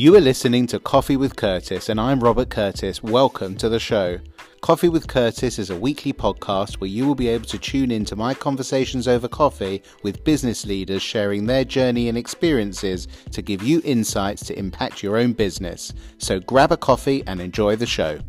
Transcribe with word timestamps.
You 0.00 0.16
are 0.16 0.20
listening 0.22 0.66
to 0.68 0.80
Coffee 0.80 1.18
with 1.18 1.36
Curtis, 1.36 1.90
and 1.90 2.00
I'm 2.00 2.20
Robert 2.20 2.48
Curtis. 2.48 3.02
Welcome 3.02 3.54
to 3.58 3.68
the 3.68 3.78
show. 3.78 4.18
Coffee 4.62 4.88
with 4.88 5.06
Curtis 5.06 5.58
is 5.58 5.68
a 5.68 5.76
weekly 5.76 6.14
podcast 6.14 6.76
where 6.76 6.88
you 6.88 7.06
will 7.06 7.14
be 7.14 7.28
able 7.28 7.44
to 7.44 7.58
tune 7.58 7.90
in 7.90 8.06
to 8.06 8.16
my 8.16 8.32
conversations 8.32 9.06
over 9.06 9.28
coffee 9.28 9.82
with 10.02 10.24
business 10.24 10.64
leaders 10.64 11.02
sharing 11.02 11.44
their 11.44 11.66
journey 11.66 12.08
and 12.08 12.16
experiences 12.16 13.08
to 13.32 13.42
give 13.42 13.62
you 13.62 13.82
insights 13.84 14.42
to 14.46 14.58
impact 14.58 15.02
your 15.02 15.18
own 15.18 15.34
business. 15.34 15.92
So 16.16 16.40
grab 16.40 16.72
a 16.72 16.78
coffee 16.78 17.22
and 17.26 17.38
enjoy 17.38 17.76
the 17.76 17.84
show. 17.84 18.20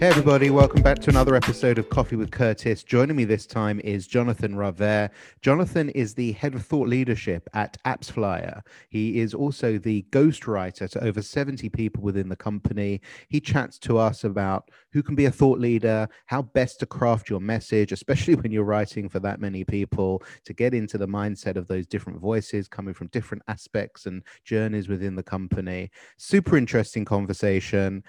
Hey, 0.00 0.08
everybody, 0.08 0.50
welcome 0.50 0.82
back 0.82 0.98
to 0.98 1.10
another 1.10 1.36
episode 1.36 1.78
of 1.78 1.88
Coffee 1.88 2.16
with 2.16 2.32
Curtis. 2.32 2.82
Joining 2.82 3.14
me 3.14 3.24
this 3.24 3.46
time 3.46 3.80
is 3.84 4.08
Jonathan 4.08 4.56
Raver. 4.56 5.08
Jonathan 5.40 5.88
is 5.90 6.14
the 6.14 6.32
head 6.32 6.56
of 6.56 6.66
thought 6.66 6.88
leadership 6.88 7.48
at 7.54 7.78
AppsFlyer. 7.84 8.62
He 8.88 9.20
is 9.20 9.34
also 9.34 9.78
the 9.78 10.04
ghostwriter 10.10 10.90
to 10.90 11.04
over 11.04 11.22
70 11.22 11.68
people 11.68 12.02
within 12.02 12.28
the 12.28 12.34
company. 12.34 13.02
He 13.28 13.40
chats 13.40 13.78
to 13.78 13.96
us 13.96 14.24
about 14.24 14.68
who 14.92 15.00
can 15.00 15.14
be 15.14 15.26
a 15.26 15.30
thought 15.30 15.60
leader, 15.60 16.08
how 16.26 16.42
best 16.42 16.80
to 16.80 16.86
craft 16.86 17.30
your 17.30 17.40
message, 17.40 17.92
especially 17.92 18.34
when 18.34 18.50
you're 18.50 18.64
writing 18.64 19.08
for 19.08 19.20
that 19.20 19.40
many 19.40 19.62
people, 19.62 20.24
to 20.44 20.52
get 20.52 20.74
into 20.74 20.98
the 20.98 21.08
mindset 21.08 21.54
of 21.54 21.68
those 21.68 21.86
different 21.86 22.18
voices 22.18 22.66
coming 22.66 22.94
from 22.94 23.06
different 23.06 23.44
aspects 23.46 24.06
and 24.06 24.24
journeys 24.44 24.88
within 24.88 25.14
the 25.14 25.22
company. 25.22 25.88
Super 26.16 26.56
interesting 26.56 27.04
conversation 27.04 28.02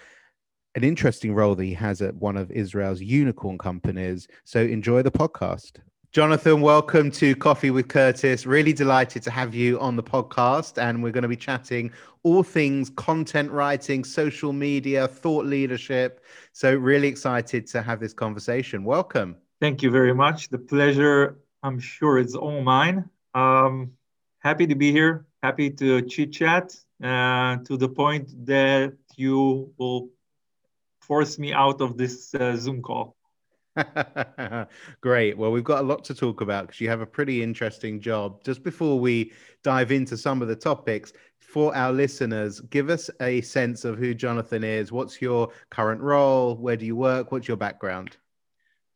an 0.76 0.84
interesting 0.84 1.34
role 1.34 1.56
that 1.56 1.64
he 1.64 1.74
has 1.74 2.02
at 2.02 2.14
one 2.16 2.36
of 2.36 2.52
Israel's 2.52 3.02
unicorn 3.02 3.58
companies. 3.58 4.28
So 4.44 4.60
enjoy 4.60 5.02
the 5.02 5.12
podcast. 5.12 5.78
Jonathan, 6.12 6.62
welcome 6.62 7.12
to 7.12 7.36
Coffee 7.36 7.72
with 7.72 7.88
Curtis. 7.88 8.46
Really 8.46 8.74
delighted 8.74 9.24
to 9.24 9.32
have 9.32 9.56
you 9.56 9.80
on 9.80 9.96
the 9.96 10.04
podcast. 10.04 10.78
And 10.78 11.02
we're 11.02 11.12
going 11.12 11.24
to 11.24 11.30
be 11.30 11.38
chatting 11.38 11.92
all 12.24 12.44
things 12.44 12.90
content 12.90 13.52
writing, 13.52 14.04
social 14.04 14.52
media, 14.52 15.08
thought 15.08 15.46
leadership. 15.46 16.24
So, 16.52 16.74
really 16.76 17.08
excited 17.08 17.68
to 17.68 17.82
have 17.82 18.00
this 18.00 18.14
conversation. 18.14 18.84
Welcome. 18.84 19.38
Thank 19.62 19.82
you 19.82 19.92
very 19.92 20.14
much. 20.14 20.50
The 20.50 20.58
pleasure, 20.58 21.40
I'm 21.64 21.80
sure, 21.80 22.18
is 22.18 22.36
all 22.36 22.62
mine. 22.62 23.10
Um, 23.34 23.92
happy 24.40 24.68
to 24.68 24.76
be 24.76 24.92
here. 24.92 25.26
Happy 25.44 25.70
to 25.70 26.02
chit 26.02 26.32
chat 26.32 26.76
uh, 27.04 27.58
to 27.66 27.78
the 27.78 27.90
point 27.90 28.46
that 28.46 28.94
you 29.18 29.74
will 29.78 30.10
force 31.08 31.38
me 31.38 31.54
out 31.54 31.82
of 31.82 31.98
this 31.98 32.34
uh, 32.36 32.56
Zoom 32.56 32.82
call. 32.82 33.16
Great. 35.02 35.38
Well, 35.38 35.52
we've 35.52 35.64
got 35.64 35.80
a 35.84 35.88
lot 35.88 36.04
to 36.06 36.16
talk 36.16 36.42
about 36.42 36.68
because 36.68 36.82
you 36.82 36.90
have 36.90 37.02
a 37.02 37.06
pretty 37.06 37.44
interesting 37.44 38.00
job. 38.00 38.44
Just 38.44 38.64
before 38.64 39.00
we 39.00 39.34
dive 39.64 39.92
into 39.92 40.18
some 40.18 40.42
of 40.42 40.48
the 40.48 40.56
topics, 40.56 41.12
for 41.40 41.76
our 41.76 41.94
listeners, 41.94 42.60
give 42.60 42.90
us 42.90 43.10
a 43.22 43.42
sense 43.42 43.86
of 43.86 43.98
who 43.98 44.14
Jonathan 44.14 44.64
is. 44.64 44.92
What's 44.92 45.22
your 45.22 45.50
current 45.70 46.02
role? 46.02 46.56
Where 46.56 46.76
do 46.76 46.86
you 46.86 46.96
work? 46.96 47.32
What's 47.32 47.48
your 47.48 47.58
background? 47.58 48.18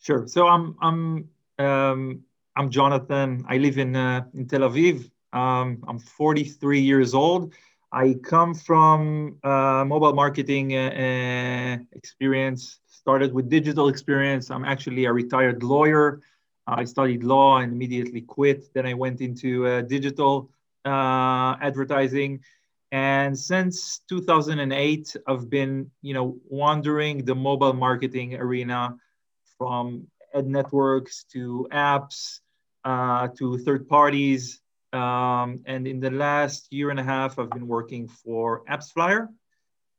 Sure. 0.02 0.27
So 0.27 0.47
I'm 0.47 0.75
I'm 0.81 1.30
um, 1.57 2.23
I'm 2.55 2.69
Jonathan. 2.69 3.45
I 3.47 3.57
live 3.57 3.77
in 3.77 3.95
uh, 3.95 4.25
in 4.33 4.47
Tel 4.47 4.61
Aviv. 4.61 5.09
Um, 5.31 5.83
I'm 5.87 5.99
43 5.99 6.80
years 6.80 7.13
old. 7.13 7.53
I 7.92 8.16
come 8.23 8.54
from 8.54 9.38
uh, 9.44 9.84
mobile 9.86 10.14
marketing 10.14 10.76
uh, 10.76 10.90
uh, 10.90 11.84
experience, 11.94 12.80
started 12.88 13.34
with 13.34 13.50
digital 13.50 13.88
experience. 13.88 14.52
I'm 14.52 14.66
actually 14.66 15.06
a 15.06 15.14
retired 15.14 15.64
lawyer. 15.64 16.22
I 16.67 16.84
studied 16.84 17.23
law 17.23 17.58
and 17.58 17.73
immediately 17.73 18.22
quit. 18.22 18.72
Then 18.76 18.86
I 18.86 18.94
went 18.94 19.22
into 19.22 19.66
uh, 19.66 19.82
digital 19.82 20.52
uh, 20.86 21.56
advertising. 21.62 22.42
And 22.92 23.38
since 23.38 24.02
2008, 24.08 25.16
I've 25.28 25.50
been, 25.50 25.90
you 26.04 26.14
know, 26.14 26.38
wandering 26.48 27.26
the 27.26 27.36
mobile 27.36 27.73
marketing 27.73 28.36
arena 28.36 28.98
from 29.58 30.08
ad 30.36 30.48
networks 30.48 31.23
to 31.33 31.67
apps 31.72 32.39
uh, 32.86 33.30
to 33.38 33.58
third 33.58 33.88
parties 33.88 34.61
um, 34.94 35.61
and 35.66 35.88
in 35.88 36.00
the 36.00 36.11
last 36.11 36.72
year 36.72 36.89
and 36.89 37.00
a 37.00 37.04
half, 37.04 37.38
I've 37.38 37.50
been 37.50 37.67
working 37.67 38.08
for 38.08 38.64
AppsFlyer 38.66 39.27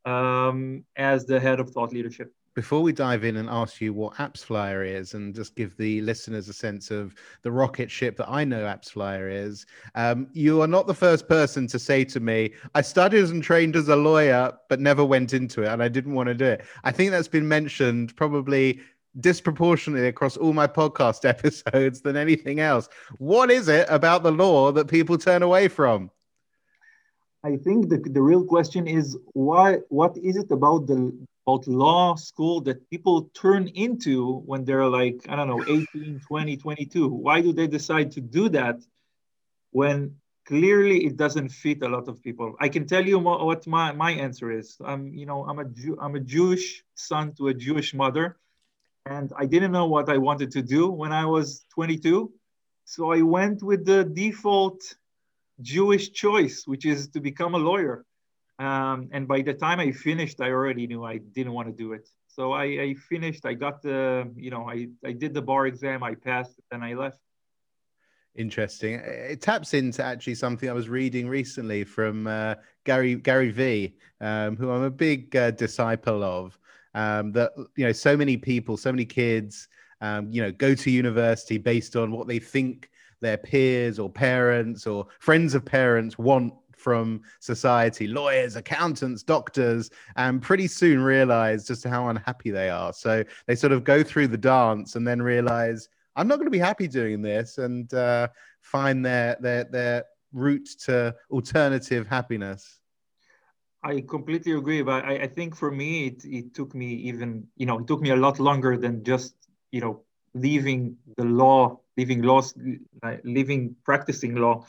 um, 0.05 0.85
as 0.97 1.27
the 1.27 1.39
head 1.39 1.61
of 1.61 1.71
thought 1.71 1.93
leadership. 1.93 2.33
Before 2.57 2.83
we 2.83 2.93
dive 2.93 3.23
in 3.23 3.37
and 3.37 3.49
ask 3.49 3.81
you 3.81 3.95
what 3.95 4.15
AppsFlyer 4.15 4.85
is, 4.85 5.15
and 5.15 5.33
just 5.33 5.55
give 5.55 5.77
the 5.77 6.01
listeners 6.01 6.49
a 6.49 6.53
sense 6.53 6.91
of 6.91 7.15
the 7.43 7.53
rocket 7.53 7.89
ship 7.91 8.17
that 8.17 8.29
I 8.29 8.45
know 8.45 8.65
AppsFlyer 8.65 9.33
is, 9.33 9.67
um, 9.95 10.27
you 10.33 10.61
are 10.61 10.67
not 10.67 10.89
the 10.89 10.95
first 10.95 11.29
person 11.29 11.69
to 11.69 11.79
say 11.79 12.05
to 12.07 12.19
me, 12.19 12.53
"I 12.75 12.81
studied 12.81 13.31
and 13.31 13.43
trained 13.43 13.77
as 13.77 13.89
a 13.89 13.95
lawyer, 13.95 14.53
but 14.69 14.81
never 14.81 15.05
went 15.05 15.33
into 15.33 15.63
it, 15.63 15.69
and 15.69 15.81
I 15.81 15.89
didn't 15.89 16.15
want 16.15 16.27
to 16.27 16.35
do 16.35 16.47
it." 16.47 16.65
I 16.83 16.91
think 16.91 17.13
that's 17.13 17.29
been 17.29 17.47
mentioned 17.47 18.17
probably 18.17 18.81
disproportionately 19.19 20.09
across 20.09 20.37
all 20.37 20.53
my 20.53 20.67
podcast 20.67 21.25
episodes 21.29 22.01
than 22.01 22.17
anything 22.17 22.61
else. 22.61 22.89
What 23.19 23.51
is 23.51 23.69
it 23.69 23.87
about 23.89 24.23
the 24.23 24.33
law 24.33 24.73
that 24.73 24.89
people 24.89 25.19
turn 25.19 25.43
away 25.43 25.69
from? 25.69 26.11
I 27.43 27.57
think 27.57 27.89
the, 27.89 27.99
the 27.99 28.21
real 28.21 28.45
question 28.45 28.87
is 28.87 29.17
why 29.33 29.79
what 29.89 30.17
is 30.19 30.37
it 30.37 30.51
about 30.51 30.87
the 30.87 31.17
about 31.47 31.67
law 31.67 32.15
school 32.15 32.61
that 32.63 32.89
people 32.91 33.31
turn 33.35 33.69
into 33.69 34.41
when 34.41 34.65
they're 34.65 34.87
like 34.87 35.25
I 35.29 35.37
don't 35.37 35.49
know 35.49 35.63
18 35.63 36.21
20 36.21 36.57
22 36.59 37.09
why 37.09 37.41
do 37.41 37.53
they 37.55 37.67
decide 37.67 38.11
to 38.13 38.21
do 38.21 38.51
that 38.51 38.81
when 39.71 40.17
clearly 40.45 41.07
it 41.07 41.17
doesn't 41.17 41.49
fit 41.49 41.83
a 41.83 41.89
lot 41.89 42.09
of 42.09 42.23
people 42.23 42.57
I 42.61 42.69
can 42.69 42.87
tell 42.87 43.07
you 43.07 43.19
what 43.19 43.67
my, 43.67 43.93
my 43.93 44.13
answer 44.13 44.53
is 44.53 44.77
I'm 44.85 45.15
you 45.15 45.25
know 45.25 45.47
I'm 45.47 45.61
a 45.61 45.65
Jew, 45.65 45.97
I'm 45.99 46.17
a 46.17 46.21
Jewish 46.21 46.85
son 46.95 47.33
to 47.39 47.49
a 47.49 47.55
Jewish 47.55 47.95
mother 47.95 48.37
and 49.07 49.33
I 49.37 49.47
didn't 49.47 49.73
know 49.73 49.87
what 49.87 50.09
I 50.09 50.19
wanted 50.19 50.51
to 50.53 50.63
do 50.63 50.89
when 50.91 51.13
I 51.13 51.25
was 51.27 51.65
22. 51.75 52.33
So 52.85 53.13
I 53.13 53.23
went 53.23 53.63
with 53.63 53.85
the 53.85 54.05
default 54.05 54.81
Jewish 55.61 56.13
choice, 56.13 56.65
which 56.67 56.87
is 56.87 57.09
to 57.09 57.21
become 57.21 57.55
a 57.55 57.59
lawyer. 57.59 58.05
Um, 58.59 59.09
and 59.13 59.27
by 59.27 59.41
the 59.43 59.55
time 59.55 59.81
I 59.81 59.93
finished, 59.93 60.41
I 60.41 60.51
already 60.51 60.87
knew 60.87 61.05
I 61.05 61.19
didn't 61.19 61.53
want 61.53 61.69
to 61.69 61.75
do 61.75 61.93
it. 61.93 62.09
So 62.29 62.53
I, 62.53 62.65
I 62.65 62.95
finished. 63.09 63.47
I 63.47 63.55
got 63.55 63.83
the, 63.83 64.31
you 64.37 64.51
know, 64.51 64.69
I, 64.69 64.89
I 65.05 65.13
did 65.13 65.35
the 65.35 65.43
bar 65.43 65.67
exam. 65.67 66.03
I 66.03 66.15
passed, 66.15 66.61
and 66.71 66.85
I 66.85 66.95
left. 66.95 67.19
Interesting. 68.37 68.95
It 68.95 69.41
taps 69.41 69.75
into 69.75 70.05
actually 70.05 70.37
something 70.37 70.69
I 70.69 70.73
was 70.73 70.89
reading 70.89 71.29
recently 71.29 71.85
from 71.85 72.27
uh, 72.27 72.55
Gary 72.85 73.17
Gary 73.17 73.51
V, 73.51 73.95
um, 74.21 74.57
who 74.57 74.71
I'm 74.71 74.83
a 74.83 74.91
big 74.91 75.35
uh, 75.35 75.51
disciple 75.51 76.23
of 76.23 76.59
um, 76.95 77.33
that 77.33 77.53
you 77.77 77.85
know 77.85 77.93
so 77.93 78.17
many 78.17 78.37
people 78.37 78.77
so 78.77 78.93
many 78.93 79.05
kids 79.05 79.69
um, 80.01 80.31
you 80.31 80.43
know 80.43 80.51
go 80.53 80.75
to 80.75 80.91
university 80.91 81.59
based 81.59 81.97
on 81.97 82.11
what 82.11 82.27
they 82.27 82.39
think 82.39 82.91
their 83.21 83.37
peers 83.37 83.99
or 83.99 84.09
parents 84.09 84.87
or 84.87 85.07
friends 85.19 85.55
of 85.55 85.65
parents 85.65 86.19
want 86.19 86.53
from 86.77 87.21
society 87.41 88.07
lawyers 88.07 88.57
accountants 88.57 89.23
doctors 89.23 89.91
and 90.17 90.41
pretty 90.41 90.67
soon 90.67 91.03
realize 91.03 91.67
just 91.67 91.85
how 91.85 92.09
unhappy 92.09 92.51
they 92.51 92.71
are. 92.71 92.91
So 92.95 93.23
they 93.47 93.55
sort 93.55 93.73
of 93.73 93.85
go 93.85 94.03
through 94.03 94.29
the 94.29 94.39
dance 94.39 94.97
and 94.97 95.07
then 95.07 95.21
realize 95.21 95.91
i'm 96.17 96.29
not 96.29 96.37
going 96.37 96.47
to 96.47 96.51
be 96.51 96.59
happy 96.59 96.89
doing 96.89 97.23
this 97.23 97.59
and 97.59 97.93
uh, 97.95 98.29
find 98.61 99.05
their 99.05 99.37
their 99.41 99.65
their 99.65 100.05
route 100.33 100.69
to 100.79 101.15
alternative 101.31 102.07
happiness 102.07 102.80
I 103.83 104.03
completely 104.03 104.53
agree, 104.53 104.83
but 104.83 105.05
I, 105.05 105.23
I 105.23 105.27
think 105.27 105.57
for 105.57 105.71
me 105.71 106.07
it, 106.09 106.25
it 106.25 106.55
took 106.55 106.75
me 106.75 106.95
even 106.95 107.47
you 107.57 107.67
know 107.67 107.79
it 107.79 107.87
took 107.87 108.01
me 108.01 108.11
a 108.11 108.17
lot 108.17 108.39
longer 108.39 108.77
than 108.77 109.05
just 109.05 109.35
you 109.73 109.81
know 109.81 110.03
leaving 110.35 110.97
the 111.17 111.25
law, 111.25 111.81
leaving 111.97 112.23
laws, 112.23 112.55
leaving 113.25 113.75
practicing 113.85 114.35
law. 114.35 114.65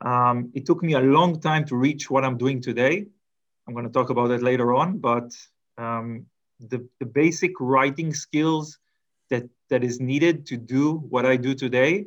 Um, 0.00 0.50
it 0.54 0.66
took 0.66 0.82
me 0.82 0.94
a 0.94 1.00
long 1.00 1.40
time 1.40 1.64
to 1.66 1.76
reach 1.76 2.10
what 2.10 2.24
I'm 2.24 2.38
doing 2.38 2.60
today. 2.60 3.06
I'm 3.66 3.74
going 3.74 3.86
to 3.86 3.92
talk 3.92 4.10
about 4.10 4.28
that 4.28 4.42
later 4.42 4.74
on, 4.74 4.98
but 4.98 5.30
um, 5.76 6.26
the 6.58 6.88
the 6.98 7.06
basic 7.06 7.52
writing 7.60 8.14
skills 8.14 8.78
that 9.28 9.44
that 9.68 9.84
is 9.84 10.00
needed 10.00 10.46
to 10.46 10.56
do 10.56 10.94
what 11.10 11.26
I 11.26 11.36
do 11.36 11.54
today, 11.54 12.06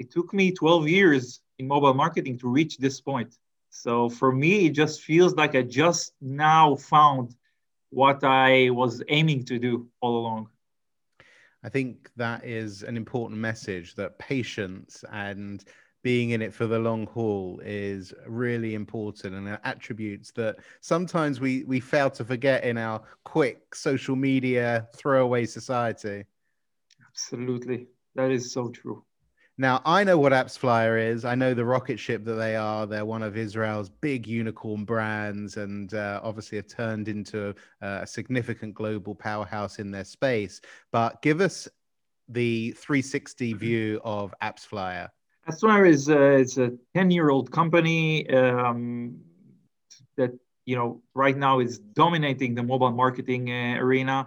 it 0.00 0.10
took 0.10 0.34
me 0.34 0.50
12 0.50 0.88
years 0.88 1.40
in 1.58 1.68
mobile 1.68 1.94
marketing 1.94 2.38
to 2.38 2.48
reach 2.48 2.78
this 2.78 3.00
point. 3.00 3.36
So 3.76 4.08
for 4.08 4.30
me, 4.30 4.66
it 4.66 4.70
just 4.70 5.02
feels 5.02 5.34
like 5.34 5.56
I 5.56 5.62
just 5.62 6.14
now 6.20 6.76
found 6.76 7.34
what 7.90 8.22
I 8.22 8.70
was 8.70 9.02
aiming 9.08 9.44
to 9.46 9.58
do 9.58 9.88
all 10.00 10.16
along. 10.16 10.48
I 11.64 11.68
think 11.70 12.08
that 12.16 12.44
is 12.44 12.84
an 12.84 12.96
important 12.96 13.40
message 13.40 13.96
that 13.96 14.16
patience 14.16 15.04
and 15.10 15.64
being 16.04 16.30
in 16.30 16.40
it 16.40 16.54
for 16.54 16.66
the 16.68 16.78
long 16.78 17.08
haul 17.08 17.60
is 17.64 18.14
really 18.28 18.74
important 18.74 19.34
and 19.34 19.58
attributes 19.64 20.30
that 20.32 20.56
sometimes 20.80 21.40
we 21.40 21.64
we 21.64 21.80
fail 21.80 22.10
to 22.10 22.24
forget 22.24 22.62
in 22.62 22.78
our 22.78 23.02
quick 23.24 23.74
social 23.74 24.14
media 24.14 24.86
throwaway 24.94 25.46
society. 25.46 26.24
Absolutely. 27.08 27.88
That 28.14 28.30
is 28.30 28.52
so 28.52 28.68
true 28.68 29.04
Now, 29.56 29.80
I 29.84 30.02
know 30.02 30.18
what 30.18 30.32
AppsFlyer 30.32 31.12
is. 31.12 31.24
I 31.24 31.36
know 31.36 31.54
the 31.54 31.64
rocket 31.64 31.98
ship 32.00 32.24
that 32.24 32.34
they 32.34 32.56
are. 32.56 32.86
They're 32.86 33.04
one 33.04 33.22
of 33.22 33.36
Israel's 33.36 33.88
big 33.88 34.26
unicorn 34.26 34.84
brands 34.84 35.56
and 35.58 35.94
uh, 35.94 36.20
obviously 36.24 36.56
have 36.56 36.66
turned 36.66 37.06
into 37.06 37.54
a, 37.80 37.86
a 37.86 38.06
significant 38.06 38.74
global 38.74 39.14
powerhouse 39.14 39.78
in 39.78 39.92
their 39.92 40.04
space. 40.04 40.60
But 40.90 41.22
give 41.22 41.40
us 41.40 41.68
the 42.28 42.72
360 42.72 43.50
mm-hmm. 43.50 43.58
view 43.58 44.00
of 44.02 44.34
AppsFlyer. 44.42 45.08
AppsFlyer 45.48 45.88
is, 45.88 46.08
uh, 46.10 46.18
is 46.18 46.58
a 46.58 46.72
10 46.96 47.12
year 47.12 47.30
old 47.30 47.52
company 47.52 48.28
um, 48.30 49.16
that 50.16 50.32
you 50.64 50.74
know 50.74 51.02
right 51.14 51.36
now 51.36 51.60
is 51.60 51.78
dominating 51.78 52.54
the 52.54 52.62
mobile 52.62 52.90
marketing 52.90 53.50
uh, 53.50 53.76
arena. 53.78 54.26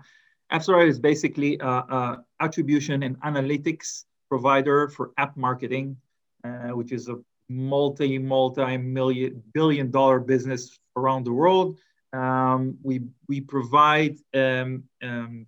AppsFlyer 0.54 0.88
is 0.88 1.00
basically 1.00 1.58
a, 1.60 1.68
a 1.68 2.24
attribution 2.40 3.04
and 3.04 3.20
analytics 3.22 4.06
provider 4.30 4.88
for 4.90 5.12
app 5.18 5.36
marketing, 5.38 5.98
uh, 6.44 6.70
which 6.70 6.92
is 6.92 7.08
a 7.08 7.18
multi 7.50 8.18
multi 8.18 8.78
million 8.78 9.42
billion 9.54 9.92
dollar 9.92 10.20
business 10.20 10.80
around 10.96 11.24
the 11.26 11.34
world. 11.34 11.78
Um, 12.14 12.78
we 12.84 13.02
we 13.28 13.42
provide 13.42 14.18
um, 14.34 14.84
um, 15.04 15.46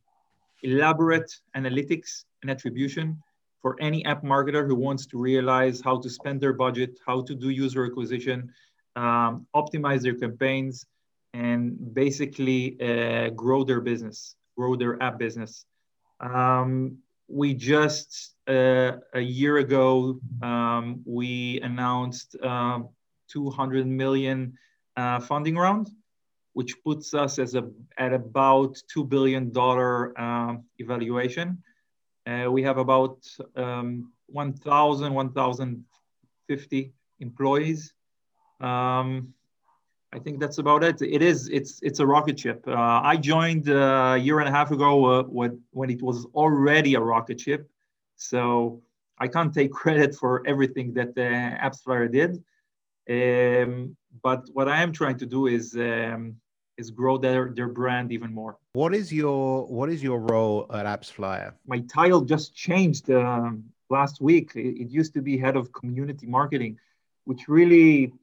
elaborate 0.64 1.32
analytics 1.56 2.26
and 2.42 2.52
attribution 2.52 3.22
for 3.62 3.76
any 3.82 4.06
app 4.06 4.24
marketer 4.24 4.66
who 4.66 4.76
wants 4.76 5.06
to 5.08 5.18
realize 5.18 5.82
how 5.82 6.00
to 6.00 6.10
spend 6.10 6.40
their 6.40 6.54
budget, 6.54 7.00
how 7.06 7.22
to 7.22 7.36
do 7.36 7.50
user 7.50 7.86
acquisition, 7.86 8.52
um, 8.96 9.46
optimize 9.54 10.02
their 10.02 10.16
campaigns, 10.16 10.86
and 11.34 11.94
basically 11.94 12.78
uh, 12.82 13.30
grow 13.30 13.64
their 13.64 13.82
business, 13.82 14.36
grow 14.58 14.76
their 14.76 15.02
app 15.04 15.20
business. 15.20 15.66
Um, 16.20 16.98
we 17.30 17.54
just 17.54 18.36
uh, 18.48 18.94
a 19.14 19.20
year 19.20 19.58
ago 19.58 20.20
um, 20.42 21.02
we 21.06 21.60
announced 21.62 22.36
uh, 22.44 22.80
200 23.32 23.86
million 23.86 24.58
uh, 24.98 25.20
funding 25.20 25.56
round 25.56 25.90
which 26.54 26.84
puts 26.84 27.14
us 27.14 27.40
as 27.40 27.56
a, 27.56 27.64
at 27.98 28.14
about 28.14 28.78
$2 28.94 29.08
billion 29.08 29.56
um, 30.18 30.64
evaluation. 30.78 31.64
Uh, 32.28 32.52
we 32.52 32.62
have 32.64 32.78
about 32.78 33.18
um, 33.56 34.12
1000 34.28 35.14
1050 35.14 36.94
employees. 37.20 37.94
Um, 38.60 39.34
I 40.12 40.20
think 40.20 40.40
that's 40.40 40.58
about 40.58 40.84
it. 40.84 41.02
It 41.02 41.22
is. 41.22 41.50
It's 41.50 41.80
it's 41.84 42.00
a 42.00 42.06
rocket 42.06 42.40
ship. 42.40 42.64
Uh, 42.68 43.02
I 43.04 43.16
joined 43.16 43.70
uh, 43.70 44.16
a 44.16 44.18
year 44.18 44.40
and 44.40 44.50
a 44.50 44.52
half 44.52 44.72
ago 44.72 45.06
uh, 45.06 45.24
when 45.24 45.62
when 45.72 45.90
it 45.90 46.02
was 46.02 46.26
already 46.34 46.96
a 46.96 47.00
rocket 47.00 47.40
ship, 47.40 47.70
so 48.16 48.82
I 49.20 49.28
can't 49.28 49.54
take 49.54 49.72
credit 49.82 50.16
for 50.16 50.46
everything 50.48 50.94
that 50.96 51.10
uh, 51.10 51.66
AppsFlyer 51.66 52.12
did. 52.12 52.44
Um, 53.10 53.96
but 54.24 54.50
what 54.54 54.68
I 54.68 54.82
am 54.82 54.92
trying 54.92 55.18
to 55.20 55.28
do 55.28 55.48
is 55.48 55.76
um, 55.76 56.38
is 56.78 56.90
grow 56.90 57.18
their 57.20 57.54
their 57.54 57.68
brand 57.68 58.12
even 58.12 58.34
more. 58.34 58.58
What 58.74 58.96
is 58.96 59.14
your 59.14 59.68
what 59.68 59.90
is 59.90 60.02
your 60.02 60.20
role 60.20 60.66
at 60.74 60.86
AppsFlyer? 60.88 61.54
My 61.68 61.82
title 61.82 62.22
just 62.22 62.56
changed 62.56 63.12
um, 63.12 63.66
last 63.92 64.22
week. 64.22 64.54
It, 64.56 64.82
it 64.82 64.90
used 64.90 65.14
to 65.14 65.22
be 65.22 65.38
head 65.38 65.56
of 65.56 65.72
community 65.72 66.26
marketing, 66.26 66.80
which 67.26 67.48
really 67.48 68.14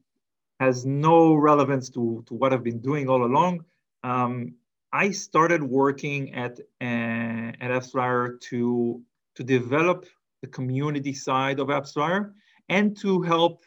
has 0.61 0.87
no 0.87 1.35
relevance 1.35 1.91
to, 1.91 2.25
to 2.27 2.35
what 2.35 2.53
I've 2.53 2.65
been 2.65 2.81
doing 2.81 3.09
all 3.09 3.25
along. 3.25 3.65
Um, 4.03 4.55
I 4.93 5.11
started 5.11 5.63
working 5.63 6.35
at 6.35 6.59
uh, 6.81 7.53
at 7.61 7.71
AppsFlyer 7.71 8.41
to 8.49 9.03
to 9.35 9.45
develop 9.45 10.07
the 10.43 10.49
community 10.49 11.13
side 11.13 11.59
of 11.61 11.69
AppsFlyer 11.69 12.33
and 12.69 12.97
to 12.99 13.23
help 13.23 13.65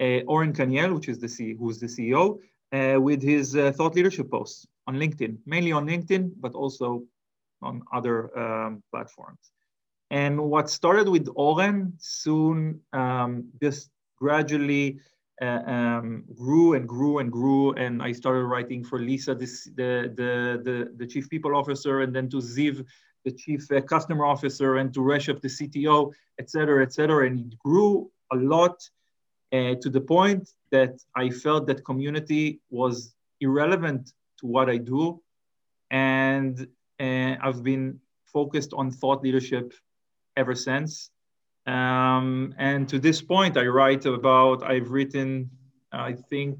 uh, 0.00 0.20
Oren 0.26 0.52
Kaniel, 0.52 0.94
which 0.94 1.08
is 1.08 1.18
the 1.18 1.28
C, 1.28 1.54
who's 1.54 1.78
the 1.78 1.86
CEO, 1.86 2.38
uh, 2.72 3.00
with 3.00 3.22
his 3.22 3.54
uh, 3.54 3.72
thought 3.72 3.94
leadership 3.94 4.30
posts 4.30 4.66
on 4.86 4.96
LinkedIn, 4.96 5.38
mainly 5.46 5.72
on 5.72 5.86
LinkedIn, 5.86 6.32
but 6.40 6.54
also 6.54 7.04
on 7.62 7.82
other 7.92 8.36
um, 8.38 8.82
platforms. 8.90 9.52
And 10.10 10.38
what 10.38 10.68
started 10.68 11.08
with 11.08 11.28
Oren 11.34 11.94
soon 11.98 12.80
um, 12.92 13.48
just 13.60 13.90
gradually 14.18 15.00
uh, 15.42 15.62
um, 15.66 16.24
grew 16.34 16.74
and 16.74 16.88
grew 16.88 17.18
and 17.18 17.30
grew. 17.30 17.72
And 17.74 18.02
I 18.02 18.12
started 18.12 18.44
writing 18.44 18.84
for 18.84 18.98
Lisa, 18.98 19.34
this, 19.34 19.64
the, 19.74 20.12
the, 20.14 20.60
the, 20.62 20.92
the 20.96 21.06
chief 21.06 21.28
people 21.28 21.56
officer, 21.56 22.02
and 22.02 22.14
then 22.14 22.28
to 22.30 22.36
Ziv, 22.36 22.84
the 23.24 23.32
chief 23.32 23.70
uh, 23.72 23.80
customer 23.80 24.24
officer, 24.24 24.76
and 24.76 24.92
to 24.94 25.00
Reshef, 25.00 25.40
the 25.40 25.48
CTO, 25.48 26.12
et 26.38 26.50
cetera, 26.50 26.82
et 26.82 26.92
cetera. 26.92 27.26
And 27.26 27.52
it 27.52 27.58
grew 27.58 28.10
a 28.32 28.36
lot 28.36 28.82
uh, 29.52 29.74
to 29.80 29.90
the 29.90 30.00
point 30.00 30.50
that 30.70 30.94
I 31.16 31.30
felt 31.30 31.66
that 31.68 31.84
community 31.84 32.60
was 32.70 33.14
irrelevant 33.40 34.12
to 34.40 34.46
what 34.46 34.68
I 34.68 34.76
do. 34.76 35.20
And 35.90 36.66
uh, 37.00 37.34
I've 37.42 37.62
been 37.62 38.00
focused 38.24 38.72
on 38.72 38.90
thought 38.90 39.22
leadership 39.22 39.72
ever 40.36 40.54
since. 40.54 41.10
Um, 41.66 42.54
and 42.58 42.88
to 42.88 42.98
this 42.98 43.22
point, 43.22 43.56
I 43.56 43.66
write 43.66 44.04
about, 44.06 44.62
I've 44.62 44.90
written, 44.90 45.50
I 45.92 46.12
think, 46.12 46.58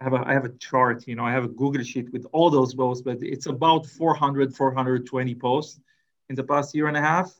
I 0.00 0.04
have, 0.04 0.12
a, 0.12 0.28
I 0.28 0.32
have 0.32 0.44
a 0.44 0.52
chart, 0.58 1.06
you 1.06 1.14
know, 1.14 1.24
I 1.24 1.32
have 1.32 1.44
a 1.44 1.48
Google 1.48 1.82
sheet 1.82 2.12
with 2.12 2.26
all 2.32 2.50
those 2.50 2.74
posts, 2.74 3.02
but 3.02 3.18
it's 3.22 3.46
about 3.46 3.86
400, 3.86 4.54
420 4.54 5.34
posts 5.36 5.80
in 6.28 6.36
the 6.36 6.44
past 6.44 6.74
year 6.74 6.88
and 6.88 6.96
a 6.96 7.00
half. 7.00 7.32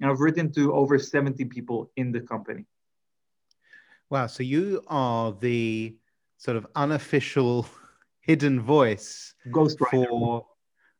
And 0.00 0.10
I've 0.10 0.20
written 0.20 0.52
to 0.52 0.72
over 0.74 0.98
70 0.98 1.44
people 1.46 1.90
in 1.96 2.12
the 2.12 2.20
company. 2.20 2.66
Wow. 4.10 4.26
So 4.26 4.42
you 4.42 4.82
are 4.88 5.32
the 5.32 5.96
sort 6.36 6.56
of 6.56 6.66
unofficial 6.76 7.66
hidden 8.20 8.60
voice 8.60 9.34
ghostwriter. 9.48 10.08
for 10.08 10.46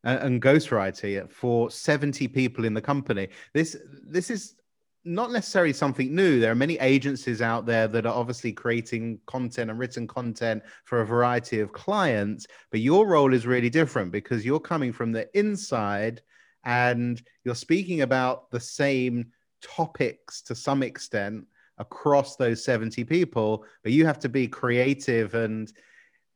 and 0.05 0.43
ghostwriter 0.43 1.31
for 1.31 1.71
70 1.71 2.29
people 2.29 2.65
in 2.65 2.75
the 2.75 2.81
company. 2.81 3.29
This 3.53 3.77
this 4.03 4.31
is 4.31 4.57
not 5.05 5.31
necessarily 5.31 5.73
something 5.73 6.15
new. 6.15 6.41
There 6.41 6.51
are 6.51 6.57
many 6.57 6.79
agencies 6.79 7.43
out 7.43 7.67
there 7.67 7.87
that 7.89 8.07
are 8.07 8.15
obviously 8.15 8.53
creating 8.53 9.21
content 9.27 9.71
and 9.71 9.79
written 9.79 10.07
content 10.07 10.63
for 10.85 11.01
a 11.01 11.07
variety 11.07 11.61
of 11.61 11.73
clients, 11.73 12.47
but 12.71 12.81
your 12.81 13.07
role 13.07 13.35
is 13.35 13.47
really 13.47 13.71
different 13.71 14.13
because 14.13 14.47
you're 14.47 14.61
coming 14.61 14.93
from 14.93 15.13
the 15.13 15.29
inside 15.39 16.23
and 16.65 17.23
you're 17.45 17.55
speaking 17.55 18.01
about 18.01 18.51
the 18.51 18.61
same 18.61 19.27
topics 19.63 20.41
to 20.43 20.55
some 20.55 20.83
extent 20.83 21.45
across 21.79 22.37
those 22.37 22.65
70 22.65 23.05
people, 23.05 23.65
but 23.83 23.93
you 23.93 24.07
have 24.07 24.19
to 24.21 24.29
be 24.29 24.49
creative 24.49 25.35
and 25.35 25.73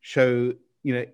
show, 0.01 0.53
you 0.83 0.95
know, 0.95 1.05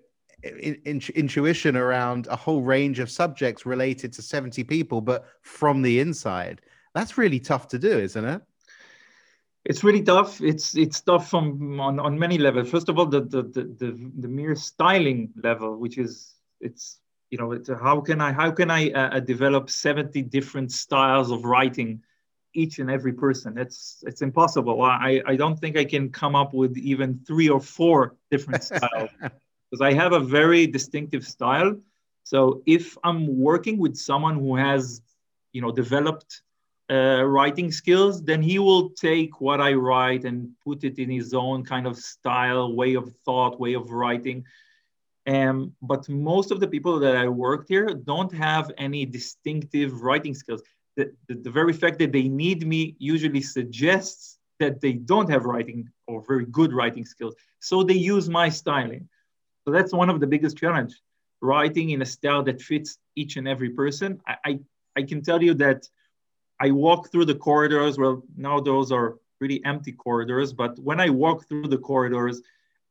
in, 0.43 0.75
in, 0.85 1.01
intuition 1.15 1.77
around 1.77 2.27
a 2.27 2.35
whole 2.35 2.61
range 2.61 2.99
of 2.99 3.09
subjects 3.09 3.65
related 3.65 4.11
to 4.13 4.21
70 4.21 4.63
people, 4.65 5.01
but 5.01 5.25
from 5.41 5.81
the 5.81 5.99
inside. 5.99 6.61
That's 6.95 7.17
really 7.17 7.41
tough 7.41 7.67
to 7.67 7.77
do, 7.77 7.99
isn't 7.99 8.25
it? 8.25 8.41
It's 9.65 9.83
really 9.83 10.01
tough. 10.01 10.41
It's 10.41 10.77
it's 10.77 11.01
tough 11.01 11.29
from 11.29 11.79
on, 11.79 11.99
on 11.99 12.17
many 12.17 12.37
levels. 12.37 12.69
First 12.69 12.87
of 12.87 12.97
all, 12.97 13.05
the 13.05 13.21
the, 13.21 13.43
the 13.43 13.63
the 13.81 14.11
the 14.19 14.27
mere 14.29 14.55
styling 14.55 15.31
level, 15.43 15.75
which 15.75 15.97
is 15.97 16.35
it's 16.61 16.99
you 17.31 17.37
know 17.37 17.51
it's, 17.51 17.69
how 17.69 17.99
can 17.99 18.21
I 18.21 18.31
how 18.31 18.49
can 18.51 18.71
I 18.71 18.91
uh, 18.91 19.17
uh 19.17 19.19
develop 19.19 19.69
seventy 19.69 20.21
different 20.21 20.71
styles 20.71 21.31
of 21.31 21.43
writing 21.43 22.01
each 22.53 22.79
and 22.79 22.89
every 22.89 23.11
person? 23.11 23.57
It's 23.57 24.01
it's 24.07 24.21
impossible. 24.21 24.81
I 24.81 25.21
I 25.25 25.35
don't 25.35 25.59
think 25.59 25.75
I 25.75 25.83
can 25.83 26.11
come 26.11 26.35
up 26.35 26.53
with 26.53 26.77
even 26.77 27.19
three 27.27 27.49
or 27.49 27.59
four 27.59 28.15
different 28.31 28.63
styles 28.71 29.09
because 29.19 29.81
I 29.81 29.91
have 29.91 30.13
a 30.13 30.19
very 30.21 30.65
distinctive 30.65 31.25
style. 31.27 31.75
So 32.23 32.61
if 32.65 32.97
I'm 33.03 33.37
working 33.37 33.79
with 33.79 33.97
someone 33.97 34.35
who 34.39 34.55
has 34.55 35.01
you 35.51 35.61
know 35.61 35.71
developed 35.71 36.43
uh, 36.89 37.23
writing 37.23 37.71
skills, 37.71 38.23
then 38.23 38.41
he 38.41 38.59
will 38.59 38.89
take 38.91 39.41
what 39.41 39.59
I 39.59 39.73
write 39.73 40.23
and 40.25 40.51
put 40.63 40.83
it 40.83 40.99
in 40.99 41.09
his 41.09 41.33
own 41.33 41.63
kind 41.63 41.87
of 41.87 41.97
style, 41.97 42.75
way 42.75 42.95
of 42.95 43.11
thought, 43.25 43.59
way 43.59 43.73
of 43.73 43.89
writing. 43.89 44.45
Um, 45.27 45.73
but 45.81 46.07
most 46.07 46.51
of 46.51 46.59
the 46.59 46.67
people 46.67 46.99
that 46.99 47.15
I 47.15 47.27
worked 47.27 47.69
here 47.69 47.87
don't 47.87 48.31
have 48.33 48.71
any 48.77 49.05
distinctive 49.05 50.01
writing 50.01 50.35
skills. 50.35 50.61
The, 50.95 51.11
the, 51.27 51.35
the 51.35 51.49
very 51.49 51.73
fact 51.73 51.97
that 51.99 52.11
they 52.11 52.27
need 52.27 52.65
me 52.67 52.95
usually 52.99 53.41
suggests 53.41 54.37
that 54.59 54.79
they 54.79 54.93
don't 54.93 55.29
have 55.29 55.45
writing 55.45 55.89
or 56.07 56.23
very 56.27 56.45
good 56.45 56.71
writing 56.71 57.05
skills. 57.05 57.35
So 57.59 57.83
they 57.83 57.95
use 57.95 58.29
my 58.29 58.49
styling. 58.49 59.09
So 59.65 59.71
that's 59.71 59.91
one 59.91 60.11
of 60.11 60.19
the 60.19 60.27
biggest 60.27 60.57
challenge, 60.57 60.93
writing 61.41 61.89
in 61.89 62.03
a 62.03 62.05
style 62.05 62.43
that 62.43 62.61
fits 62.61 62.99
each 63.15 63.35
and 63.37 63.47
every 63.47 63.71
person. 63.71 64.21
I, 64.27 64.35
I, 64.45 64.59
I 64.97 65.01
can 65.01 65.23
tell 65.23 65.41
you 65.41 65.55
that 65.55 65.89
I 66.59 66.71
walk 66.71 67.11
through 67.11 67.25
the 67.25 67.35
corridors. 67.35 67.97
Well, 67.97 68.23
now 68.35 68.59
those 68.59 68.91
are 68.91 69.17
really 69.39 69.63
empty 69.65 69.91
corridors, 69.91 70.53
but 70.53 70.79
when 70.79 70.99
I 70.99 71.09
walk 71.09 71.47
through 71.47 71.67
the 71.67 71.77
corridors, 71.77 72.41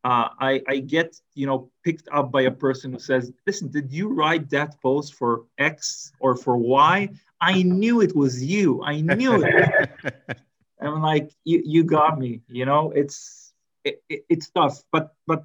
uh, 0.04 0.28
I, 0.38 0.60
I, 0.68 0.78
get 0.80 1.18
you 1.34 1.46
know 1.46 1.70
picked 1.82 2.08
up 2.12 2.30
by 2.30 2.42
a 2.42 2.50
person 2.50 2.92
who 2.92 2.98
says, 2.98 3.32
"Listen, 3.46 3.70
did 3.70 3.90
you 3.90 4.08
write 4.12 4.50
that 4.50 4.80
post 4.82 5.14
for 5.14 5.44
X 5.56 6.12
or 6.20 6.36
for 6.36 6.58
Y? 6.58 7.08
I 7.40 7.62
knew 7.62 8.02
it 8.02 8.14
was 8.14 8.44
you. 8.44 8.82
I 8.82 9.00
knew 9.00 9.42
it." 9.42 9.90
I'm 10.80 11.00
like, 11.00 11.30
you, 11.44 11.62
you 11.64 11.84
got 11.84 12.18
me. 12.18 12.42
You 12.48 12.66
know, 12.66 12.90
it's 12.90 13.54
it, 13.82 14.02
it, 14.10 14.26
it's 14.28 14.50
tough, 14.50 14.82
but 14.92 15.14
but 15.26 15.44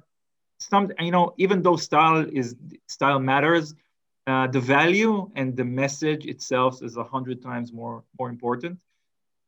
some 0.58 0.92
you 0.98 1.10
know 1.10 1.32
even 1.38 1.62
though 1.62 1.76
style 1.76 2.26
is 2.30 2.54
style 2.86 3.18
matters, 3.18 3.74
uh, 4.26 4.46
the 4.46 4.60
value 4.60 5.30
and 5.34 5.56
the 5.56 5.64
message 5.64 6.26
itself 6.26 6.82
is 6.82 6.96
a 6.96 7.04
hundred 7.04 7.42
times 7.42 7.72
more 7.72 8.04
more 8.18 8.28
important. 8.28 8.78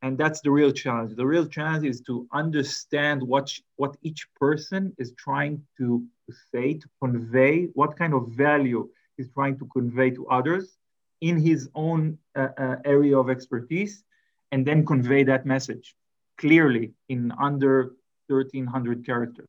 And 0.05 0.19
that's 0.19 0.41
the 0.41 0.51
real 0.51 0.73
challenge. 0.73 1.15
The 1.15 1.27
real 1.27 1.47
challenge 1.47 1.87
is 1.87 2.01
to 2.03 2.27
understand 2.33 3.23
what 3.23 3.53
what 3.77 3.97
each 4.03 4.27
person 4.35 4.93
is 4.99 5.13
trying 5.17 5.63
to, 5.79 6.05
to 6.27 6.37
say 6.53 6.75
to 6.75 6.89
convey 7.01 7.67
what 7.75 7.97
kind 7.97 8.15
of 8.15 8.29
value 8.29 8.89
he's 9.17 9.31
trying 9.31 9.59
to 9.59 9.67
convey 9.67 10.11
to 10.11 10.27
others 10.29 10.77
in 11.21 11.39
his 11.39 11.69
own 11.75 12.19
uh, 12.35 12.49
uh, 12.59 12.77
area 12.85 13.17
of 13.17 13.31
expertise 13.31 14.03
and 14.51 14.67
then 14.67 14.85
convey 14.85 15.23
that 15.23 15.47
message 15.47 15.95
clearly 16.39 16.93
in 17.09 17.33
under 17.39 17.93
1300 18.27 19.07
characters 19.07 19.47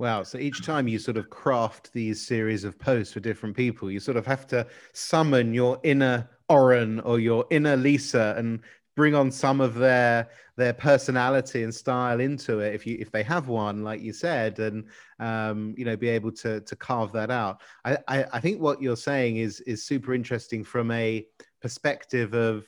Wow. 0.00 0.22
So 0.22 0.38
each 0.38 0.64
time 0.64 0.88
you 0.88 0.98
sort 0.98 1.18
of 1.18 1.28
craft 1.28 1.92
these 1.92 2.26
series 2.26 2.64
of 2.64 2.78
posts 2.78 3.12
for 3.12 3.20
different 3.20 3.54
people, 3.54 3.90
you 3.90 4.00
sort 4.00 4.16
of 4.16 4.24
have 4.24 4.46
to 4.46 4.66
summon 4.94 5.52
your 5.52 5.78
inner 5.82 6.26
Oren 6.48 7.00
or 7.00 7.20
your 7.20 7.44
inner 7.50 7.76
Lisa 7.76 8.34
and 8.38 8.60
bring 8.96 9.14
on 9.14 9.30
some 9.30 9.60
of 9.60 9.74
their 9.74 10.30
their 10.56 10.72
personality 10.72 11.64
and 11.64 11.74
style 11.74 12.18
into 12.18 12.60
it 12.60 12.74
if 12.74 12.86
you 12.86 12.96
if 12.98 13.12
they 13.12 13.22
have 13.22 13.48
one 13.48 13.84
like 13.84 14.00
you 14.00 14.14
said 14.14 14.58
and 14.58 14.84
um, 15.18 15.74
you 15.76 15.84
know 15.84 15.96
be 15.96 16.08
able 16.08 16.32
to 16.32 16.62
to 16.62 16.76
carve 16.76 17.12
that 17.12 17.30
out 17.30 17.60
I, 17.84 17.98
I, 18.08 18.24
I 18.32 18.40
think 18.40 18.60
what 18.60 18.80
you're 18.80 18.96
saying 18.96 19.36
is 19.36 19.60
is 19.60 19.84
super 19.84 20.12
interesting 20.14 20.64
from 20.64 20.90
a 20.90 21.26
perspective 21.60 22.34
of 22.34 22.66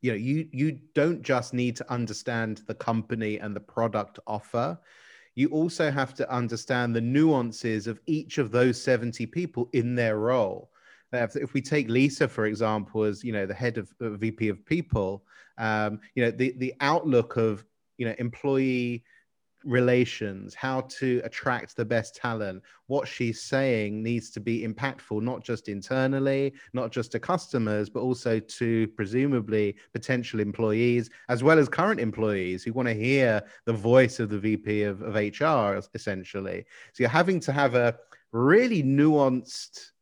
you 0.00 0.10
know 0.10 0.16
you 0.16 0.48
you 0.50 0.80
don't 0.94 1.22
just 1.22 1.54
need 1.54 1.76
to 1.76 1.92
understand 1.92 2.62
the 2.66 2.74
company 2.74 3.38
and 3.38 3.54
the 3.54 3.60
product 3.60 4.18
offer 4.26 4.78
you 5.34 5.48
also 5.48 5.90
have 5.90 6.14
to 6.14 6.30
understand 6.30 6.94
the 6.94 7.00
nuances 7.00 7.86
of 7.86 8.00
each 8.06 8.38
of 8.38 8.50
those 8.50 8.80
70 8.82 9.26
people 9.26 9.68
in 9.72 9.94
their 9.94 10.18
role. 10.18 10.70
If 11.12 11.52
we 11.52 11.60
take 11.60 11.88
Lisa, 11.88 12.26
for 12.26 12.46
example, 12.46 13.04
as 13.04 13.22
you 13.22 13.32
know, 13.32 13.44
the 13.44 13.54
head 13.54 13.76
of 13.76 13.92
uh, 14.00 14.10
VP 14.10 14.48
of 14.48 14.64
People, 14.64 15.24
um, 15.58 16.00
you 16.14 16.24
know, 16.24 16.30
the 16.30 16.54
the 16.56 16.74
outlook 16.80 17.36
of 17.36 17.64
you 17.98 18.06
know 18.06 18.14
employee 18.18 19.04
relations, 19.64 20.54
how 20.54 20.82
to 20.82 21.20
attract 21.24 21.76
the 21.76 21.84
best 21.84 22.16
talent, 22.16 22.62
what 22.86 23.08
she's 23.08 23.42
saying 23.42 24.02
needs 24.02 24.30
to 24.30 24.40
be 24.40 24.66
impactful, 24.66 25.22
not 25.22 25.42
just 25.42 25.68
internally, 25.68 26.52
not 26.72 26.90
just 26.90 27.12
to 27.12 27.20
customers, 27.20 27.88
but 27.88 28.00
also 28.00 28.38
to 28.38 28.88
presumably 28.88 29.76
potential 29.92 30.40
employees, 30.40 31.10
as 31.28 31.42
well 31.42 31.58
as 31.58 31.68
current 31.68 32.00
employees 32.00 32.62
who 32.62 32.72
want 32.72 32.88
to 32.88 32.94
hear 32.94 33.42
the 33.64 33.72
voice 33.72 34.20
of 34.20 34.28
the 34.28 34.38
VP 34.38 34.82
of, 34.82 35.02
of 35.02 35.14
HR, 35.14 35.80
essentially. 35.94 36.64
So 36.92 37.02
you're 37.02 37.08
having 37.08 37.40
to 37.40 37.52
have 37.52 37.74
a 37.74 37.96
really 38.32 38.82
nuanced 38.82 39.92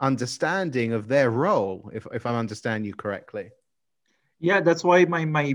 understanding 0.00 0.92
of 0.92 1.08
their 1.08 1.30
role, 1.30 1.90
if, 1.94 2.06
if 2.12 2.26
I 2.26 2.36
understand 2.36 2.86
you 2.86 2.94
correctly. 2.94 3.50
Yeah, 4.44 4.60
that's 4.60 4.84
why 4.84 5.06
my 5.06 5.24
my 5.24 5.54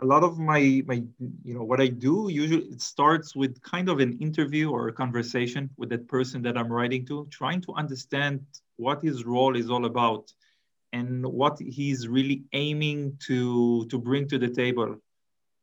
a 0.00 0.06
lot 0.06 0.22
of 0.22 0.38
my 0.38 0.84
my 0.86 1.02
you 1.42 1.52
know 1.52 1.64
what 1.64 1.80
I 1.80 1.88
do 1.88 2.28
usually 2.30 2.66
it 2.66 2.80
starts 2.80 3.34
with 3.34 3.60
kind 3.62 3.88
of 3.88 3.98
an 3.98 4.18
interview 4.20 4.70
or 4.70 4.86
a 4.86 4.92
conversation 4.92 5.68
with 5.76 5.88
that 5.88 6.06
person 6.06 6.40
that 6.42 6.56
I'm 6.56 6.72
writing 6.72 7.04
to, 7.06 7.26
trying 7.32 7.60
to 7.62 7.74
understand 7.74 8.46
what 8.76 9.02
his 9.02 9.24
role 9.24 9.56
is 9.56 9.68
all 9.68 9.84
about 9.84 10.32
and 10.92 11.26
what 11.26 11.58
he's 11.58 12.06
really 12.06 12.44
aiming 12.52 13.18
to 13.26 13.86
to 13.86 13.98
bring 13.98 14.28
to 14.28 14.38
the 14.38 14.50
table 14.62 14.90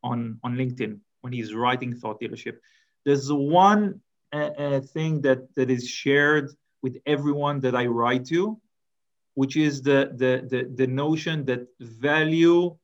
on 0.04 0.38
on 0.44 0.58
LinkedIn 0.58 1.00
when 1.22 1.32
he's 1.32 1.54
writing 1.54 1.96
thought 1.96 2.22
leadership. 2.22 2.62
There's 3.06 3.32
one 3.32 4.02
uh, 4.34 4.52
uh, 4.64 4.80
thing 4.82 5.22
that 5.22 5.40
that 5.56 5.70
is 5.72 5.88
shared 5.88 6.52
with 6.84 6.98
everyone 7.06 7.62
that 7.62 7.76
I 7.78 7.86
write 7.86 8.26
to, 8.26 8.60
which 9.40 9.56
is 9.56 9.84
the, 9.84 10.00
the, 10.16 10.32
the, 10.52 10.60
the 10.74 10.88
notion 10.88 11.46
that 11.46 11.68
value 11.80 12.76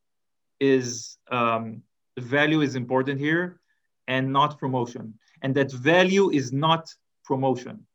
is 0.60 1.18
um, 1.32 1.82
value 2.20 2.62
is 2.62 2.76
important 2.76 3.20
here 3.20 3.60
and 4.08 4.32
not 4.32 4.60
promotion. 4.60 5.16
And 5.42 5.56
that 5.56 5.72
value 5.72 6.30
is 6.30 6.54
not 6.54 6.94
promotion. 7.26 7.88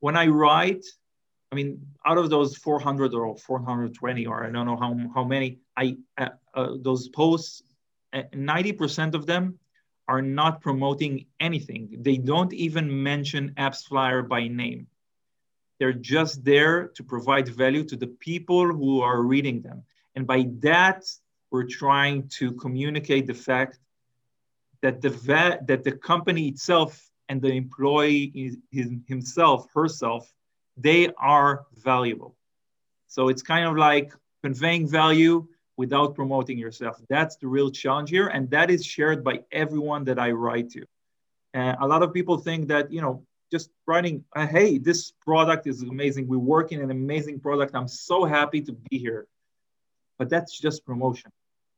When 0.00 0.16
I 0.16 0.28
write, 0.28 0.82
I 1.52 1.56
mean, 1.56 1.86
out 2.06 2.16
of 2.16 2.30
those 2.30 2.56
400 2.56 3.12
or 3.12 3.36
420, 3.36 4.26
or 4.28 4.46
I 4.46 4.50
don't 4.50 4.64
know 4.64 4.78
how, 4.78 4.96
how 5.14 5.24
many, 5.24 5.58
I 5.76 5.98
uh, 6.16 6.30
uh, 6.54 6.68
those 6.80 7.10
posts, 7.10 7.62
90% 8.14 9.14
uh, 9.14 9.18
of 9.18 9.26
them 9.26 9.58
are 10.08 10.22
not 10.22 10.62
promoting 10.62 11.26
anything. 11.38 11.98
They 12.00 12.16
don't 12.16 12.54
even 12.54 13.02
mention 13.02 13.52
AppsFlyer 13.58 14.26
by 14.26 14.48
name. 14.48 14.86
They're 15.78 15.92
just 15.92 16.44
there 16.44 16.88
to 16.88 17.02
provide 17.02 17.48
value 17.48 17.84
to 17.84 17.96
the 17.96 18.06
people 18.06 18.66
who 18.66 19.00
are 19.00 19.22
reading 19.22 19.60
them. 19.62 19.82
And 20.14 20.26
by 20.26 20.48
that, 20.60 21.04
we're 21.50 21.66
trying 21.66 22.28
to 22.38 22.52
communicate 22.52 23.26
the 23.26 23.34
fact 23.34 23.78
that 24.82 25.00
the 25.00 25.10
that 25.66 25.84
the 25.84 25.92
company 25.92 26.48
itself 26.48 27.10
and 27.28 27.40
the 27.40 27.52
employee 27.52 28.30
is, 28.34 28.56
himself, 29.06 29.66
herself, 29.74 30.32
they 30.76 31.08
are 31.16 31.64
valuable. 31.74 32.36
So 33.06 33.28
it's 33.28 33.42
kind 33.42 33.66
of 33.66 33.76
like 33.76 34.12
conveying 34.42 34.88
value 34.88 35.46
without 35.76 36.14
promoting 36.14 36.58
yourself. 36.58 37.00
That's 37.08 37.36
the 37.36 37.46
real 37.46 37.70
challenge 37.70 38.10
here, 38.10 38.28
and 38.28 38.50
that 38.50 38.70
is 38.70 38.84
shared 38.84 39.24
by 39.24 39.40
everyone 39.50 40.04
that 40.04 40.18
I 40.18 40.30
write 40.32 40.70
to. 40.70 40.84
Uh, 41.54 41.76
a 41.80 41.86
lot 41.86 42.02
of 42.02 42.12
people 42.12 42.36
think 42.36 42.68
that 42.68 42.92
you 42.92 43.00
know 43.00 43.24
just 43.54 43.70
writing, 43.86 44.24
uh, 44.34 44.48
hey, 44.48 44.78
this 44.78 45.12
product 45.28 45.68
is 45.68 45.82
amazing. 45.82 46.26
We're 46.26 46.38
working 46.56 46.82
an 46.82 46.90
amazing 46.90 47.38
product. 47.38 47.72
I'm 47.76 47.86
so 47.86 48.24
happy 48.24 48.60
to 48.62 48.72
be 48.72 48.98
here. 48.98 49.28
But 50.18 50.28
that's 50.28 50.58
just 50.58 50.84
promotion. 50.84 51.30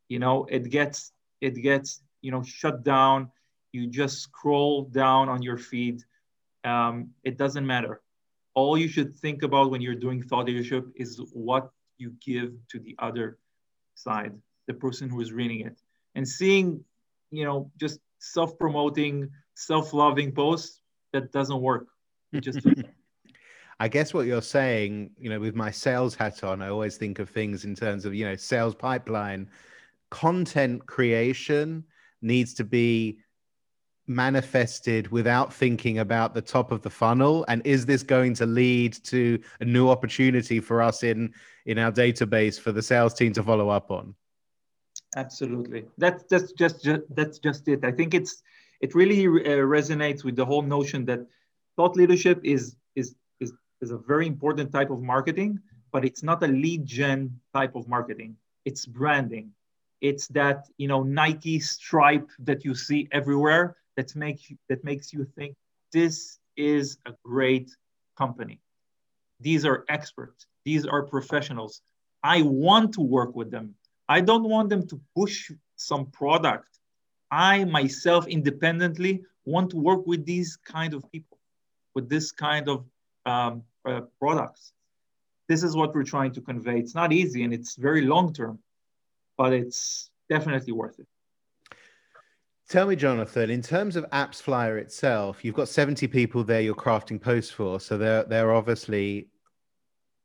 You 0.09 0.19
know, 0.19 0.47
it 0.57 0.71
gets 0.71 1.13
it 1.43 1.55
gets 1.69 2.01
you 2.23 2.31
know 2.31 2.43
shut 2.43 2.77
down. 2.83 3.31
You 3.73 3.83
just 4.03 4.17
scroll 4.27 4.85
down 5.03 5.29
on 5.29 5.43
your 5.43 5.59
feed. 5.59 6.03
Um, 6.65 7.11
it 7.25 7.37
doesn't 7.37 7.67
matter. 7.67 8.01
All 8.55 8.79
you 8.79 8.89
should 8.89 9.15
think 9.15 9.43
about 9.43 9.71
when 9.71 9.83
you're 9.83 10.03
doing 10.07 10.23
thought 10.23 10.47
leadership 10.47 10.85
is 10.95 11.21
what 11.33 11.65
you 11.99 12.09
give 12.25 12.51
to 12.71 12.79
the 12.79 12.95
other 12.99 13.39
side, 13.95 14.33
the 14.67 14.75
person 14.85 15.11
who 15.11 15.21
is 15.21 15.31
reading 15.41 15.61
it, 15.69 15.77
and 16.15 16.27
seeing, 16.27 16.83
you 17.31 17.45
know, 17.45 17.71
just 17.77 18.01
self-promoting, 18.19 19.29
self-loving 19.55 20.33
posts 20.33 20.81
that 21.17 21.33
doesn't 21.33 21.61
work. 21.61 21.87
It 22.33 22.41
just 22.41 22.61
I 23.81 23.89
guess 23.89 24.15
what 24.15 24.27
you're 24.27 24.43
saying, 24.43 25.11
you 25.19 25.29
know, 25.29 25.39
with 25.39 25.55
my 25.55 25.71
sales 25.71 26.15
hat 26.15 26.43
on, 26.43 26.63
I 26.63 26.69
always 26.69 26.97
think 26.97 27.19
of 27.19 27.29
things 27.29 27.65
in 27.65 27.75
terms 27.75 28.07
of, 28.07 28.15
you 28.15 28.25
know, 28.25 28.37
sales 28.37 28.75
pipeline. 28.75 29.51
Content 30.11 30.87
creation 30.87 31.85
needs 32.23 32.55
to 32.55 32.65
be 32.65 33.19
manifested 34.07 35.09
without 35.09 35.53
thinking 35.53 35.99
about 35.99 36.33
the 36.33 36.41
top 36.41 36.71
of 36.71 36.81
the 36.81 36.89
funnel 36.89 37.45
and 37.49 37.61
is 37.67 37.85
this 37.85 38.05
going 38.05 38.33
to 38.33 38.47
lead 38.47 38.93
to 38.93 39.39
a 39.61 39.65
new 39.65 39.91
opportunity 39.91 40.61
for 40.61 40.81
us 40.81 41.03
in 41.03 41.35
in 41.67 41.77
our 41.77 41.91
database 41.91 42.59
for 42.59 42.71
the 42.71 42.81
sales 42.81 43.13
team 43.13 43.33
to 43.33 43.43
follow 43.43 43.69
up 43.69 43.91
on 43.91 44.15
absolutely 45.17 45.87
that's 45.99 46.23
that's 46.31 46.53
just, 46.53 46.85
just 46.85 47.03
that's 47.17 47.41
just 47.41 47.67
it 47.67 47.85
i 47.85 47.91
think 47.91 48.15
it's 48.15 48.45
it 48.81 48.95
really 48.95 49.27
uh, 49.27 49.65
resonates 49.65 50.25
with 50.25 50.37
the 50.37 50.45
whole 50.45 50.63
notion 50.63 51.05
that 51.07 51.21
thought 51.77 51.97
leadership 51.97 52.41
is, 52.43 52.77
is, 52.95 53.15
is, 53.41 53.53
is 53.81 53.91
a 53.91 53.99
very 53.99 54.27
important 54.27 54.73
type 54.73 54.91
of 54.91 55.03
marketing, 55.03 55.59
but 55.93 56.05
it's 56.05 56.23
not 56.23 56.43
a 56.43 56.49
lead 56.49 56.85
gen 56.85 57.41
type 57.55 57.75
of 57.75 57.89
marketing. 57.89 58.37
It's 58.65 58.85
branding. 58.87 59.53
It's 60.01 60.29
that 60.29 60.67
you 60.77 60.89
know 60.89 61.03
Nike 61.03 61.59
stripe 61.59 62.29
that 62.41 62.65
you 62.65 62.75
see 62.75 63.09
everywhere 63.13 63.77
that 63.97 64.15
makes 64.15 64.53
that 64.69 64.85
makes 64.85 65.13
you 65.13 65.25
think 65.25 65.57
this 65.93 66.39
is 66.57 66.99
a 67.07 67.15
great 67.25 67.75
company. 68.19 68.61
These 69.41 69.65
are 69.65 69.85
experts. 69.89 70.47
These 70.65 70.85
are 70.87 71.03
professionals. 71.03 71.81
I 72.23 72.43
want 72.43 72.93
to 72.95 73.01
work 73.01 73.35
with 73.35 73.51
them. 73.51 73.75
I 74.09 74.21
don't 74.21 74.45
want 74.45 74.69
them 74.69 74.87
to 74.89 75.01
push 75.15 75.51
some 75.77 76.07
product 76.07 76.76
I 77.31 77.65
myself 77.65 78.27
independently 78.27 79.23
want 79.45 79.71
to 79.71 79.77
work 79.77 80.07
with 80.07 80.25
these 80.25 80.57
kind 80.57 80.95
of 80.95 81.11
people, 81.11 81.39
with 81.95 82.09
this 82.09 82.33
kind 82.33 82.69
of 82.69 82.85
um, 83.25 83.63
uh, 83.87 84.03
products. 84.19 84.73
This 85.49 85.63
is 85.63 85.77
what 85.77 85.95
we're 85.95 86.05
trying 86.05 86.33
to 86.33 86.41
convey. 86.41 86.79
It's 86.79 86.95
not 86.95 87.13
easy 87.13 87.45
and 87.45 87.55
it's 87.55 87.77
very 87.77 88.03
long 88.03 88.33
term, 88.33 88.59
but 89.39 89.53
it's 89.53 90.11
definitely 90.29 90.73
worth 90.73 90.99
it. 90.99 91.07
Tell 92.69 92.89
me, 92.89 92.97
Jonathan, 92.97 93.49
in 93.49 93.63
terms 93.63 93.95
of 93.95 94.11
AppsFlyer 94.11 94.77
itself, 94.79 95.45
you've 95.45 95.55
got 95.55 95.69
70 95.69 96.09
people 96.09 96.43
there 96.43 96.61
you're 96.61 96.75
crafting 96.75 97.21
posts 97.21 97.53
for. 97.53 97.79
So 97.79 97.97
they're, 97.97 98.25
they're 98.25 98.53
obviously 98.53 99.29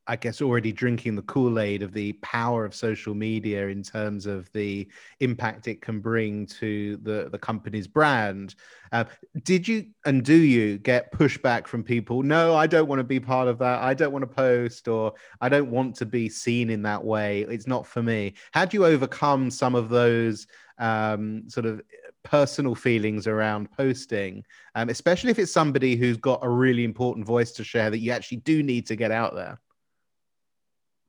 I 0.08 0.16
guess 0.16 0.42
already 0.42 0.72
drinking 0.72 1.16
the 1.16 1.22
Kool 1.22 1.60
Aid 1.60 1.84
of 1.84 1.94
the 1.94 2.14
power 2.14 2.66
of 2.66 2.74
social 2.74 3.14
media 3.14 3.68
in 3.68 3.84
terms 3.84 4.26
of 4.26 4.52
the 4.52 4.88
impact 5.20 5.68
it 5.68 5.82
can 5.82 6.00
bring 6.00 6.48
to 6.48 6.98
the, 6.98 7.30
the 7.32 7.38
company's 7.38 7.88
brand. 7.88 8.56
Uh, 8.92 9.06
did 9.44 9.68
you 9.68 9.86
and 10.06 10.24
do 10.24 10.36
you 10.36 10.80
get 10.80 11.12
pushback 11.14 11.68
from 11.68 11.84
people? 11.84 12.24
No, 12.24 12.56
I 12.56 12.68
don't 12.68 12.88
want 12.88 13.00
to 13.00 13.04
be 13.04 13.20
part 13.20 13.48
of 13.48 13.60
that. 13.60 13.82
I 13.82 13.94
don't 13.94 14.12
want 14.12 14.24
to 14.24 14.36
post, 14.36 14.88
or 14.88 15.14
I 15.40 15.50
don't 15.50 15.70
want 15.70 15.96
to 15.98 16.06
be 16.06 16.30
seen 16.30 16.70
in 16.70 16.82
that 16.84 17.04
way. 17.04 17.42
It's 17.42 17.68
not 17.68 17.86
for 17.86 18.02
me. 18.02 18.34
How 18.54 18.66
do 18.66 18.78
you 18.78 18.86
overcome 18.86 19.52
some 19.52 19.76
of 19.76 19.90
those 19.90 20.48
um, 20.80 21.48
sort 21.48 21.66
of 21.68 21.82
personal 22.24 22.76
feelings 22.76 23.28
around 23.28 23.72
posting, 23.72 24.44
um, 24.76 24.90
especially 24.90 25.32
if 25.32 25.40
it's 25.40 25.54
somebody 25.54 25.96
who's 25.96 26.18
got 26.18 26.40
a 26.44 26.50
really 26.50 26.84
important 26.84 27.26
voice 27.26 27.52
to 27.52 27.64
share 27.64 27.90
that 27.90 28.00
you 28.00 28.12
actually 28.12 28.38
do 28.38 28.64
need 28.64 28.86
to 28.88 28.96
get 28.96 29.12
out 29.12 29.36
there? 29.36 29.60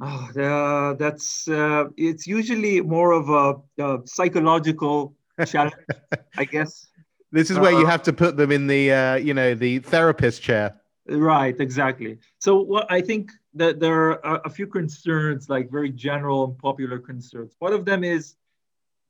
Oh, 0.05 0.41
uh, 0.41 0.95
that's 0.95 1.47
uh, 1.47 1.85
it's 1.97 2.27
usually 2.27 2.81
more 2.81 3.13
of 3.13 3.29
a, 3.29 3.83
a 3.83 4.01
psychological 4.05 5.15
challenge, 5.47 5.75
I 6.37 6.45
guess. 6.45 6.89
This 7.31 7.53
is 7.53 7.59
where 7.59 7.73
uh, 7.73 7.79
you 7.79 7.87
have 7.87 8.03
to 8.03 8.13
put 8.13 8.37
them 8.37 8.51
in 8.51 8.67
the 8.67 8.93
uh, 8.93 9.15
you 9.15 9.33
know 9.33 9.55
the 9.55 9.79
therapist 9.79 10.43
chair. 10.43 10.75
Right, 11.07 11.55
exactly. 11.61 12.19
So 12.41 12.61
what 12.61 12.91
I 12.91 13.01
think 13.01 13.31
that 13.55 13.79
there 13.79 14.25
are 14.27 14.43
a 14.45 14.51
few 14.51 14.67
concerns, 14.67 15.49
like 15.49 15.71
very 15.71 15.91
general 15.91 16.45
and 16.45 16.59
popular 16.59 16.99
concerns. 16.99 17.55
One 17.61 17.73
of 17.73 17.85
them 17.85 18.03
is 18.03 18.35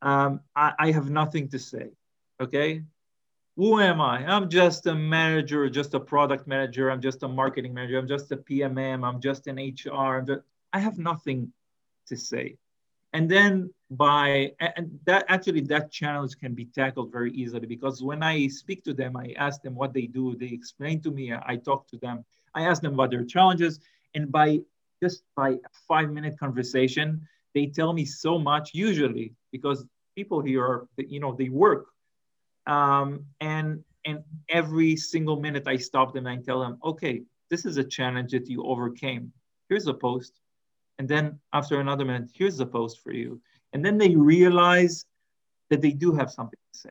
um, 0.02 0.40
I, 0.54 0.72
I 0.78 0.90
have 0.90 1.08
nothing 1.08 1.48
to 1.48 1.58
say. 1.58 1.88
Okay, 2.38 2.82
who 3.56 3.80
am 3.80 4.02
I? 4.02 4.26
I'm 4.26 4.50
just 4.50 4.86
a 4.86 4.94
manager, 4.94 5.70
just 5.70 5.94
a 5.94 6.00
product 6.00 6.46
manager. 6.46 6.90
I'm 6.90 7.00
just 7.00 7.22
a 7.22 7.28
marketing 7.28 7.72
manager. 7.72 7.98
I'm 7.98 8.08
just 8.08 8.30
a 8.30 8.36
PMM. 8.36 9.08
I'm 9.08 9.22
just 9.22 9.46
an 9.46 9.56
HR. 9.56 10.18
I'm 10.18 10.26
just, 10.26 10.40
I 10.72 10.78
have 10.78 10.98
nothing 10.98 11.52
to 12.08 12.16
say. 12.16 12.56
And 13.12 13.30
then 13.30 13.72
by 13.90 14.52
and 14.58 14.98
that 15.04 15.26
actually 15.28 15.60
that 15.62 15.90
challenge 15.90 16.38
can 16.38 16.54
be 16.54 16.64
tackled 16.64 17.12
very 17.12 17.30
easily 17.32 17.66
because 17.66 18.02
when 18.02 18.22
I 18.22 18.48
speak 18.48 18.84
to 18.84 18.94
them, 18.94 19.16
I 19.16 19.34
ask 19.36 19.60
them 19.60 19.74
what 19.74 19.92
they 19.92 20.06
do. 20.06 20.34
They 20.34 20.46
explain 20.46 21.02
to 21.02 21.10
me. 21.10 21.32
I 21.34 21.56
talk 21.56 21.88
to 21.88 21.98
them. 21.98 22.24
I 22.54 22.62
ask 22.62 22.80
them 22.80 22.94
about 22.94 23.10
their 23.10 23.24
challenges, 23.24 23.80
and 24.14 24.32
by 24.32 24.60
just 25.02 25.24
by 25.36 25.50
a 25.50 25.70
five 25.86 26.10
minute 26.10 26.38
conversation, 26.38 27.26
they 27.54 27.66
tell 27.66 27.92
me 27.92 28.06
so 28.06 28.38
much. 28.38 28.70
Usually, 28.72 29.34
because 29.50 29.84
people 30.16 30.40
here 30.40 30.64
are 30.64 30.88
you 30.96 31.20
know 31.20 31.34
they 31.34 31.50
work, 31.50 31.88
um, 32.66 33.26
and 33.40 33.84
and 34.06 34.24
every 34.48 34.96
single 34.96 35.38
minute 35.38 35.68
I 35.68 35.76
stop 35.76 36.14
them 36.14 36.26
and 36.26 36.40
I 36.40 36.42
tell 36.42 36.60
them, 36.60 36.78
okay, 36.82 37.22
this 37.50 37.66
is 37.66 37.76
a 37.76 37.84
challenge 37.84 38.32
that 38.32 38.48
you 38.48 38.64
overcame. 38.64 39.32
Here's 39.68 39.86
a 39.86 39.94
post 39.94 40.40
and 40.98 41.08
then 41.08 41.40
after 41.52 41.80
another 41.80 42.04
minute, 42.04 42.30
here's 42.34 42.56
the 42.56 42.66
post 42.66 43.02
for 43.02 43.12
you. 43.12 43.40
And 43.72 43.84
then 43.84 43.98
they 43.98 44.14
realize 44.14 45.04
that 45.70 45.80
they 45.80 45.90
do 45.90 46.12
have 46.14 46.30
something 46.30 46.58
to 46.72 46.78
say. 46.78 46.90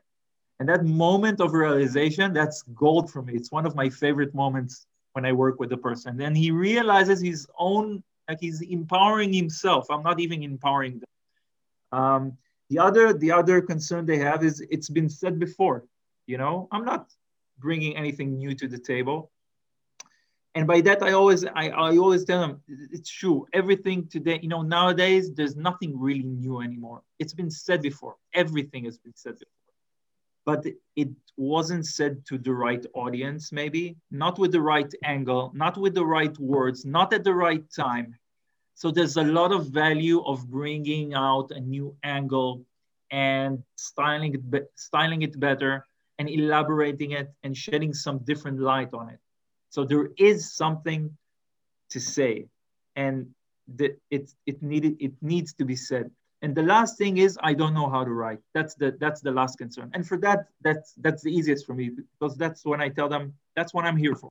And 0.60 0.68
that 0.68 0.84
moment 0.84 1.40
of 1.40 1.54
realization, 1.54 2.32
that's 2.32 2.62
gold 2.74 3.10
for 3.10 3.22
me. 3.22 3.34
It's 3.34 3.50
one 3.50 3.66
of 3.66 3.74
my 3.74 3.88
favorite 3.88 4.34
moments 4.34 4.86
when 5.12 5.24
I 5.24 5.32
work 5.32 5.58
with 5.58 5.72
a 5.72 5.76
person. 5.76 6.16
Then 6.16 6.34
he 6.34 6.50
realizes 6.50 7.20
his 7.20 7.48
own, 7.58 8.02
like 8.28 8.38
he's 8.40 8.60
empowering 8.60 9.32
himself. 9.32 9.86
I'm 9.90 10.02
not 10.02 10.20
even 10.20 10.42
empowering 10.42 11.00
them. 11.00 12.00
Um, 12.00 12.38
the 12.70 12.78
other, 12.78 13.12
the 13.12 13.32
other 13.32 13.60
concern 13.60 14.06
they 14.06 14.18
have 14.18 14.44
is 14.44 14.64
it's 14.70 14.88
been 14.88 15.08
said 15.08 15.38
before. 15.38 15.84
You 16.26 16.38
know, 16.38 16.68
I'm 16.70 16.84
not 16.84 17.10
bringing 17.58 17.96
anything 17.96 18.38
new 18.38 18.54
to 18.54 18.68
the 18.68 18.78
table 18.78 19.31
and 20.54 20.66
by 20.66 20.80
that 20.80 21.02
i 21.02 21.12
always 21.12 21.44
I, 21.44 21.68
I 21.70 21.96
always 21.96 22.24
tell 22.24 22.40
them 22.40 22.60
it's 22.68 23.10
true. 23.10 23.46
Everything 23.52 24.06
today 24.08 24.38
you 24.42 24.48
know 24.48 24.62
nowadays 24.62 25.32
there's 25.32 25.56
nothing 25.56 25.98
really 25.98 26.24
new 26.24 26.60
anymore. 26.60 27.02
It's 27.18 27.34
been 27.34 27.50
said 27.50 27.82
before. 27.82 28.16
Everything 28.34 28.84
has 28.84 28.98
been 28.98 29.14
said 29.14 29.34
before. 29.38 29.52
But 30.44 30.66
it 30.96 31.08
wasn't 31.36 31.86
said 31.86 32.26
to 32.26 32.38
the 32.38 32.52
right 32.52 32.84
audience 32.94 33.52
maybe. 33.52 33.96
Not 34.10 34.38
with 34.38 34.52
the 34.52 34.60
right 34.60 34.92
angle 35.04 35.52
not 35.54 35.76
with 35.78 35.94
the 35.94 36.04
right 36.04 36.36
words 36.38 36.84
not 36.84 37.12
at 37.12 37.24
the 37.24 37.34
right 37.34 37.64
time. 37.74 38.16
So 38.74 38.90
there's 38.90 39.16
a 39.16 39.24
lot 39.24 39.52
of 39.52 39.68
value 39.68 40.22
of 40.24 40.48
bringing 40.50 41.14
out 41.14 41.50
a 41.50 41.60
new 41.60 41.94
angle 42.02 42.64
and 43.10 43.62
styling 43.76 44.34
it, 44.34 44.70
styling 44.74 45.22
it 45.22 45.38
better 45.38 45.86
and 46.18 46.28
elaborating 46.28 47.12
it 47.12 47.32
and 47.42 47.56
shedding 47.56 47.92
some 47.92 48.18
different 48.18 48.58
light 48.58 48.92
on 48.92 49.08
it 49.10 49.20
so 49.72 49.84
there 49.86 50.10
is 50.18 50.52
something 50.52 51.16
to 51.90 51.98
say, 51.98 52.46
and 52.94 53.30
that 53.76 53.98
it 54.10 54.30
it 54.44 54.62
needed 54.62 54.96
it 55.00 55.14
needs 55.22 55.54
to 55.54 55.64
be 55.64 55.76
said. 55.76 56.10
And 56.42 56.54
the 56.54 56.62
last 56.62 56.98
thing 56.98 57.16
is 57.16 57.38
I 57.42 57.54
don't 57.54 57.72
know 57.72 57.88
how 57.88 58.04
to 58.04 58.10
write. 58.10 58.40
That's 58.52 58.74
the 58.74 58.94
that's 59.00 59.22
the 59.22 59.30
last 59.30 59.56
concern. 59.56 59.90
And 59.94 60.06
for 60.06 60.18
that, 60.18 60.48
that's 60.60 60.92
that's 60.98 61.22
the 61.22 61.32
easiest 61.32 61.64
for 61.64 61.72
me 61.72 61.88
because 61.88 62.36
that's 62.36 62.66
when 62.66 62.82
I 62.82 62.90
tell 62.90 63.08
them 63.08 63.32
that's 63.56 63.72
what 63.72 63.86
I'm 63.86 63.96
here 63.96 64.14
for. 64.14 64.30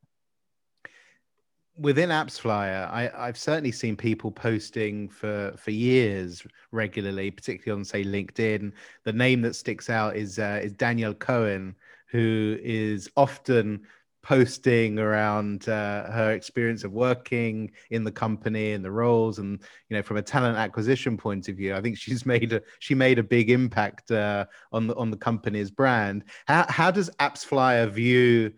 Within 1.76 2.10
AppsFlyer, 2.10 2.88
I, 2.92 3.10
I've 3.18 3.38
certainly 3.38 3.72
seen 3.72 3.96
people 3.96 4.30
posting 4.30 5.10
for 5.10 5.56
for 5.58 5.72
years 5.72 6.46
regularly, 6.72 7.32
particularly 7.32 7.80
on 7.80 7.84
say 7.84 8.04
LinkedIn. 8.04 8.74
The 9.06 9.14
name 9.14 9.42
that 9.42 9.56
sticks 9.56 9.90
out 9.90 10.16
is 10.16 10.38
uh, 10.38 10.60
is 10.62 10.74
Daniel 10.74 11.16
Cohen, 11.16 11.76
who 12.12 12.60
is 12.62 13.10
often 13.18 13.88
posting 14.22 15.00
around 15.00 15.68
uh, 15.68 16.12
her 16.12 16.32
experience 16.34 16.84
of 16.84 16.92
working 16.92 17.72
in 17.90 18.04
the 18.04 18.12
company 18.12 18.74
and 18.74 18.86
the 18.86 18.92
roles 18.92 19.40
and 19.40 19.60
you 19.90 19.98
know 19.98 20.04
from 20.04 20.18
a 20.18 20.22
talent 20.22 20.58
acquisition 20.58 21.18
point 21.18 21.48
of 21.50 21.56
view 21.56 21.76
i 21.76 21.82
think 21.82 21.98
she's 21.98 22.26
made 22.34 22.54
a 22.54 22.62
she 22.80 22.94
made 22.94 23.18
a 23.18 23.24
big 23.24 23.50
impact 23.50 24.12
uh, 24.12 24.46
on 24.72 24.88
the 24.88 24.96
on 24.96 25.12
the 25.12 25.18
company's 25.18 25.72
brand. 25.72 26.24
How, 26.48 26.66
how 26.70 26.92
does 26.92 27.10
AppsFlyer 27.20 27.90
view 27.90 28.54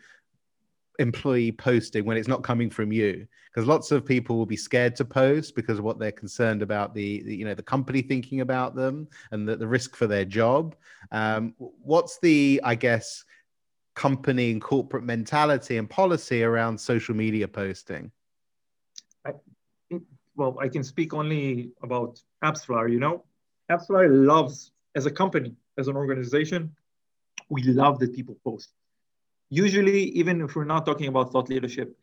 employee 1.00 1.52
posting 1.52 2.06
when 2.06 2.18
it's 2.18 2.28
not 2.28 2.44
coming 2.44 2.70
from 2.70 2.92
you? 2.92 3.28
Because 3.50 3.68
lots 3.68 3.92
of 3.92 4.06
people 4.06 4.38
will 4.38 4.46
be 4.46 4.58
scared 4.58 4.96
to 4.96 5.06
post 5.06 5.56
because 5.56 5.78
of 5.78 5.84
what 5.84 6.00
they're 6.00 6.12
concerned 6.12 6.62
about 6.62 6.94
the, 6.94 7.22
the 7.24 7.36
you 7.36 7.46
know 7.46 7.54
the 7.54 7.64
company 7.64 8.02
thinking 8.02 8.42
about 8.42 8.76
them 8.76 9.08
and 9.32 9.48
the, 9.48 9.56
the 9.56 9.68
risk 9.68 9.96
for 9.96 10.08
their 10.08 10.26
job. 10.26 10.76
Um, 11.12 11.54
what's 11.58 12.20
the 12.20 12.62
i 12.64 12.76
guess 12.76 13.24
company 13.96 14.52
and 14.52 14.62
corporate 14.62 15.04
mentality 15.04 15.78
and 15.78 15.90
policy 15.90 16.44
around 16.44 16.78
social 16.78 17.16
media 17.16 17.48
posting? 17.48 18.12
I, 19.26 19.34
well, 20.36 20.58
I 20.60 20.68
can 20.68 20.84
speak 20.84 21.14
only 21.14 21.72
about 21.84 22.22
AppsFlyer. 22.44 22.92
You 22.92 23.00
know, 23.00 23.24
AppsFlyer 23.72 24.26
loves 24.26 24.72
as 24.96 25.06
a 25.06 25.12
company, 25.12 25.56
as 25.78 25.88
an 25.88 25.96
organization, 25.96 26.76
we 27.50 27.64
love 27.64 28.00
that 28.00 28.14
people 28.14 28.38
post. 28.44 28.70
Usually, 29.50 30.04
even 30.20 30.42
if 30.42 30.56
we're 30.56 30.66
not 30.66 30.86
talking 30.86 31.08
about 31.08 31.32
thought 31.32 31.50
leadership, 31.50 31.96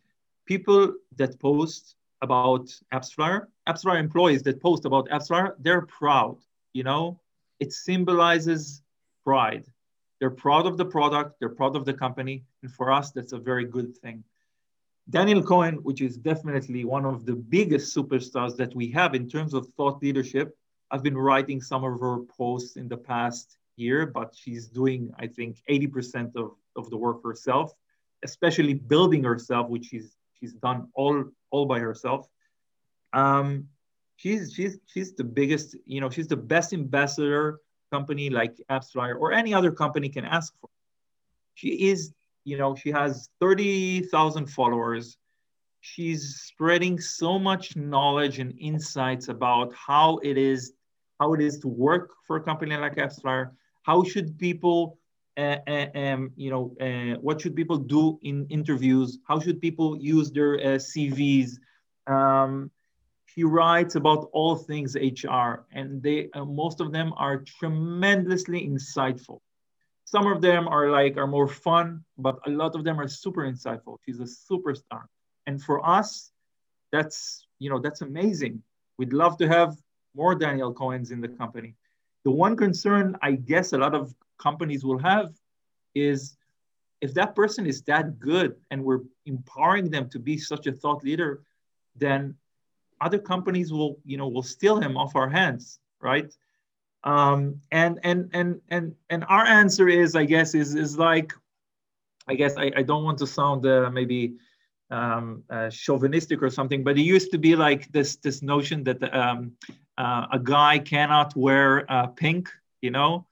people 0.46 0.94
that 1.16 1.38
post 1.40 1.96
about 2.22 2.66
AppsFlyer, 2.92 3.46
AppsFlyer 3.68 3.98
employees 3.98 4.42
that 4.42 4.60
post 4.60 4.84
about 4.84 5.08
AppsFlyer, 5.08 5.54
they're 5.58 5.82
proud. 5.82 6.38
You 6.72 6.84
know, 6.84 7.20
it 7.58 7.72
symbolizes 7.72 8.82
pride. 9.24 9.64
They're 10.20 10.30
proud 10.30 10.66
of 10.66 10.76
the 10.76 10.84
product, 10.84 11.40
they're 11.40 11.48
proud 11.48 11.74
of 11.74 11.86
the 11.86 11.94
company, 11.94 12.44
and 12.62 12.70
for 12.70 12.92
us, 12.92 13.10
that's 13.10 13.32
a 13.32 13.38
very 13.38 13.64
good 13.64 13.96
thing. 13.96 14.22
Daniel 15.08 15.42
Cohen, 15.42 15.76
which 15.76 16.02
is 16.02 16.16
definitely 16.16 16.84
one 16.84 17.06
of 17.06 17.24
the 17.24 17.34
biggest 17.34 17.96
superstars 17.96 18.56
that 18.58 18.74
we 18.76 18.90
have 18.90 19.14
in 19.14 19.28
terms 19.28 19.54
of 19.54 19.66
thought 19.76 20.02
leadership, 20.02 20.56
I've 20.90 21.02
been 21.02 21.16
writing 21.16 21.60
some 21.62 21.84
of 21.84 21.98
her 22.00 22.18
posts 22.36 22.76
in 22.76 22.86
the 22.86 22.96
past 22.96 23.56
year, 23.76 24.06
but 24.06 24.34
she's 24.36 24.68
doing, 24.68 25.12
I 25.18 25.26
think, 25.26 25.62
80% 25.68 26.36
of, 26.36 26.52
of 26.76 26.90
the 26.90 26.96
work 26.96 27.22
herself, 27.24 27.72
especially 28.22 28.74
building 28.74 29.24
herself, 29.24 29.68
which 29.68 29.86
she's 29.86 30.16
she's 30.38 30.52
done 30.54 30.88
all 30.94 31.24
all 31.50 31.66
by 31.66 31.78
herself. 31.78 32.28
Um, 33.12 33.68
she's 34.16 34.52
she's 34.52 34.78
she's 34.86 35.14
the 35.14 35.24
biggest, 35.24 35.76
you 35.86 36.00
know, 36.00 36.10
she's 36.10 36.28
the 36.28 36.36
best 36.36 36.72
ambassador 36.72 37.60
company 37.90 38.30
like 38.30 38.54
AppsFlyer 38.70 39.16
or 39.18 39.32
any 39.32 39.52
other 39.54 39.70
company 39.70 40.08
can 40.08 40.24
ask 40.24 40.52
for. 40.60 40.70
She 41.54 41.90
is, 41.90 42.12
you 42.44 42.56
know, 42.56 42.74
she 42.74 42.90
has 42.90 43.28
30,000 43.40 44.46
followers. 44.46 45.18
She's 45.80 46.36
spreading 46.36 47.00
so 47.00 47.38
much 47.38 47.76
knowledge 47.76 48.38
and 48.38 48.54
insights 48.58 49.28
about 49.28 49.74
how 49.74 50.18
it 50.18 50.36
is, 50.38 50.72
how 51.18 51.34
it 51.34 51.40
is 51.40 51.58
to 51.60 51.68
work 51.68 52.10
for 52.26 52.36
a 52.36 52.42
company 52.42 52.76
like 52.76 52.96
AppsFlyer. 52.96 53.50
How 53.82 54.02
should 54.04 54.38
people, 54.38 54.98
uh, 55.36 55.56
um, 55.94 56.32
you 56.36 56.50
know, 56.50 56.76
uh, 56.80 57.18
what 57.20 57.40
should 57.40 57.56
people 57.56 57.78
do 57.78 58.18
in 58.22 58.46
interviews? 58.50 59.18
How 59.26 59.40
should 59.40 59.60
people 59.60 59.96
use 60.00 60.30
their 60.30 60.58
CVs? 60.58 61.58
Um, 62.06 62.70
he 63.34 63.44
writes 63.44 63.94
about 63.94 64.28
all 64.32 64.56
things 64.56 64.96
HR, 64.96 65.66
and 65.72 66.02
they 66.02 66.28
uh, 66.34 66.44
most 66.44 66.80
of 66.80 66.92
them 66.92 67.12
are 67.16 67.44
tremendously 67.58 68.66
insightful. 68.66 69.40
Some 70.04 70.26
of 70.26 70.40
them 70.40 70.66
are 70.66 70.90
like 70.90 71.16
are 71.16 71.26
more 71.26 71.48
fun, 71.48 72.04
but 72.18 72.38
a 72.46 72.50
lot 72.50 72.74
of 72.74 72.84
them 72.84 73.00
are 73.00 73.08
super 73.08 73.42
insightful. 73.42 73.96
She's 74.04 74.20
a 74.20 74.24
superstar, 74.24 75.04
and 75.46 75.62
for 75.62 75.86
us, 75.86 76.32
that's 76.90 77.46
you 77.58 77.70
know, 77.70 77.78
that's 77.78 78.00
amazing. 78.00 78.62
We'd 78.98 79.12
love 79.12 79.36
to 79.38 79.48
have 79.48 79.76
more 80.14 80.34
Daniel 80.34 80.74
Cohens 80.74 81.12
in 81.12 81.20
the 81.20 81.28
company. 81.28 81.74
The 82.24 82.30
one 82.30 82.56
concern 82.56 83.16
I 83.22 83.32
guess 83.32 83.72
a 83.72 83.78
lot 83.78 83.94
of 83.94 84.14
companies 84.38 84.84
will 84.84 84.98
have 84.98 85.32
is 85.94 86.36
if 87.00 87.14
that 87.14 87.34
person 87.34 87.66
is 87.66 87.82
that 87.82 88.18
good 88.18 88.56
and 88.70 88.84
we're 88.84 89.00
empowering 89.26 89.90
them 89.90 90.08
to 90.10 90.18
be 90.18 90.36
such 90.36 90.66
a 90.66 90.72
thought 90.72 91.02
leader, 91.04 91.42
then 91.96 92.34
other 93.00 93.18
companies 93.18 93.72
will, 93.72 93.98
you 94.04 94.16
know, 94.16 94.28
will 94.28 94.42
steal 94.42 94.80
him 94.80 94.96
off 94.96 95.16
our 95.16 95.28
hands, 95.28 95.78
right? 96.00 96.32
Um, 97.02 97.60
and 97.70 97.98
and 98.02 98.30
and 98.32 98.60
and 98.68 98.94
and 99.08 99.24
our 99.28 99.46
answer 99.46 99.88
is, 99.88 100.14
I 100.14 100.24
guess, 100.24 100.54
is 100.54 100.74
is 100.74 100.98
like, 100.98 101.32
I 102.28 102.34
guess 102.34 102.56
I, 102.56 102.70
I 102.76 102.82
don't 102.82 103.04
want 103.04 103.18
to 103.18 103.26
sound 103.26 103.64
uh, 103.64 103.90
maybe 103.90 104.34
um, 104.90 105.44
uh, 105.48 105.70
chauvinistic 105.70 106.42
or 106.42 106.50
something, 106.50 106.84
but 106.84 106.98
it 106.98 107.02
used 107.02 107.30
to 107.32 107.38
be 107.38 107.56
like 107.56 107.90
this 107.92 108.16
this 108.16 108.42
notion 108.42 108.84
that 108.84 109.02
um, 109.14 109.52
uh, 109.96 110.26
a 110.32 110.38
guy 110.38 110.78
cannot 110.78 111.34
wear 111.36 111.90
uh, 111.90 112.08
pink, 112.08 112.50
you 112.82 112.90
know. 112.90 113.26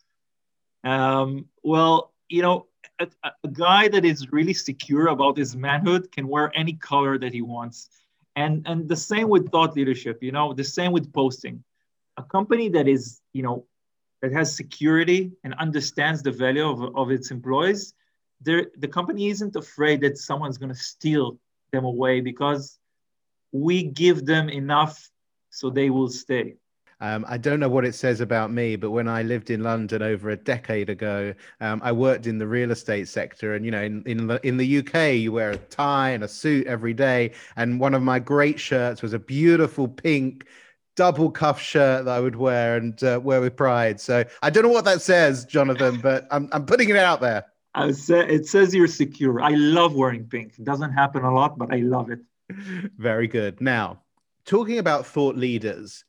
Um, 0.85 1.47
well, 1.63 2.15
you 2.29 2.43
know, 2.43 2.67
a, 3.01 3.09
a, 3.25 3.49
guy 3.49 3.89
that 3.89 4.05
is 4.05 4.31
really 4.33 4.55
secure 4.55 5.09
about 5.09 5.37
his 5.37 5.57
manhood 5.57 6.11
can 6.13 6.29
wear 6.29 6.53
any 6.55 6.75
color 6.75 7.19
that 7.19 7.33
he 7.33 7.43
wants, 7.43 7.91
and 8.39 8.55
and 8.71 8.89
the 8.89 9.01
same 9.13 9.29
with 9.29 9.51
thought 9.53 9.73
leadership, 9.79 10.17
you 10.23 10.33
know, 10.37 10.47
the 10.53 10.69
same 10.79 10.93
with 10.93 11.13
posting. 11.13 11.57
A 12.23 12.25
company 12.37 12.69
that 12.77 12.87
is, 12.87 13.21
you 13.33 13.43
know, 13.47 13.67
that 14.23 14.33
has 14.33 14.55
security 14.63 15.33
and 15.45 15.55
understands 15.55 16.23
the 16.23 16.33
value 16.33 16.69
of, 16.75 16.79
of 16.97 17.11
its 17.11 17.31
employees, 17.31 17.95
the 18.43 18.91
company 18.99 19.29
isn't 19.29 19.55
afraid 19.57 20.01
that 20.03 20.19
someone's 20.19 20.59
going 20.59 20.75
to 20.79 20.83
steal 20.95 21.39
them 21.73 21.85
away 21.85 22.21
because 22.21 22.79
we 23.53 23.83
give 23.83 24.25
them 24.25 24.49
enough 24.49 25.11
so 25.51 25.71
they 25.71 25.91
will 25.91 26.09
stay. 26.09 26.57
Um, 27.01 27.25
I 27.29 27.39
don't 27.39 27.61
know 27.61 27.69
what 27.69 27.85
it 27.85 27.95
says 27.95 28.21
about 28.21 28.51
me, 28.51 28.77
but 28.77 28.91
when 28.91 29.07
I 29.07 29.23
lived 29.23 29.51
in 29.51 29.63
London 29.63 30.03
over 30.03 30.31
a 30.31 30.37
decade 30.37 30.91
ago, 30.91 31.33
um, 31.61 31.81
I 31.85 31.93
worked 31.93 32.27
in 32.27 32.39
the 32.39 32.47
real 32.47 32.71
estate 32.71 33.09
sector, 33.09 33.55
and 33.55 33.65
you 33.65 33.71
know, 33.71 33.83
in 33.83 34.03
in 34.05 34.27
the, 34.27 34.47
in 34.47 34.57
the 34.57 34.79
UK, 34.79 35.15
you 35.15 35.33
wear 35.33 35.51
a 35.51 35.57
tie 35.57 36.11
and 36.11 36.25
a 36.25 36.29
suit 36.29 36.67
every 36.67 36.95
day. 36.95 37.33
And 37.57 37.79
one 37.79 37.95
of 37.95 38.03
my 38.03 38.19
great 38.19 38.59
shirts 38.59 39.03
was 39.03 39.13
a 39.13 39.19
beautiful 39.19 39.87
pink 39.87 40.47
double 40.97 41.31
cuff 41.31 41.61
shirt 41.61 42.05
that 42.07 42.11
I 42.11 42.19
would 42.19 42.35
wear 42.35 42.77
and 42.77 43.01
uh, 43.05 43.21
wear 43.23 43.41
with 43.41 43.55
pride. 43.55 44.01
So 44.01 44.25
I 44.43 44.51
don't 44.51 44.65
know 44.65 44.69
what 44.69 44.85
that 44.85 45.01
says, 45.01 45.45
Jonathan, 45.45 46.01
but 46.01 46.27
I'm 46.33 46.49
I'm 46.53 46.67
putting 46.67 46.89
it 46.91 46.97
out 46.97 47.21
there. 47.21 47.45
Say, 47.93 48.27
it 48.27 48.47
says 48.49 48.75
you're 48.75 48.89
secure. 48.89 49.41
I 49.41 49.51
love 49.51 49.95
wearing 49.95 50.25
pink. 50.25 50.55
It 50.59 50.65
doesn't 50.65 50.93
happen 50.93 51.23
a 51.23 51.33
lot, 51.33 51.57
but 51.57 51.73
I 51.73 51.77
love 51.77 52.11
it. 52.11 52.19
Very 52.99 53.29
good. 53.29 53.61
Now, 53.61 54.03
talking 54.45 54.79
about 54.79 55.07
thought 55.07 55.37
leaders, 55.37 56.05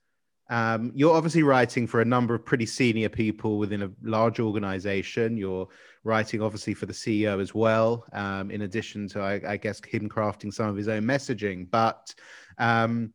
um, 0.49 0.91
you're 0.95 1.15
obviously 1.15 1.43
writing 1.43 1.85
for 1.85 2.01
a 2.01 2.05
number 2.05 2.33
of 2.33 2.43
pretty 2.43 2.65
senior 2.65 3.09
people 3.09 3.59
within 3.59 3.83
a 3.83 3.91
large 4.01 4.39
organization. 4.39 5.37
You're 5.37 5.67
writing, 6.03 6.41
obviously, 6.41 6.73
for 6.73 6.87
the 6.87 6.93
CEO 6.93 7.39
as 7.39 7.53
well, 7.53 8.05
um, 8.13 8.49
in 8.49 8.63
addition 8.63 9.07
to, 9.09 9.21
I, 9.21 9.41
I, 9.47 9.57
guess, 9.57 9.79
him 9.85 10.09
crafting 10.09 10.51
some 10.51 10.67
of 10.67 10.75
his 10.75 10.87
own 10.87 11.03
messaging. 11.03 11.69
But 11.69 12.15
um, 12.57 13.13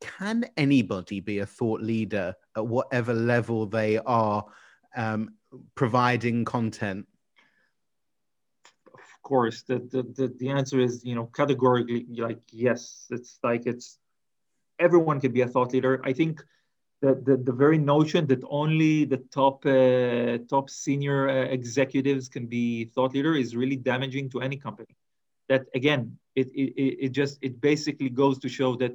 can 0.00 0.44
anybody 0.58 1.20
be 1.20 1.38
a 1.38 1.46
thought 1.46 1.80
leader 1.80 2.34
at 2.54 2.66
whatever 2.66 3.14
level 3.14 3.64
they 3.64 3.98
are 3.98 4.44
um, 4.96 5.30
providing 5.74 6.44
content? 6.44 7.06
Of 8.92 9.22
course, 9.22 9.62
the, 9.62 9.78
the, 9.78 10.02
the, 10.02 10.34
the 10.38 10.50
answer 10.50 10.78
is, 10.78 11.04
you 11.04 11.14
know, 11.14 11.26
categorically 11.26 12.04
like, 12.18 12.40
yes, 12.50 13.06
it's 13.10 13.38
like 13.42 13.64
it's 13.64 13.98
everyone 14.80 15.20
can 15.20 15.32
be 15.32 15.42
a 15.42 15.46
thought 15.46 15.72
leader. 15.72 16.00
I 16.04 16.12
think 16.12 16.42
that 17.02 17.24
the, 17.24 17.36
the 17.36 17.52
very 17.52 17.78
notion 17.78 18.26
that 18.26 18.42
only 18.48 19.04
the 19.04 19.18
top 19.32 19.64
uh, 19.64 20.38
top 20.48 20.68
senior 20.70 21.28
uh, 21.28 21.44
executives 21.58 22.28
can 22.28 22.46
be 22.46 22.86
thought 22.86 23.14
leader 23.14 23.34
is 23.34 23.56
really 23.56 23.76
damaging 23.76 24.30
to 24.30 24.40
any 24.40 24.56
company. 24.56 24.96
That 25.48 25.66
again, 25.74 26.18
it, 26.34 26.48
it, 26.48 27.06
it 27.06 27.08
just 27.12 27.38
it 27.42 27.60
basically 27.60 28.10
goes 28.10 28.38
to 28.40 28.48
show 28.48 28.76
that 28.76 28.92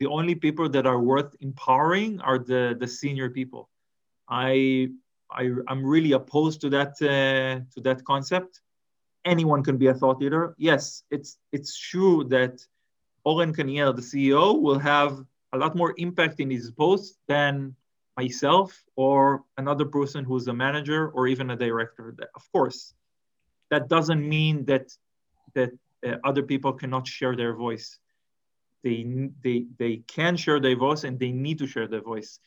the 0.00 0.06
only 0.06 0.34
people 0.34 0.68
that 0.68 0.86
are 0.86 1.00
worth 1.00 1.34
empowering 1.40 2.20
are 2.20 2.38
the 2.38 2.76
the 2.78 2.86
senior 2.86 3.30
people. 3.30 3.68
I 4.28 4.90
I 5.30 5.50
I'm 5.68 5.84
really 5.84 6.12
opposed 6.12 6.60
to 6.62 6.70
that 6.70 6.92
uh, 7.02 7.64
to 7.74 7.80
that 7.82 8.04
concept. 8.04 8.60
Anyone 9.24 9.64
can 9.64 9.76
be 9.76 9.88
a 9.88 9.94
thought 9.94 10.20
leader. 10.20 10.54
Yes, 10.58 11.02
it's 11.10 11.38
it's 11.52 11.76
true 11.76 12.24
that 12.24 12.64
Oren 13.26 13.52
Kaniel, 13.52 13.94
the 13.94 14.02
CEO, 14.02 14.60
will 14.60 14.78
have 14.78 15.18
a 15.52 15.58
lot 15.58 15.74
more 15.74 15.94
impact 15.96 16.38
in 16.38 16.48
his 16.48 16.70
post 16.70 17.18
than 17.26 17.74
myself 18.16 18.84
or 18.94 19.42
another 19.58 19.84
person 19.84 20.24
who's 20.24 20.46
a 20.46 20.54
manager 20.54 21.08
or 21.08 21.26
even 21.26 21.50
a 21.50 21.56
director. 21.56 22.14
Of 22.34 22.52
course, 22.52 22.94
that 23.70 23.88
doesn't 23.88 24.26
mean 24.26 24.64
that 24.66 24.86
that 25.54 25.70
uh, 26.06 26.16
other 26.22 26.42
people 26.42 26.72
cannot 26.72 27.06
share 27.06 27.34
their 27.34 27.54
voice. 27.54 27.98
They, 28.84 29.30
they, 29.42 29.66
they 29.78 29.96
can 30.06 30.36
share 30.36 30.60
their 30.60 30.76
voice 30.76 31.02
and 31.02 31.18
they 31.18 31.32
need 31.32 31.58
to 31.58 31.66
share 31.66 31.88
their 31.88 32.02
voice. 32.02 32.38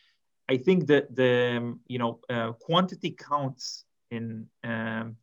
I 0.47 0.57
think 0.57 0.87
that 0.87 1.13
the 1.13 1.57
um, 1.57 1.79
you 1.87 1.99
know 1.99 2.19
uh, 2.29 2.53
quantity 2.53 3.11
counts 3.11 3.83
in 4.11 4.47
um, 4.63 5.17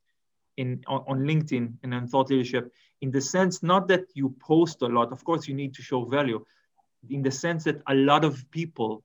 in 0.56 0.82
on, 0.86 1.04
on 1.08 1.18
LinkedIn 1.20 1.74
and 1.82 2.10
thought 2.10 2.30
leadership 2.30 2.72
in 3.00 3.10
the 3.10 3.20
sense 3.20 3.62
not 3.62 3.88
that 3.88 4.04
you 4.14 4.34
post 4.40 4.82
a 4.82 4.86
lot. 4.86 5.12
Of 5.12 5.24
course, 5.24 5.46
you 5.48 5.54
need 5.54 5.74
to 5.74 5.82
show 5.82 6.04
value, 6.04 6.44
in 7.10 7.22
the 7.22 7.30
sense 7.30 7.64
that 7.64 7.82
a 7.86 7.94
lot 7.94 8.24
of 8.24 8.50
people 8.50 9.02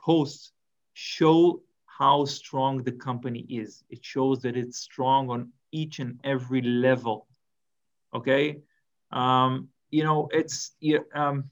post 0.00 0.52
show 0.94 1.62
how 1.86 2.24
strong 2.24 2.82
the 2.82 2.92
company 2.92 3.46
is. 3.48 3.84
It 3.90 4.04
shows 4.04 4.40
that 4.42 4.56
it's 4.56 4.78
strong 4.78 5.30
on 5.30 5.52
each 5.70 5.98
and 5.98 6.18
every 6.24 6.62
level. 6.62 7.26
Okay, 8.14 8.58
um, 9.10 9.68
you 9.90 10.04
know 10.04 10.28
it's 10.32 10.72
um, 11.14 11.44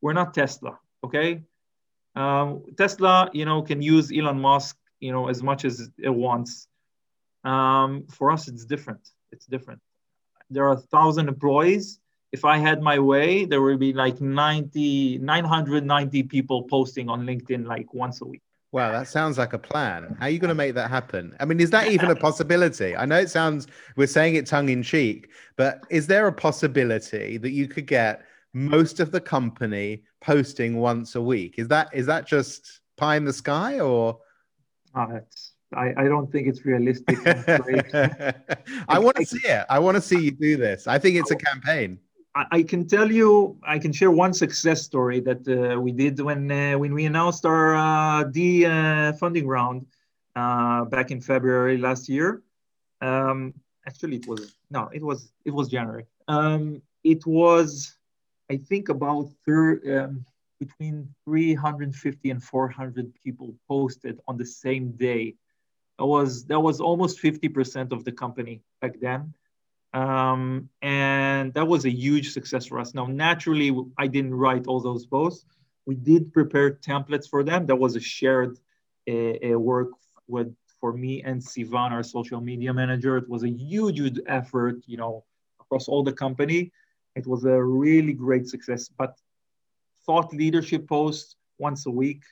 we're 0.00 0.12
not 0.12 0.34
Tesla. 0.34 0.78
Okay, 1.04 1.42
um, 2.16 2.62
Tesla, 2.76 3.30
you 3.32 3.44
know, 3.44 3.62
can 3.62 3.82
use 3.82 4.12
Elon 4.12 4.40
Musk, 4.40 4.76
you 5.00 5.12
know, 5.12 5.28
as 5.28 5.42
much 5.42 5.64
as 5.64 5.90
it 5.98 6.10
wants. 6.10 6.68
Um, 7.44 8.06
for 8.08 8.30
us, 8.30 8.48
it's 8.48 8.64
different. 8.64 9.00
It's 9.32 9.46
different. 9.46 9.80
There 10.50 10.64
are 10.64 10.72
a 10.72 10.76
thousand 10.76 11.28
employees. 11.28 11.98
If 12.32 12.44
I 12.44 12.58
had 12.58 12.82
my 12.82 12.98
way, 12.98 13.44
there 13.44 13.62
would 13.62 13.78
be 13.78 13.92
like 13.92 14.20
90, 14.20 15.18
990 15.18 16.22
people 16.24 16.64
posting 16.64 17.08
on 17.08 17.24
LinkedIn 17.24 17.64
like 17.66 17.94
once 17.94 18.20
a 18.20 18.24
week. 18.24 18.42
Wow, 18.72 18.90
that 18.90 19.06
sounds 19.06 19.38
like 19.38 19.52
a 19.52 19.58
plan. 19.58 20.16
How 20.18 20.26
are 20.26 20.30
you 20.30 20.40
going 20.40 20.48
to 20.48 20.54
make 20.54 20.74
that 20.74 20.90
happen? 20.90 21.36
I 21.38 21.44
mean, 21.44 21.60
is 21.60 21.70
that 21.70 21.92
even 21.92 22.10
a 22.10 22.16
possibility? 22.16 22.96
I 22.96 23.04
know 23.04 23.20
it 23.20 23.30
sounds, 23.30 23.68
we're 23.94 24.08
saying 24.08 24.34
it 24.34 24.46
tongue 24.46 24.68
in 24.68 24.82
cheek, 24.82 25.30
but 25.56 25.84
is 25.90 26.08
there 26.08 26.26
a 26.26 26.32
possibility 26.32 27.36
that 27.36 27.52
you 27.52 27.68
could 27.68 27.86
get 27.86 28.24
most 28.52 28.98
of 28.98 29.12
the 29.12 29.20
company 29.20 30.02
posting 30.20 30.78
once 30.78 31.14
a 31.14 31.22
week? 31.22 31.54
Is 31.58 31.68
that 31.68 31.90
is 31.92 32.06
that 32.06 32.26
just 32.26 32.80
pie 32.96 33.16
in 33.16 33.24
the 33.24 33.32
sky 33.32 33.78
or? 33.78 34.18
Uh, 34.94 35.20
I, 35.72 35.94
I 35.96 36.04
don't 36.04 36.30
think 36.30 36.46
it's 36.48 36.64
realistic. 36.64 37.18
I 38.88 38.98
want 38.98 39.16
to 39.16 39.26
see 39.26 39.46
it. 39.46 39.64
I 39.68 39.78
want 39.78 39.96
to 39.96 40.00
see 40.00 40.20
you 40.24 40.30
do 40.30 40.56
this. 40.56 40.86
I 40.86 40.98
think 40.98 41.16
it's 41.16 41.30
a 41.30 41.36
campaign. 41.36 41.98
I, 42.36 42.64
can 42.64 42.88
tell 42.88 43.10
you, 43.10 43.56
I 43.62 43.78
can 43.78 43.92
share 43.92 44.10
one 44.10 44.34
success 44.34 44.82
story 44.82 45.20
that 45.20 45.46
uh, 45.46 45.80
we 45.80 45.92
did 45.92 46.18
when 46.20 46.50
uh, 46.50 46.76
when 46.76 46.92
we 46.92 47.04
announced 47.04 47.46
our 47.46 47.76
uh, 47.76 48.24
D 48.24 48.66
uh, 48.66 49.12
funding 49.12 49.46
round 49.46 49.86
uh, 50.34 50.84
back 50.86 51.12
in 51.12 51.20
February 51.20 51.78
last 51.78 52.08
year. 52.08 52.42
Um, 53.00 53.54
actually, 53.86 54.16
it 54.16 54.26
was 54.26 54.56
no, 54.68 54.90
it 54.92 55.02
was 55.02 55.30
it 55.44 55.52
was 55.52 55.68
January. 55.68 56.06
Um, 56.26 56.82
it 57.04 57.24
was, 57.24 57.96
I 58.50 58.56
think, 58.56 58.88
about 58.88 59.30
third. 59.46 59.88
Um, 59.88 60.26
between 60.60 61.12
350 61.24 62.30
and 62.30 62.42
400 62.42 63.12
people 63.22 63.54
posted 63.68 64.18
on 64.26 64.38
the 64.38 64.46
same 64.46 64.92
day 64.92 65.34
that 65.98 66.04
was 66.04 66.44
that 66.46 66.60
was 66.60 66.80
almost 66.80 67.20
50% 67.20 67.92
of 67.92 68.04
the 68.04 68.12
company 68.12 68.62
back 68.80 68.98
then. 69.00 69.34
Um, 69.92 70.68
and 70.82 71.54
that 71.54 71.66
was 71.66 71.84
a 71.84 71.90
huge 71.90 72.32
success 72.32 72.66
for 72.66 72.80
us. 72.80 72.94
Now, 72.94 73.06
naturally, 73.06 73.70
I 73.96 74.08
didn't 74.08 74.34
write 74.34 74.66
all 74.66 74.80
those 74.80 75.06
posts. 75.06 75.46
We 75.86 75.94
did 75.94 76.32
prepare 76.32 76.72
templates 76.72 77.28
for 77.28 77.44
them. 77.44 77.66
That 77.66 77.76
was 77.76 77.94
a 77.94 78.00
shared 78.00 78.58
uh, 79.08 79.58
work 79.58 79.90
with 80.26 80.52
for 80.80 80.92
me 80.92 81.22
and 81.22 81.40
Sivan, 81.40 81.92
our 81.92 82.02
social 82.02 82.40
media 82.40 82.74
manager. 82.74 83.16
It 83.16 83.28
was 83.28 83.44
a 83.44 83.48
huge, 83.48 83.98
huge 84.00 84.18
effort, 84.26 84.76
you 84.86 84.96
know, 84.96 85.24
across 85.60 85.88
all 85.88 86.02
the 86.02 86.12
company. 86.12 86.72
It 87.14 87.26
was 87.26 87.44
a 87.44 87.62
really 87.62 88.12
great 88.12 88.48
success. 88.48 88.88
But 88.88 89.16
thought 90.04 90.34
leadership 90.34 90.88
posts 90.88 91.36
once 91.58 91.86
a 91.86 91.90
week, 91.90 92.22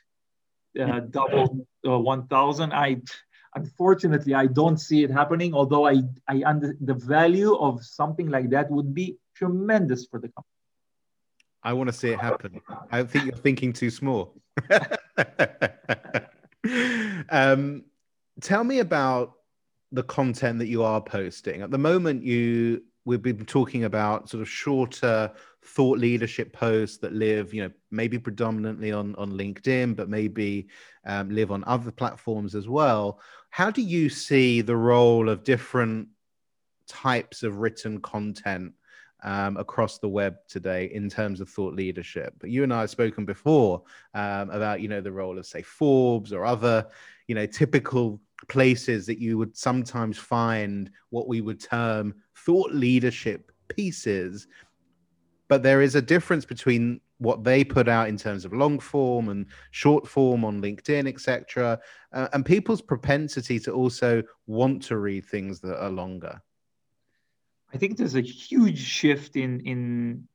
uh, 0.79 0.99
double 0.99 1.65
uh, 1.87 1.97
1,000. 1.97 2.73
I 2.73 3.01
Unfortunately, 3.55 4.33
I 4.33 4.47
don't 4.47 4.77
see 4.77 5.03
it 5.03 5.11
happening, 5.11 5.53
although 5.53 5.87
I, 5.87 6.01
I 6.27 6.43
under, 6.45 6.75
the 6.81 6.95
value 6.95 7.55
of 7.55 7.83
something 7.83 8.29
like 8.29 8.49
that 8.49 8.71
would 8.71 8.93
be 8.93 9.17
tremendous 9.35 10.05
for 10.05 10.19
the 10.19 10.29
company. 10.29 10.47
I 11.63 11.73
want 11.73 11.87
to 11.87 11.93
see 11.93 12.09
it 12.09 12.19
happen. 12.19 12.59
I 12.91 13.03
think 13.03 13.25
you're 13.25 13.35
thinking 13.35 13.71
too 13.71 13.89
small. 13.89 14.35
um, 17.29 17.83
tell 18.41 18.63
me 18.63 18.79
about 18.79 19.33
the 19.91 20.03
content 20.03 20.59
that 20.59 20.67
you 20.67 20.83
are 20.83 21.01
posting. 21.01 21.61
At 21.61 21.71
the 21.71 21.77
moment, 21.77 22.23
you 22.23 22.83
we've 23.05 23.21
been 23.21 23.45
talking 23.45 23.83
about 23.83 24.29
sort 24.29 24.41
of 24.41 24.49
shorter 24.49 25.31
thought 25.61 25.97
leadership 25.97 26.53
posts 26.53 26.97
that 26.97 27.13
live, 27.13 27.53
you 27.53 27.61
know, 27.63 27.71
maybe 27.91 28.17
predominantly 28.19 28.91
on 28.91 29.15
on 29.15 29.31
LinkedIn, 29.31 29.95
but 29.95 30.09
maybe 30.09 30.67
um, 31.05 31.29
live 31.29 31.51
on 31.51 31.63
other 31.65 31.91
platforms 31.91 32.55
as 32.55 32.67
well. 32.67 33.21
How 33.53 33.69
do 33.69 33.83
you 33.83 34.09
see 34.09 34.61
the 34.61 34.75
role 34.75 35.29
of 35.29 35.43
different 35.43 36.07
types 36.87 37.43
of 37.43 37.57
written 37.57 38.01
content 38.01 38.73
um, 39.23 39.57
across 39.57 39.99
the 39.99 40.09
web 40.09 40.37
today 40.47 40.89
in 40.91 41.07
terms 41.07 41.39
of 41.39 41.47
thought 41.47 41.75
leadership. 41.75 42.33
But 42.39 42.49
you 42.49 42.63
and 42.63 42.73
I 42.73 42.79
have 42.79 42.89
spoken 42.89 43.25
before 43.25 43.83
um, 44.15 44.49
about 44.49 44.81
you 44.81 44.87
know 44.87 45.01
the 45.01 45.11
role 45.11 45.37
of 45.37 45.45
say 45.45 45.61
Forbes 45.61 46.33
or 46.33 46.45
other 46.45 46.87
you 47.27 47.35
know 47.35 47.45
typical 47.45 48.19
places 48.47 49.05
that 49.05 49.19
you 49.19 49.37
would 49.37 49.55
sometimes 49.55 50.17
find 50.17 50.89
what 51.11 51.27
we 51.27 51.41
would 51.41 51.59
term 51.59 52.15
thought 52.35 52.71
leadership 52.71 53.51
pieces. 53.67 54.47
But 55.47 55.63
there 55.63 55.81
is 55.81 55.95
a 55.95 56.01
difference 56.01 56.45
between 56.45 57.01
what 57.17 57.43
they 57.43 57.63
put 57.63 57.87
out 57.87 58.09
in 58.09 58.17
terms 58.17 58.45
of 58.45 58.53
long 58.53 58.79
form 58.79 59.29
and 59.29 59.45
short 59.71 60.07
form 60.07 60.43
on 60.43 60.61
LinkedIn, 60.61 61.07
etc., 61.07 61.79
uh, 62.11 62.27
and 62.33 62.45
people's 62.45 62.81
propensity 62.81 63.59
to 63.59 63.71
also 63.71 64.23
want 64.47 64.81
to 64.83 64.97
read 64.97 65.25
things 65.25 65.59
that 65.61 65.81
are 65.81 65.89
longer. 65.89 66.41
I 67.73 67.77
think 67.77 67.97
there's 67.97 68.15
a 68.15 68.21
huge 68.21 68.79
shift 68.79 69.35
in 69.35 69.59
in 69.61 70.27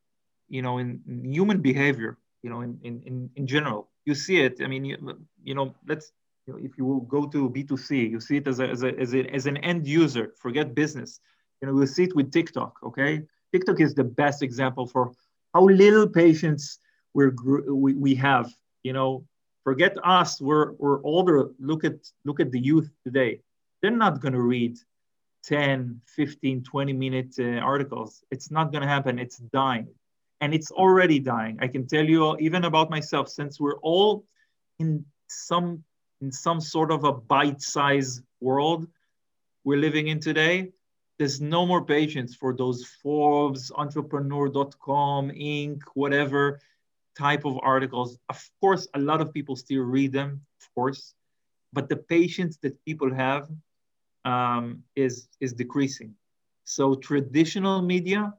you 0.49 0.63
know 0.63 0.79
in, 0.79 1.01
human 1.25 1.61
behavior. 1.61 2.19
You 2.43 2.51
know, 2.51 2.61
in, 2.61 2.79
in 2.83 3.31
in 3.37 3.47
general, 3.47 3.89
you 4.05 4.15
see 4.15 4.41
it. 4.41 4.61
I 4.63 4.69
mean, 4.69 4.85
you, 4.85 4.97
you 5.43 5.55
know, 5.55 5.75
let's 5.87 6.13
you 6.47 6.53
know, 6.53 6.61
if 6.63 6.79
you 6.79 7.05
go 7.09 7.27
to 7.27 7.51
B2C, 7.51 8.11
you 8.11 8.21
see 8.21 8.37
it 8.39 8.49
as 8.49 8.61
a, 8.61 8.69
as 8.69 8.83
a, 8.83 8.99
as 8.99 9.15
a, 9.15 9.35
as 9.35 9.47
an 9.47 9.57
end 9.59 9.87
user. 9.87 10.33
Forget 10.39 10.75
business. 10.75 11.21
You 11.61 11.69
know, 11.69 11.75
we 11.75 11.87
see 11.87 12.05
it 12.05 12.17
with 12.17 12.33
TikTok. 12.33 12.79
Okay, 12.85 13.23
TikTok 13.53 13.81
is 13.81 13.95
the 13.95 14.05
best 14.05 14.43
example 14.43 14.87
for 14.87 15.13
how 15.55 15.65
little 15.65 16.09
patience 16.09 16.79
we're 17.15 17.35
we, 17.69 17.95
we 17.95 18.15
have. 18.17 18.53
You 18.83 18.93
know, 18.93 19.25
forget 19.65 19.97
us. 20.05 20.41
We're 20.41 20.73
we're 20.73 21.03
older. 21.03 21.51
Look 21.59 21.85
at 21.85 21.97
look 22.25 22.41
at 22.41 22.51
the 22.53 22.61
youth 22.61 22.91
today. 23.05 23.41
They're 23.81 23.91
not 23.91 24.21
going 24.21 24.35
to 24.35 24.43
read 24.43 24.77
10, 25.45 26.01
15, 26.17 26.65
20 26.65 26.93
minute 26.93 27.35
uh, 27.39 27.61
articles. 27.61 28.23
It's 28.31 28.51
not 28.51 28.73
going 28.73 28.83
to 28.83 28.89
happen. 28.89 29.19
It's 29.19 29.39
dying. 29.39 29.89
And 30.41 30.55
it's 30.55 30.71
already 30.71 31.19
dying. 31.19 31.59
I 31.61 31.69
can 31.69 31.87
tell 31.87 32.05
you 32.05 32.37
even 32.39 32.65
about 32.65 32.91
myself 32.91 33.29
since 33.29 33.59
we're 33.59 33.79
all 33.79 34.25
in 34.79 35.05
some 35.29 35.85
in 36.21 36.33
some 36.33 36.61
sort 36.61 36.91
of 36.91 37.05
a 37.05 37.13
bite-sized 37.13 38.23
world 38.41 38.87
we're 39.65 39.79
living 39.79 40.09
in 40.09 40.21
today. 40.21 40.73
There's 41.19 41.41
no 41.41 41.67
more 41.67 41.85
patience 41.85 42.35
for 42.35 42.55
those 42.55 42.85
Forbes, 43.03 43.73
entrepreneur.com, 43.75 45.31
Inc., 45.31 45.83
whatever 45.95 46.61
type 47.17 47.45
of 47.45 47.59
articles. 47.63 48.19
Of 48.29 48.51
course, 48.61 48.87
a 48.95 49.01
lot 49.01 49.21
of 49.21 49.35
people 49.35 49.57
still 49.57 49.83
read 49.83 50.13
them, 50.13 50.41
of 50.61 50.75
course, 50.75 51.15
but 51.73 51.89
the 51.89 51.97
patience 51.97 52.59
that 52.59 52.83
people 52.85 53.13
have 53.13 53.49
um, 54.25 54.85
is, 54.95 55.29
is 55.41 55.53
decreasing. 55.53 56.15
So 56.65 56.95
traditional 56.95 57.83
media 57.83 58.35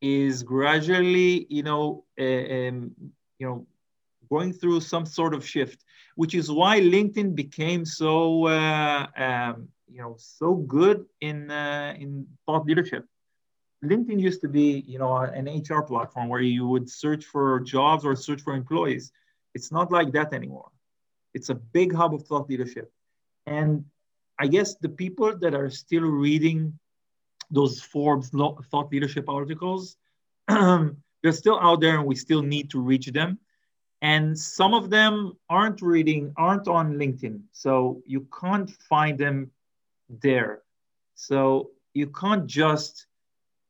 is 0.00 0.42
gradually, 0.42 1.46
you 1.50 1.62
know, 1.62 2.04
um, 2.18 2.94
you 3.38 3.46
know, 3.46 3.66
going 4.30 4.52
through 4.52 4.80
some 4.80 5.04
sort 5.04 5.34
of 5.34 5.46
shift, 5.46 5.84
which 6.14 6.34
is 6.34 6.50
why 6.50 6.80
LinkedIn 6.80 7.34
became 7.34 7.84
so, 7.84 8.46
uh, 8.46 9.06
um, 9.16 9.68
you 9.90 10.00
know, 10.00 10.16
so 10.18 10.54
good 10.54 11.06
in 11.20 11.50
uh, 11.50 11.94
in 11.98 12.26
thought 12.46 12.66
leadership. 12.66 13.04
LinkedIn 13.84 14.20
used 14.20 14.40
to 14.40 14.48
be, 14.48 14.84
you 14.86 14.98
know, 14.98 15.16
an 15.18 15.46
HR 15.46 15.82
platform 15.82 16.28
where 16.28 16.40
you 16.40 16.66
would 16.66 16.90
search 16.90 17.24
for 17.24 17.60
jobs 17.60 18.04
or 18.04 18.16
search 18.16 18.42
for 18.42 18.54
employees. 18.54 19.12
It's 19.54 19.70
not 19.70 19.92
like 19.92 20.10
that 20.12 20.34
anymore. 20.34 20.70
It's 21.32 21.48
a 21.48 21.54
big 21.54 21.94
hub 21.94 22.12
of 22.14 22.26
thought 22.26 22.48
leadership, 22.48 22.90
and 23.46 23.84
I 24.38 24.46
guess 24.46 24.74
the 24.76 24.88
people 24.88 25.36
that 25.38 25.54
are 25.54 25.70
still 25.70 26.02
reading 26.02 26.78
those 27.50 27.80
Forbes 27.80 28.30
thought 28.30 28.92
leadership 28.92 29.28
articles, 29.28 29.96
they're 30.48 31.32
still 31.32 31.58
out 31.60 31.80
there 31.80 31.98
and 31.98 32.06
we 32.06 32.14
still 32.14 32.42
need 32.42 32.70
to 32.70 32.80
reach 32.80 33.06
them. 33.06 33.38
And 34.00 34.38
some 34.38 34.74
of 34.74 34.90
them 34.90 35.32
aren't 35.50 35.82
reading, 35.82 36.32
aren't 36.36 36.68
on 36.68 36.94
LinkedIn. 36.94 37.40
So 37.52 38.00
you 38.06 38.28
can't 38.40 38.70
find 38.88 39.18
them 39.18 39.50
there. 40.08 40.62
So 41.14 41.70
you 41.94 42.08
can't 42.08 42.46
just 42.46 43.06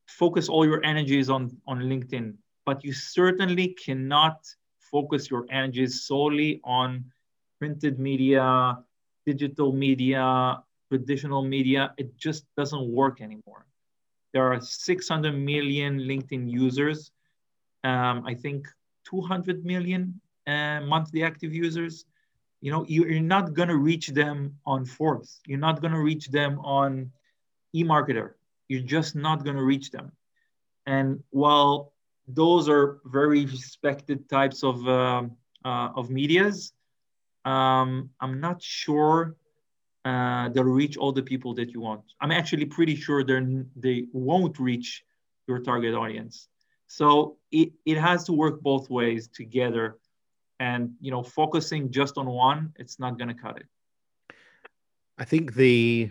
focus 0.06 0.48
all 0.48 0.66
your 0.66 0.84
energies 0.84 1.30
on, 1.30 1.56
on 1.66 1.80
LinkedIn, 1.80 2.34
but 2.66 2.84
you 2.84 2.92
certainly 2.92 3.68
cannot 3.68 4.46
focus 4.78 5.30
your 5.30 5.46
energies 5.50 6.02
solely 6.02 6.60
on 6.64 7.04
printed 7.58 7.98
media, 7.98 8.78
digital 9.26 9.72
media, 9.72 10.62
traditional 10.88 11.42
media, 11.42 11.92
it 11.98 12.16
just 12.16 12.46
doesn't 12.56 12.88
work 12.88 13.20
anymore. 13.20 13.66
There 14.32 14.52
are 14.52 14.60
600 14.60 15.32
million 15.32 16.00
LinkedIn 16.00 16.50
users. 16.50 17.10
Um, 17.84 18.24
I 18.26 18.34
think 18.34 18.66
200 19.04 19.64
million 19.64 20.20
uh, 20.46 20.80
monthly 20.80 21.22
active 21.22 21.54
users. 21.54 22.04
You 22.60 22.72
know, 22.72 22.84
you're 22.88 23.20
not 23.20 23.54
going 23.54 23.68
to 23.68 23.76
reach 23.76 24.08
them 24.08 24.56
on 24.66 24.84
Forbes. 24.84 25.40
You're 25.46 25.58
not 25.58 25.80
going 25.80 25.92
to 25.92 26.00
reach 26.00 26.28
them 26.28 26.58
on 26.60 27.12
eMarketer. 27.74 28.32
You're 28.68 28.82
just 28.82 29.14
not 29.14 29.44
going 29.44 29.56
to 29.56 29.62
reach 29.62 29.90
them. 29.90 30.12
And 30.86 31.22
while 31.30 31.92
those 32.26 32.68
are 32.68 32.98
very 33.04 33.46
respected 33.46 34.28
types 34.28 34.64
of, 34.64 34.86
uh, 34.88 35.22
uh, 35.64 35.88
of 35.94 36.10
medias, 36.10 36.72
um, 37.44 38.10
I'm 38.20 38.40
not 38.40 38.62
sure 38.62 39.36
uh, 40.04 40.48
they'll 40.50 40.64
reach 40.64 40.96
all 40.96 41.12
the 41.12 41.22
people 41.22 41.54
that 41.54 41.70
you 41.70 41.80
want. 41.80 42.02
I'm 42.20 42.30
actually 42.30 42.66
pretty 42.66 42.96
sure 42.96 43.24
they 43.24 43.40
they 43.76 44.06
won't 44.12 44.58
reach 44.58 45.04
your 45.46 45.58
target 45.60 45.94
audience. 45.94 46.48
So 46.86 47.36
it, 47.50 47.72
it 47.84 47.98
has 47.98 48.24
to 48.24 48.32
work 48.32 48.60
both 48.62 48.88
ways 48.88 49.28
together. 49.28 49.98
And 50.60 50.92
you 51.00 51.10
know, 51.10 51.22
focusing 51.22 51.90
just 51.90 52.18
on 52.18 52.26
one, 52.26 52.72
it's 52.76 52.98
not 52.98 53.18
going 53.18 53.28
to 53.28 53.34
cut 53.34 53.58
it. 53.58 53.66
I 55.18 55.24
think 55.24 55.54
the 55.54 56.10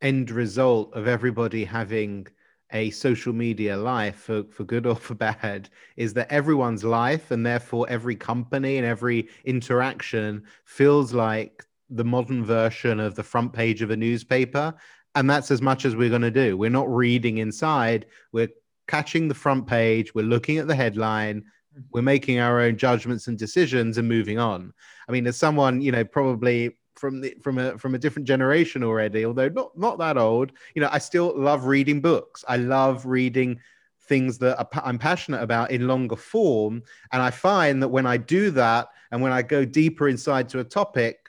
end 0.00 0.30
result 0.30 0.92
of 0.94 1.06
everybody 1.06 1.64
having 1.64 2.26
a 2.72 2.90
social 2.90 3.32
media 3.32 3.76
life 3.76 4.16
for, 4.16 4.44
for 4.44 4.64
good 4.64 4.86
or 4.86 4.96
for 4.96 5.14
bad 5.14 5.68
is 5.96 6.14
that 6.14 6.32
everyone's 6.32 6.82
life 6.82 7.30
and 7.30 7.44
therefore 7.44 7.86
every 7.88 8.16
company 8.16 8.78
and 8.78 8.86
every 8.86 9.28
interaction 9.44 10.42
feels 10.64 11.12
like 11.12 11.64
the 11.90 12.04
modern 12.04 12.44
version 12.44 12.98
of 12.98 13.14
the 13.14 13.22
front 13.22 13.52
page 13.52 13.82
of 13.82 13.90
a 13.90 13.96
newspaper 13.96 14.74
and 15.14 15.28
that's 15.28 15.50
as 15.50 15.60
much 15.60 15.84
as 15.84 15.94
we're 15.94 16.08
going 16.08 16.22
to 16.22 16.30
do. 16.30 16.56
We're 16.56 16.70
not 16.70 16.92
reading 16.92 17.38
inside. 17.38 18.06
We're 18.32 18.48
catching 18.88 19.28
the 19.28 19.34
front 19.34 19.66
page. 19.66 20.14
We're 20.14 20.24
looking 20.24 20.58
at 20.58 20.66
the 20.66 20.74
headline 20.74 21.44
we're 21.90 22.02
making 22.02 22.38
our 22.38 22.60
own 22.60 22.76
judgments 22.76 23.28
and 23.28 23.38
decisions 23.38 23.98
and 23.98 24.08
moving 24.08 24.38
on. 24.38 24.72
I 25.08 25.12
mean 25.12 25.26
as 25.26 25.36
someone 25.36 25.80
you 25.80 25.92
know 25.92 26.04
probably 26.04 26.76
from 26.96 27.20
the 27.20 27.34
from 27.42 27.58
a 27.58 27.78
from 27.78 27.94
a 27.94 27.98
different 27.98 28.28
generation 28.28 28.84
already 28.84 29.24
although 29.24 29.48
not 29.48 29.76
not 29.78 29.98
that 29.98 30.18
old 30.18 30.52
you 30.74 30.82
know 30.82 30.88
i 30.92 30.98
still 30.98 31.32
love 31.36 31.66
reading 31.66 32.00
books. 32.00 32.44
I 32.46 32.56
love 32.56 33.06
reading 33.06 33.60
things 34.02 34.38
that 34.38 34.68
i'm 34.84 34.98
passionate 34.98 35.42
about 35.42 35.70
in 35.70 35.86
longer 35.86 36.16
form. 36.16 36.82
And 37.12 37.22
i 37.22 37.30
find 37.30 37.82
that 37.82 37.88
when 37.88 38.06
i 38.06 38.16
do 38.16 38.50
that 38.52 38.88
and 39.10 39.22
when 39.22 39.32
i 39.32 39.42
go 39.42 39.64
deeper 39.64 40.08
inside 40.08 40.48
to 40.50 40.60
a 40.60 40.64
topic 40.64 41.28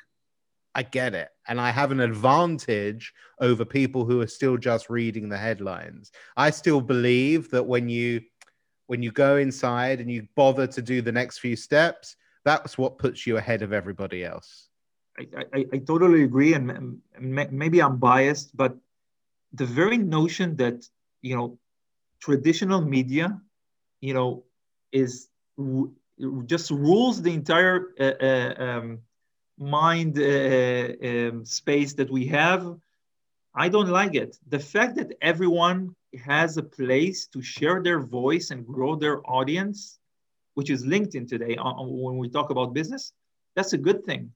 i 0.76 0.84
get 0.84 1.14
it. 1.14 1.30
And 1.48 1.62
i 1.62 1.70
have 1.70 1.92
an 1.92 2.00
advantage 2.00 3.14
over 3.40 3.64
people 3.66 4.06
who 4.06 4.22
are 4.22 4.28
still 4.28 4.58
just 4.58 4.90
reading 4.90 5.30
the 5.30 5.38
headlines. 5.38 6.12
I 6.36 6.50
still 6.50 6.82
believe 6.82 7.52
that 7.52 7.66
when 7.66 7.90
you 7.90 8.22
when 8.88 9.02
you 9.02 9.12
go 9.12 9.38
inside 9.38 10.00
and 10.00 10.12
you 10.12 10.28
bother 10.36 10.68
to 10.68 10.82
do 10.82 11.02
the 11.02 11.12
next 11.12 11.40
few 11.40 11.56
steps 11.56 12.16
that's 12.46 12.78
what 12.78 12.98
puts 12.98 13.26
you 13.26 13.38
ahead 13.38 13.62
of 13.62 13.74
everybody 13.74 14.24
else 14.24 14.70
I, 15.18 15.28
I, 15.54 15.66
I 15.74 15.78
totally 15.80 16.24
agree, 16.24 16.54
and 16.54 17.00
maybe 17.20 17.82
I'm 17.82 17.98
biased, 17.98 18.56
but 18.56 18.76
the 19.54 19.66
very 19.66 19.98
notion 19.98 20.56
that 20.58 20.88
you 21.22 21.36
know 21.36 21.60
traditional 22.20 22.82
media, 22.82 23.40
you 24.02 24.14
know, 24.14 24.44
is 24.92 25.30
just 26.46 26.72
rules 26.72 27.22
the 27.22 27.34
entire 27.34 27.90
uh, 28.00 28.04
uh, 28.04 28.54
um, 28.64 29.00
mind 29.58 30.18
uh, 30.18 30.94
um, 31.10 31.46
space 31.46 31.94
that 31.94 32.10
we 32.10 32.26
have. 32.28 32.76
I 33.56 33.70
don't 33.70 33.90
like 33.90 34.16
it. 34.16 34.38
The 34.48 34.60
fact 34.60 34.96
that 34.96 35.14
everyone 35.22 35.96
has 36.20 36.58
a 36.58 36.64
place 36.64 37.28
to 37.28 37.42
share 37.42 37.82
their 37.82 38.00
voice 38.00 38.52
and 38.52 38.66
grow 38.66 38.96
their 38.96 39.22
audience, 39.30 40.00
which 40.54 40.70
is 40.70 40.86
LinkedIn 40.86 41.28
today, 41.28 41.56
uh, 41.58 41.64
uh, 41.64 41.84
when 41.84 42.18
we 42.18 42.30
talk 42.30 42.50
about 42.50 42.74
business, 42.74 43.14
that's 43.56 43.74
a 43.74 43.78
good 43.78 44.06
thing. 44.06 44.32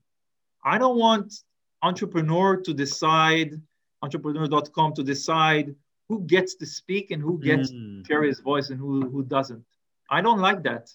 I 0.64 0.78
don't 0.78 0.98
want 0.98 1.34
entrepreneur 1.82 2.58
to 2.58 2.74
decide, 2.74 3.62
entrepreneur.com 4.02 4.94
to 4.94 5.04
decide 5.04 5.76
who 6.10 6.22
gets 6.22 6.56
to 6.56 6.66
speak 6.66 7.12
and 7.12 7.22
who 7.22 7.40
gets 7.40 7.72
mm. 7.72 8.02
to 8.02 8.08
share 8.08 8.24
his 8.24 8.40
voice 8.40 8.70
and 8.70 8.80
who, 8.80 9.10
who 9.10 9.24
doesn't. 9.24 9.64
I 10.10 10.22
don't 10.22 10.40
like 10.40 10.64
that. 10.64 10.90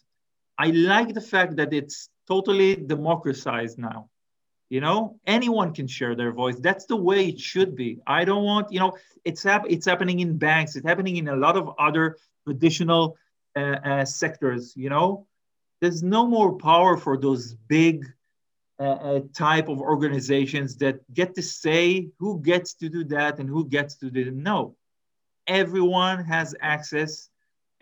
I 0.59 0.67
like 0.67 1.15
the 1.15 1.21
fact 1.21 1.57
that 1.57 1.73
it's 1.73 2.09
totally 2.27 2.77
democratized 2.77 3.79
now. 3.79 4.09
You 4.73 4.81
know, 4.81 5.21
anyone 5.27 5.75
can 5.75 5.87
share 5.87 6.15
their 6.15 6.33
voice. 6.33 6.59
That's 6.59 6.87
the 6.87 6.97
way 6.97 7.29
it 7.29 7.39
should 7.39 7.77
be. 7.77 7.99
I 8.07 8.25
don't 8.25 8.43
want, 8.43 8.73
you 8.73 8.81
know, 8.81 8.97
it's 9.23 9.43
hap- 9.43 9.69
it's 9.69 9.85
happening 9.85 10.21
in 10.21 10.39
banks. 10.39 10.77
It's 10.77 10.87
happening 10.87 11.17
in 11.19 11.29
a 11.29 11.37
lot 11.37 11.59
of 11.59 11.75
other 11.79 12.17
traditional 12.47 13.19
uh, 13.55 13.77
uh, 13.91 14.05
sectors. 14.07 14.73
You 14.75 14.89
know, 14.89 15.27
there's 15.83 16.03
no 16.03 16.27
more 16.27 16.57
power 16.57 16.97
for 16.97 17.19
those 17.19 17.53
big 17.53 18.07
uh, 18.81 18.99
uh, 19.09 19.21
type 19.35 19.69
of 19.69 19.79
organizations 19.79 20.79
that 20.79 20.97
get 21.13 21.35
to 21.35 21.43
say 21.43 22.09
who 22.19 22.41
gets 22.41 22.73
to 22.81 22.89
do 22.89 23.05
that 23.17 23.41
and 23.41 23.51
who 23.51 23.69
gets 23.69 23.97
to 23.97 24.11
do. 24.11 24.31
No, 24.31 24.75
everyone 25.47 26.25
has 26.25 26.55
access 26.63 27.29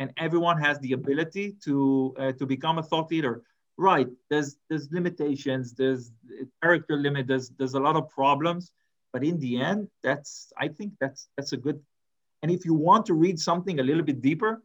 and 0.01 0.13
everyone 0.17 0.59
has 0.59 0.77
the 0.81 0.95
ability 0.95 1.55
to 1.67 2.17
uh, 2.19 2.33
to 2.33 2.47
become 2.47 2.79
a 2.79 2.83
thought 2.83 3.13
leader 3.13 3.45
right 3.81 4.09
there's 4.29 4.57
there's 4.69 4.89
limitations 4.93 5.73
there's 5.73 6.13
character 6.63 6.97
limit 6.97 7.27
there's 7.27 7.49
there's 7.59 7.73
a 7.73 7.81
lot 7.81 7.97
of 7.97 8.11
problems 8.11 8.73
but 9.13 9.25
in 9.25 9.39
the 9.41 9.59
end 9.59 9.89
that's 10.03 10.53
i 10.59 10.69
think 10.69 10.93
that's 11.01 11.29
that's 11.37 11.53
a 11.55 11.57
good 11.57 11.81
and 12.43 12.53
if 12.53 12.67
you 12.67 12.75
want 12.75 13.07
to 13.07 13.15
read 13.15 13.41
something 13.41 13.81
a 13.81 13.83
little 13.83 14.03
bit 14.03 14.21
deeper 14.21 14.63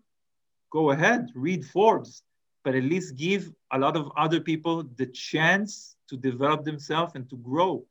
go 0.69 0.91
ahead 0.91 1.29
read 1.33 1.65
forbes 1.65 2.23
but 2.65 2.75
at 2.75 2.83
least 2.83 3.15
give 3.15 3.53
a 3.71 3.79
lot 3.79 3.95
of 3.95 4.11
other 4.17 4.41
people 4.41 4.83
the 4.97 5.05
chance 5.05 5.95
to 6.09 6.17
develop 6.17 6.65
themselves 6.65 7.13
and 7.15 7.29
to 7.29 7.37
grow 7.37 7.85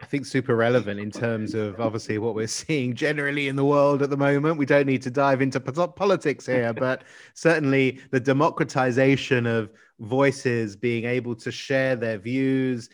I 0.00 0.06
think 0.06 0.26
super 0.26 0.54
relevant 0.54 1.00
in 1.00 1.10
terms 1.10 1.54
of 1.54 1.80
obviously 1.80 2.18
what 2.18 2.34
we're 2.34 2.46
seeing 2.62 2.94
generally 2.94 3.48
in 3.48 3.56
the 3.56 3.64
world 3.64 4.02
at 4.02 4.10
the 4.10 4.16
moment. 4.16 4.58
We 4.58 4.66
don't 4.66 4.86
need 4.86 5.02
to 5.02 5.10
dive 5.10 5.40
into 5.40 5.60
politics 5.60 6.46
here, 6.46 6.72
but 6.86 7.04
certainly 7.34 8.00
the 8.10 8.20
democratization 8.20 9.46
of 9.46 9.70
voices 10.00 10.76
being 10.76 11.04
able 11.04 11.34
to 11.36 11.50
share 11.50 11.96
their 11.96 12.18
views, 12.18 12.88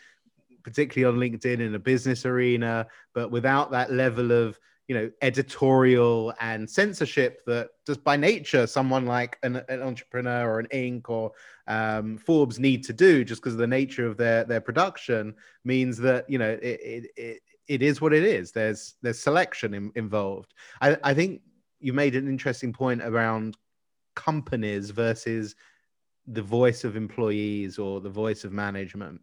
particularly 0.63 1.13
on 1.13 1.19
LinkedIn 1.19 1.59
in 1.59 1.75
a 1.75 1.79
business 1.79 2.25
arena, 2.25 2.87
but 3.13 3.31
without 3.31 3.71
that 3.71 3.91
level 3.91 4.31
of 4.31 4.59
you 4.91 4.97
know 4.97 5.09
editorial 5.21 6.33
and 6.41 6.69
censorship 6.69 7.45
that 7.45 7.69
just 7.87 8.03
by 8.03 8.17
nature 8.17 8.67
someone 8.67 9.05
like 9.05 9.39
an, 9.41 9.61
an 9.69 9.81
entrepreneur 9.81 10.45
or 10.45 10.59
an 10.59 10.67
Inc 10.73 11.07
or 11.07 11.31
um, 11.67 12.17
Forbes 12.17 12.59
need 12.59 12.83
to 12.83 12.91
do 12.91 13.23
just 13.23 13.41
because 13.41 13.53
of 13.53 13.59
the 13.59 13.67
nature 13.67 14.05
of 14.05 14.17
their 14.17 14.43
their 14.43 14.59
production 14.59 15.33
means 15.63 15.97
that 15.99 16.29
you 16.29 16.37
know 16.37 16.59
it 16.61 17.07
it, 17.15 17.39
it, 17.69 17.81
is 17.81 18.01
what 18.01 18.11
it 18.11 18.25
is. 18.25 18.51
There's 18.51 18.95
there's 19.01 19.17
selection 19.17 19.73
in, 19.73 19.93
involved. 19.95 20.53
I, 20.81 20.97
I 21.05 21.13
think 21.13 21.39
you 21.79 21.93
made 21.93 22.17
an 22.17 22.27
interesting 22.27 22.73
point 22.73 23.01
around 23.01 23.55
companies 24.17 24.89
versus 24.89 25.55
the 26.27 26.41
voice 26.41 26.83
of 26.83 26.97
employees 26.97 27.79
or 27.79 28.01
the 28.01 28.09
voice 28.09 28.43
of 28.43 28.51
management. 28.51 29.21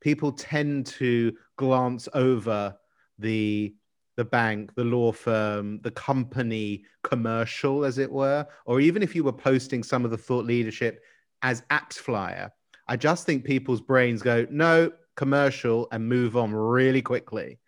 People 0.00 0.32
tend 0.32 0.86
to 0.86 1.36
glance 1.58 2.08
over 2.14 2.74
the 3.18 3.74
the 4.16 4.24
bank, 4.24 4.74
the 4.74 4.84
law 4.84 5.12
firm, 5.12 5.80
the 5.82 5.90
company 5.90 6.84
commercial, 7.02 7.84
as 7.84 7.98
it 7.98 8.10
were, 8.10 8.46
or 8.66 8.80
even 8.80 9.02
if 9.02 9.14
you 9.14 9.24
were 9.24 9.32
posting 9.32 9.82
some 9.82 10.04
of 10.04 10.10
the 10.10 10.18
thought 10.18 10.44
leadership 10.44 11.02
as 11.42 11.62
AppsFlyer, 11.70 12.50
I 12.88 12.96
just 12.96 13.26
think 13.26 13.44
people's 13.44 13.80
brains 13.80 14.22
go, 14.22 14.46
no, 14.50 14.92
commercial, 15.16 15.88
and 15.92 16.08
move 16.08 16.36
on 16.36 16.52
really 16.52 17.02
quickly. 17.02 17.58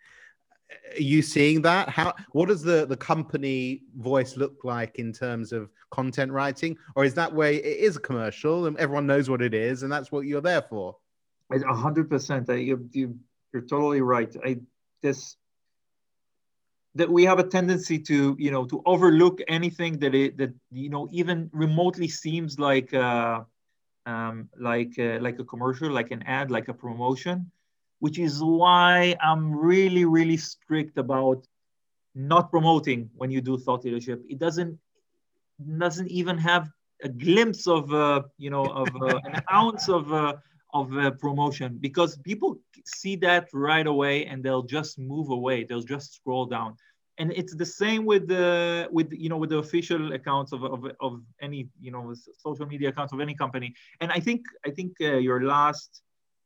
Are 0.95 1.01
you 1.01 1.21
seeing 1.21 1.61
that? 1.61 1.89
How 1.89 2.13
what 2.31 2.47
does 2.47 2.61
the, 2.63 2.85
the 2.85 2.97
company 2.97 3.83
voice 3.97 4.35
look 4.35 4.63
like 4.63 4.97
in 4.99 5.13
terms 5.13 5.51
of 5.51 5.69
content 5.91 6.31
writing? 6.31 6.77
Or 6.95 7.05
is 7.05 7.13
that 7.15 7.33
way 7.33 7.57
it 7.57 7.79
is 7.79 7.95
a 7.95 7.99
commercial 7.99 8.65
and 8.65 8.77
everyone 8.77 9.07
knows 9.07 9.29
what 9.29 9.41
it 9.41 9.53
is 9.53 9.83
and 9.83 9.91
that's 9.91 10.11
what 10.11 10.21
you're 10.21 10.41
there 10.41 10.63
for? 10.63 10.97
A 11.51 11.73
hundred 11.73 12.09
percent. 12.09 12.49
You, 12.49 12.89
you're 12.91 13.61
totally 13.61 14.01
right. 14.01 14.35
I 14.43 14.57
this 15.01 15.37
that 16.95 17.09
we 17.09 17.23
have 17.23 17.39
a 17.39 17.47
tendency 17.47 17.99
to 17.99 18.35
you 18.39 18.51
know 18.51 18.65
to 18.65 18.81
overlook 18.85 19.39
anything 19.47 19.99
that 19.99 20.15
it 20.15 20.37
that 20.37 20.53
you 20.71 20.89
know 20.89 21.07
even 21.11 21.49
remotely 21.53 22.07
seems 22.07 22.57
like 22.59 22.93
uh, 22.93 23.41
um, 24.05 24.49
like 24.59 24.97
uh, 24.97 25.19
like 25.19 25.39
a 25.39 25.43
commercial 25.43 25.89
like 25.91 26.11
an 26.11 26.23
ad 26.23 26.51
like 26.51 26.67
a 26.67 26.73
promotion 26.73 27.51
which 27.99 28.19
is 28.19 28.41
why 28.41 29.15
i'm 29.21 29.53
really 29.55 30.05
really 30.05 30.37
strict 30.37 30.97
about 30.97 31.45
not 32.15 32.49
promoting 32.49 33.09
when 33.15 33.29
you 33.29 33.41
do 33.41 33.57
thought 33.57 33.83
leadership. 33.83 34.23
It 34.29 34.39
doesn't 34.39 34.79
doesn't 35.77 36.07
even 36.07 36.37
have 36.37 36.69
a 37.03 37.09
glimpse 37.09 37.67
of 37.67 37.93
uh, 37.93 38.23
you 38.37 38.49
know 38.49 38.65
of 38.65 38.95
uh, 39.01 39.19
an 39.25 39.43
ounce 39.51 39.89
of 39.89 40.11
uh, 40.11 40.33
of 40.75 40.95
uh, 40.97 41.11
promotion 41.11 41.77
because 41.79 42.17
people 42.17 42.57
see 42.85 43.15
that 43.15 43.47
right 43.53 43.87
away 43.87 44.25
and 44.25 44.43
they'll 44.43 44.69
just 44.77 44.99
move 44.99 45.29
away. 45.29 45.63
They'll 45.63 45.89
just 45.95 46.13
scroll 46.15 46.45
down. 46.45 46.75
And 47.17 47.31
it's 47.31 47.55
the 47.55 47.65
same 47.65 48.03
with 48.05 48.27
the 48.27 48.89
with 48.91 49.09
you 49.23 49.29
know 49.29 49.37
with 49.37 49.51
the 49.51 49.59
official 49.59 50.11
accounts 50.19 50.51
of, 50.51 50.61
of, 50.65 50.79
of 50.99 51.13
any 51.41 51.69
you 51.79 51.91
know 51.93 52.13
social 52.45 52.65
media 52.65 52.89
accounts 52.89 53.13
of 53.13 53.21
any 53.21 53.35
company. 53.43 53.69
And 54.01 54.09
i 54.17 54.19
think 54.27 54.41
i 54.67 54.69
think 54.77 54.91
uh, 54.99 55.19
your 55.29 55.39
last 55.55 55.89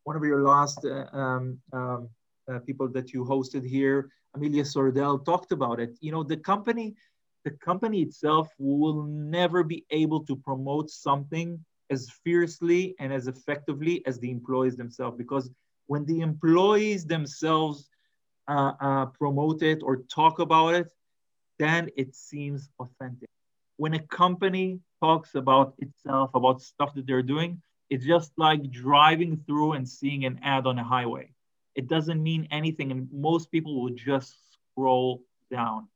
one 0.10 0.16
of 0.20 0.24
your 0.32 0.42
last 0.54 0.80
uh, 0.86 1.08
um, 1.22 1.46
um, 1.78 2.02
uh, 2.50 2.60
people 2.70 2.88
that 2.96 3.08
you 3.14 3.20
hosted 3.34 3.66
here 3.76 3.98
amelia 4.36 4.66
sordell 4.74 5.16
talked 5.32 5.52
about 5.58 5.78
it. 5.86 5.92
You 6.06 6.12
know 6.14 6.24
the 6.34 6.40
company 6.52 6.88
the 7.46 7.54
company 7.70 8.00
itself 8.08 8.48
will 8.60 9.00
never 9.38 9.60
be 9.74 9.80
able 10.02 10.22
to 10.30 10.36
promote 10.36 10.88
something 11.08 11.50
as 11.90 12.10
fiercely 12.24 12.96
and 13.00 13.12
as 13.12 13.28
effectively 13.28 14.04
as 14.06 14.20
the 14.20 14.32
employees 14.32 14.76
themselves. 14.76 15.18
Because 15.18 15.50
when 15.88 16.06
the 16.06 16.22
employees 16.22 17.06
themselves 17.06 17.90
uh, 18.48 18.74
uh, 18.80 19.06
promote 19.08 19.62
it 19.62 19.82
or 19.84 19.98
talk 19.98 20.40
about 20.40 20.74
it 20.74 20.92
then 21.60 21.90
it 21.98 22.16
seems 22.16 22.70
authentic. 22.80 23.30
When 23.76 23.94
a 23.94 24.00
company 24.00 24.80
talks 25.02 25.36
about 25.36 25.74
itself 25.80 26.32
about 26.34 26.62
stuff 26.62 26.94
that 26.96 27.06
they're 27.06 27.22
doing 27.22 27.62
it's 27.90 28.06
just 28.06 28.32
like 28.38 28.70
driving 28.72 29.42
through 29.48 29.74
and 29.74 29.88
seeing 29.88 30.26
an 30.26 30.40
ad 30.44 30.68
on 30.68 30.78
a 30.78 30.84
highway. 30.84 31.32
It 31.76 31.88
doesn't 31.88 32.22
mean 32.22 32.48
anything 32.52 32.92
and 32.92 33.08
most 33.12 33.52
people 33.52 33.82
will 33.82 33.96
just 33.96 34.36
scroll 34.72 35.24
down. 35.52 35.88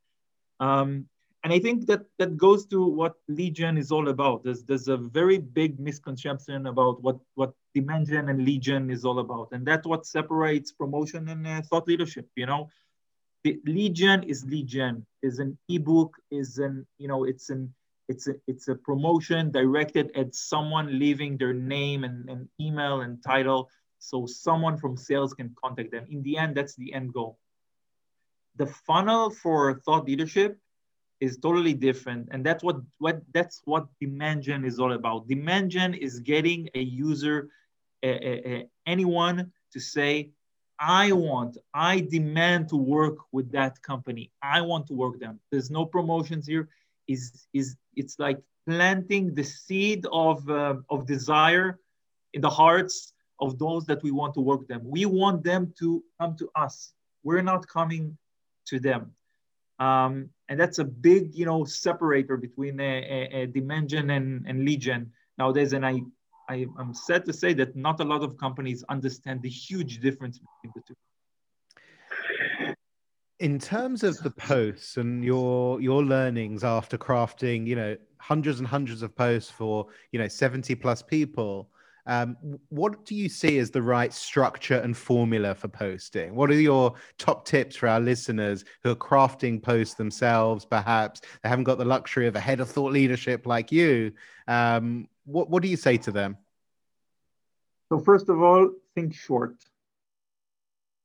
Um, 0.60 1.08
and 1.44 1.52
I 1.54 1.60
think 1.60 1.88
that 1.88 2.02
that 2.20 2.38
goes 2.38 2.66
to 2.68 2.86
what 2.86 3.16
lead 3.28 3.56
gen 3.56 3.78
is 3.78 3.92
all 3.92 4.08
about. 4.10 4.44
There's 4.44 4.64
there's 4.64 4.88
a 4.88 4.98
very 4.98 5.38
big 5.38 5.80
misconception 5.80 6.68
about 6.68 7.02
what 7.04 7.18
what 7.36 7.54
demand 7.74 8.08
gen 8.08 8.30
and 8.30 8.46
lead 8.46 8.62
gen 8.62 8.90
is 8.90 9.06
all 9.06 9.20
about, 9.20 9.50
and 9.52 9.66
that's 9.66 9.86
what 9.88 10.06
separates 10.06 10.72
promotion 10.72 11.28
and 11.30 11.46
uh, 11.46 11.62
thought 11.62 11.88
leadership. 11.88 12.30
You 12.36 12.46
know, 12.46 12.70
the 13.44 13.60
lead 13.66 13.94
gen 13.94 14.24
is 14.24 14.46
lead 14.46 14.68
gen 14.68 15.06
is 15.22 15.40
an 15.40 15.58
ebook 15.70 16.16
is 16.32 16.58
an 16.58 16.86
you 16.98 17.08
know 17.08 17.26
it's 17.26 17.50
an 17.50 17.74
it's 18.08 18.28
a 18.28 18.34
it's 18.48 18.68
a 18.68 18.76
promotion 18.76 19.52
directed 19.52 20.12
at 20.16 20.34
someone 20.34 21.00
leaving 21.00 21.38
their 21.38 21.54
name 21.54 22.04
and, 22.04 22.30
and 22.30 22.48
email 22.60 23.02
and 23.02 23.22
title 23.24 23.70
so 24.00 24.26
someone 24.26 24.78
from 24.78 24.98
sales 24.98 25.34
can 25.34 25.54
contact 25.64 25.92
them 25.92 26.06
in 26.10 26.22
the 26.24 26.38
end 26.38 26.56
that's 26.56 26.76
the 26.76 26.94
end 26.94 27.14
goal 27.14 27.38
the 28.56 28.66
funnel 28.66 29.30
for 29.30 29.82
thought 29.86 30.06
leadership 30.06 30.58
is 31.24 31.38
totally 31.38 31.74
different. 31.74 32.28
And 32.32 32.46
that's 32.46 32.64
what 32.68 32.78
what 33.04 33.18
that's 33.34 33.62
what 33.64 33.86
gen 34.46 34.66
is 34.66 34.78
all 34.78 34.92
about. 34.92 35.20
Gen 35.76 35.94
is 35.94 36.20
getting 36.20 36.70
a 36.76 36.82
user 36.82 37.38
anyone 38.86 39.38
to 39.74 39.80
say 39.80 40.30
i 40.80 41.06
want 41.14 41.58
i 41.74 41.94
demand 42.18 42.68
to 42.68 42.76
work 42.76 43.18
with 43.32 43.48
that 43.58 43.74
company. 43.82 44.26
I 44.42 44.60
want 44.70 44.84
to 44.88 44.94
work 45.04 45.16
them. 45.26 45.40
There's 45.52 45.72
no 45.80 45.84
promotions 45.86 46.46
here. 46.54 46.68
Is 47.08 47.48
is 47.60 47.68
it's 48.02 48.16
like 48.26 48.40
planting 48.68 49.26
the 49.40 49.46
seed 49.62 50.02
of 50.12 50.38
uh, 50.50 50.76
of 50.94 51.00
desire 51.16 51.70
in 52.36 52.42
the 52.48 52.54
hearts 52.62 53.14
of 53.46 53.50
those 53.64 53.84
that 53.90 54.02
we 54.06 54.12
want 54.20 54.34
to 54.38 54.42
work 54.52 54.64
them. 54.72 54.82
We 54.98 55.04
want 55.22 55.38
them 55.52 55.64
to 55.80 55.88
come 56.20 56.34
to 56.42 56.48
us. 56.66 56.76
We're 57.24 57.48
not 57.54 57.62
coming 57.78 58.04
to 58.70 58.76
them 58.88 59.04
um, 59.80 60.30
and 60.50 60.60
that's 60.60 60.80
a 60.80 60.84
big, 60.84 61.34
you 61.34 61.46
know, 61.46 61.64
separator 61.64 62.38
between 62.38 62.80
a, 62.80 62.84
a, 62.84 63.42
a 63.42 63.48
demand 63.48 63.94
and, 63.94 64.12
and 64.12 64.80
gen 64.80 65.12
nowadays. 65.38 65.74
And 65.74 65.86
I, 65.86 66.02
I, 66.50 66.68
am 66.80 66.94
sad 66.94 67.26
to 67.26 67.34
say 67.34 67.54
that 67.54 67.76
not 67.76 68.00
a 68.00 68.04
lot 68.04 68.24
of 68.24 68.38
companies 68.38 68.84
understand 68.90 69.42
the 69.42 69.50
huge 69.50 70.00
difference 70.00 70.40
between 70.40 70.74
the 70.76 70.82
two. 70.88 70.96
In 73.40 73.60
terms 73.60 74.04
of 74.04 74.18
the 74.20 74.30
posts 74.30 74.98
and 74.98 75.24
your 75.24 75.82
your 75.82 76.04
learnings 76.04 76.64
after 76.64 76.98
crafting, 76.98 77.68
you 77.68 77.76
know, 77.76 77.98
hundreds 78.20 78.60
and 78.60 78.68
hundreds 78.68 79.02
of 79.02 79.16
posts 79.16 79.50
for 79.52 79.88
you 80.12 80.20
know 80.20 80.28
70 80.28 80.76
plus 80.76 81.02
people 81.02 81.70
um, 82.06 82.38
what 82.70 83.06
do 83.06 83.16
you 83.16 83.30
see 83.30 83.58
as 83.60 83.72
the 83.72 83.82
right 83.82 84.12
structure 84.12 84.78
and 84.78 84.96
formula 84.96 85.56
for 85.56 85.68
posting? 85.70 86.36
What 86.36 86.50
are 86.50 86.60
your 86.60 86.96
top 87.18 87.46
tips 87.46 87.76
for 87.76 87.88
our 87.88 88.00
listeners 88.00 88.66
who 88.84 88.92
are 88.92 88.96
crafting 88.96 89.62
posts 89.62 89.96
themselves? 89.96 90.66
Perhaps 90.66 91.22
they 91.42 91.50
haven't 91.50 91.64
got 91.64 91.78
the 91.78 91.86
luxury 91.86 92.28
of 92.28 92.36
a 92.36 92.40
head 92.40 92.60
of 92.60 92.70
thought 92.70 92.92
leadership 92.92 93.46
like 93.46 93.72
you. 93.72 94.12
Um, 94.48 95.08
what 95.26 95.50
What 95.50 95.64
do 95.64 95.70
you 95.70 95.78
say 95.78 95.98
to 95.98 96.12
them? 96.12 96.38
So 97.90 98.00
first 98.00 98.28
of 98.28 98.42
all, 98.42 98.72
think 98.96 99.14
short. 99.14 99.56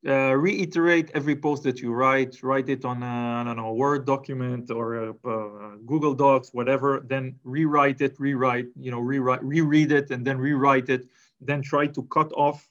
Uh, 0.07 0.33
reiterate 0.33 1.11
every 1.13 1.35
post 1.35 1.65
that 1.65 1.81
you 1.81 1.93
write. 1.93 2.41
Write 2.45 2.69
it 2.69 2.85
on 2.85 3.03
a, 3.03 3.41
I 3.41 3.43
don't 3.45 3.57
know 3.57 3.67
a 3.67 3.75
Word 3.75 4.07
document 4.07 4.71
or 4.71 4.95
a, 4.95 5.11
a 5.11 5.77
Google 5.87 6.15
Docs, 6.15 6.51
whatever. 6.55 7.05
Then 7.05 7.35
rewrite 7.43 8.01
it, 8.01 8.15
rewrite, 8.21 8.69
you 8.79 8.93
know, 8.93 9.01
rewrite, 9.01 9.43
reread 9.43 9.91
it, 9.91 10.13
and 10.13 10.25
then 10.25 10.39
rewrite 10.39 10.89
it. 10.89 11.09
Then 11.41 11.63
try 11.63 11.89
to 11.89 12.03
cut 12.05 12.31
off 12.37 12.69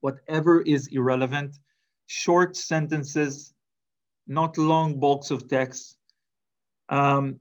whatever 0.00 0.60
is 0.60 0.88
irrelevant. 0.88 1.58
Short 2.06 2.54
sentences, 2.54 3.54
not 4.26 4.58
long 4.58 5.00
bulks 5.00 5.30
of 5.30 5.48
text. 5.48 5.96
Um, 6.90 7.40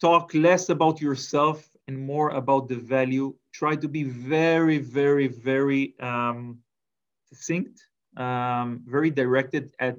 talk 0.00 0.34
less 0.34 0.68
about 0.68 1.00
yourself 1.00 1.68
and 1.88 1.98
more 1.98 2.30
about 2.30 2.68
the 2.68 2.76
value. 2.76 3.34
Try 3.50 3.74
to 3.76 3.88
be 3.88 4.04
very, 4.04 4.78
very, 4.78 5.26
very 5.26 5.94
um, 5.98 6.58
succinct, 7.36 7.86
um, 8.16 8.82
very 8.86 9.10
directed 9.10 9.74
at 9.78 9.98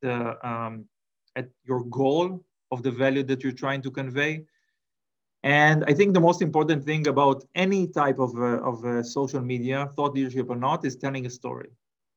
the 0.00 0.14
um, 0.46 0.84
at 1.36 1.48
your 1.64 1.84
goal 1.84 2.44
of 2.70 2.82
the 2.82 2.90
value 2.90 3.22
that 3.22 3.42
you're 3.42 3.60
trying 3.64 3.82
to 3.82 3.90
convey. 3.90 4.44
And 5.44 5.84
I 5.86 5.92
think 5.94 6.14
the 6.14 6.20
most 6.20 6.40
important 6.42 6.84
thing 6.84 7.08
about 7.08 7.44
any 7.54 7.86
type 7.88 8.18
of, 8.18 8.30
uh, 8.36 8.70
of 8.70 8.84
uh, 8.84 9.02
social 9.02 9.40
media, 9.40 9.90
thought 9.96 10.14
leadership 10.14 10.48
or 10.48 10.56
not, 10.56 10.84
is 10.84 10.96
telling 10.96 11.26
a 11.26 11.30
story. 11.30 11.70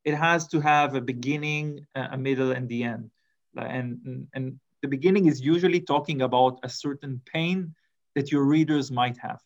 It 0.03 0.13
has 0.13 0.47
to 0.49 0.59
have 0.59 0.93
a 0.93 1.01
beginning, 1.01 1.87
a 1.95 2.17
middle, 2.17 2.51
and 2.51 2.69
the 2.69 2.83
end. 2.83 3.09
And, 3.57 4.27
and 4.35 4.59
the 4.83 4.87
beginning 4.87 5.25
is 5.25 5.41
usually 5.41 5.81
talking 5.81 6.21
about 6.21 6.59
a 6.61 6.69
certain 6.69 7.19
pain 7.25 7.73
that 8.13 8.31
your 8.31 8.43
readers 8.43 8.91
might 8.91 9.17
have. 9.17 9.41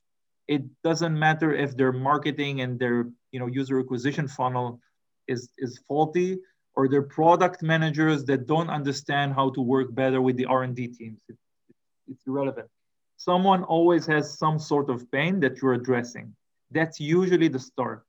It 0.49 0.63
doesn't 0.84 1.17
matter 1.17 1.53
if 1.53 1.78
their 1.78 1.93
marketing 1.93 2.61
and 2.61 2.78
their 2.78 3.07
you 3.32 3.39
know 3.39 3.47
user 3.47 3.80
acquisition 3.80 4.28
funnel 4.28 4.82
is, 5.30 5.50
is 5.58 5.80
faulty 5.88 6.40
or 6.76 6.88
they're 6.88 7.02
product 7.02 7.62
managers 7.62 8.24
that 8.26 8.48
don't 8.48 8.70
understand 8.70 9.34
how 9.34 9.50
to 9.52 9.62
work 9.62 9.94
better 9.94 10.22
with 10.22 10.38
the 10.38 10.46
R&D 10.46 10.88
teams. 10.88 11.20
It, 11.28 11.36
it, 11.70 11.76
it's 12.12 12.26
irrelevant. 12.28 12.70
Someone 13.18 13.64
always 13.64 14.06
has 14.06 14.38
some 14.38 14.58
sort 14.58 14.90
of 14.90 15.12
pain 15.12 15.40
that 15.42 15.62
you're 15.62 15.74
addressing. 15.74 16.34
That's 16.72 17.00
usually 17.00 17.50
the 17.50 17.60
start. 17.60 18.06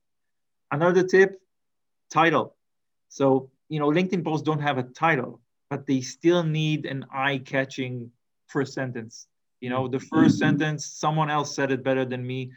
Another 0.71 1.03
tip, 1.03 1.41
title. 2.11 2.55
So, 3.09 3.51
you 3.69 3.81
know, 3.81 3.89
LinkedIn 3.89 4.25
posts 4.25 4.45
don't 4.45 4.61
have 4.61 4.79
a 4.79 4.85
title, 4.85 5.41
but 5.69 5.87
they 5.87 6.01
still 6.01 6.45
need 6.45 6.87
an 6.87 7.07
eye-catching 7.13 8.11
first 8.47 8.73
sentence. 8.73 9.27
You 9.61 9.71
know, 9.71 9.89
the 9.89 9.99
1st 9.99 10.11
mm-hmm. 10.11 10.29
sentence, 10.29 10.87
someone 10.87 11.31
else 11.31 11.55
said 11.55 11.73
it 11.73 11.83
better 11.83 12.05
than 12.05 12.27
me. 12.27 12.53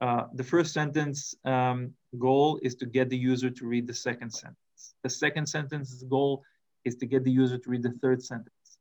Uh, 0.00 0.24
the 0.34 0.44
first 0.44 0.72
sentence 0.72 1.34
um, 1.44 1.92
goal 2.18 2.58
is 2.62 2.74
to 2.76 2.86
get 2.86 3.10
the 3.10 3.16
user 3.16 3.50
to 3.50 3.66
read 3.66 3.86
the 3.86 3.94
second 3.94 4.30
sentence. 4.30 4.94
The 5.02 5.10
second 5.10 5.46
sentence's 5.46 6.02
goal 6.04 6.44
is 6.84 6.96
to 6.96 7.06
get 7.06 7.24
the 7.24 7.30
user 7.30 7.58
to 7.58 7.70
read 7.70 7.82
the 7.82 7.90
third 7.90 8.22
sentence. 8.22 8.78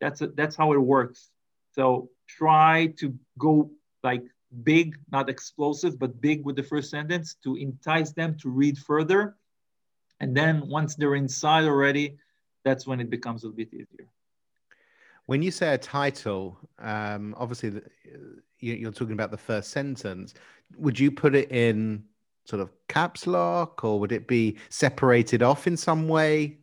That's 0.00 0.20
a, 0.20 0.28
that's 0.28 0.56
how 0.56 0.72
it 0.72 0.78
works. 0.78 1.30
So 1.74 2.10
try 2.26 2.92
to 2.98 3.14
go 3.38 3.70
like 4.02 4.24
big, 4.62 4.96
not 5.10 5.28
explosive, 5.28 5.98
but 5.98 6.20
big 6.20 6.44
with 6.44 6.56
the 6.56 6.62
first 6.62 6.90
sentence 6.90 7.36
to 7.44 7.56
entice 7.56 8.12
them 8.12 8.36
to 8.38 8.48
read 8.48 8.78
further. 8.78 9.36
And 10.20 10.36
then 10.36 10.68
once 10.68 10.94
they're 10.94 11.14
inside 11.14 11.64
already, 11.64 12.16
that's 12.64 12.86
when 12.86 13.00
it 13.00 13.10
becomes 13.10 13.44
a 13.44 13.48
bit 13.48 13.68
easier. 13.72 14.08
When 15.26 15.42
you 15.42 15.50
say 15.50 15.74
a 15.74 15.78
title, 15.78 16.58
um, 16.78 17.34
obviously 17.38 17.80
you're 18.58 18.92
talking 18.92 19.14
about 19.14 19.30
the 19.30 19.36
first 19.36 19.70
sentence. 19.70 20.34
Would 20.76 20.98
you 20.98 21.10
put 21.10 21.34
it 21.34 21.50
in 21.50 22.04
sort 22.44 22.60
of 22.60 22.70
caps 22.88 23.26
lock 23.26 23.84
or 23.84 24.00
would 24.00 24.12
it 24.12 24.26
be 24.26 24.56
separated 24.68 25.42
off 25.42 25.66
in 25.66 25.76
some 25.76 26.08
way? 26.08 26.58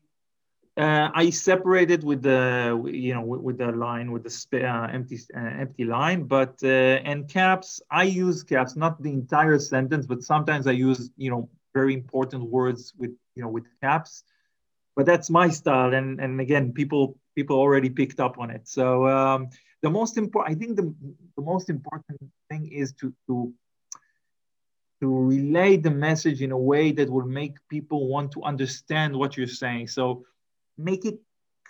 Uh, 0.77 1.09
I 1.13 1.29
separated 1.29 2.05
with 2.05 2.21
the 2.21 2.81
you 2.85 3.13
know 3.13 3.21
with, 3.21 3.41
with 3.41 3.57
the 3.57 3.71
line 3.73 4.13
with 4.13 4.23
the 4.23 4.65
uh, 4.65 4.87
empty 4.87 5.19
uh, 5.35 5.39
empty 5.59 5.83
line, 5.83 6.23
but 6.23 6.55
uh, 6.63 7.01
and 7.03 7.27
caps 7.27 7.81
I 7.91 8.03
use 8.03 8.43
caps 8.43 8.77
not 8.77 9.01
the 9.03 9.11
entire 9.11 9.59
sentence, 9.59 10.05
but 10.05 10.23
sometimes 10.23 10.67
I 10.67 10.71
use 10.71 11.09
you 11.17 11.31
know 11.31 11.49
very 11.73 11.93
important 11.93 12.43
words 12.49 12.93
with 12.97 13.11
you 13.35 13.43
know 13.43 13.49
with 13.49 13.65
caps, 13.81 14.23
but 14.95 15.05
that's 15.05 15.29
my 15.29 15.49
style, 15.49 15.93
and 15.93 16.21
and 16.21 16.39
again 16.39 16.71
people 16.71 17.17
people 17.35 17.57
already 17.57 17.89
picked 17.89 18.21
up 18.21 18.39
on 18.39 18.49
it. 18.49 18.65
So 18.65 19.05
um, 19.05 19.49
the 19.81 19.89
most 19.89 20.17
important 20.17 20.55
I 20.55 20.57
think 20.57 20.77
the 20.77 20.93
the 21.35 21.43
most 21.43 21.69
important 21.69 22.19
thing 22.49 22.71
is 22.71 22.93
to 23.01 23.13
to 23.27 23.53
to 25.01 25.07
relay 25.07 25.77
the 25.77 25.91
message 25.91 26.41
in 26.41 26.51
a 26.51 26.57
way 26.57 26.91
that 26.91 27.09
will 27.09 27.25
make 27.25 27.55
people 27.69 28.07
want 28.07 28.31
to 28.33 28.43
understand 28.43 29.15
what 29.15 29.37
you're 29.37 29.47
saying. 29.47 29.87
So 29.87 30.25
make 30.77 31.05
it 31.05 31.19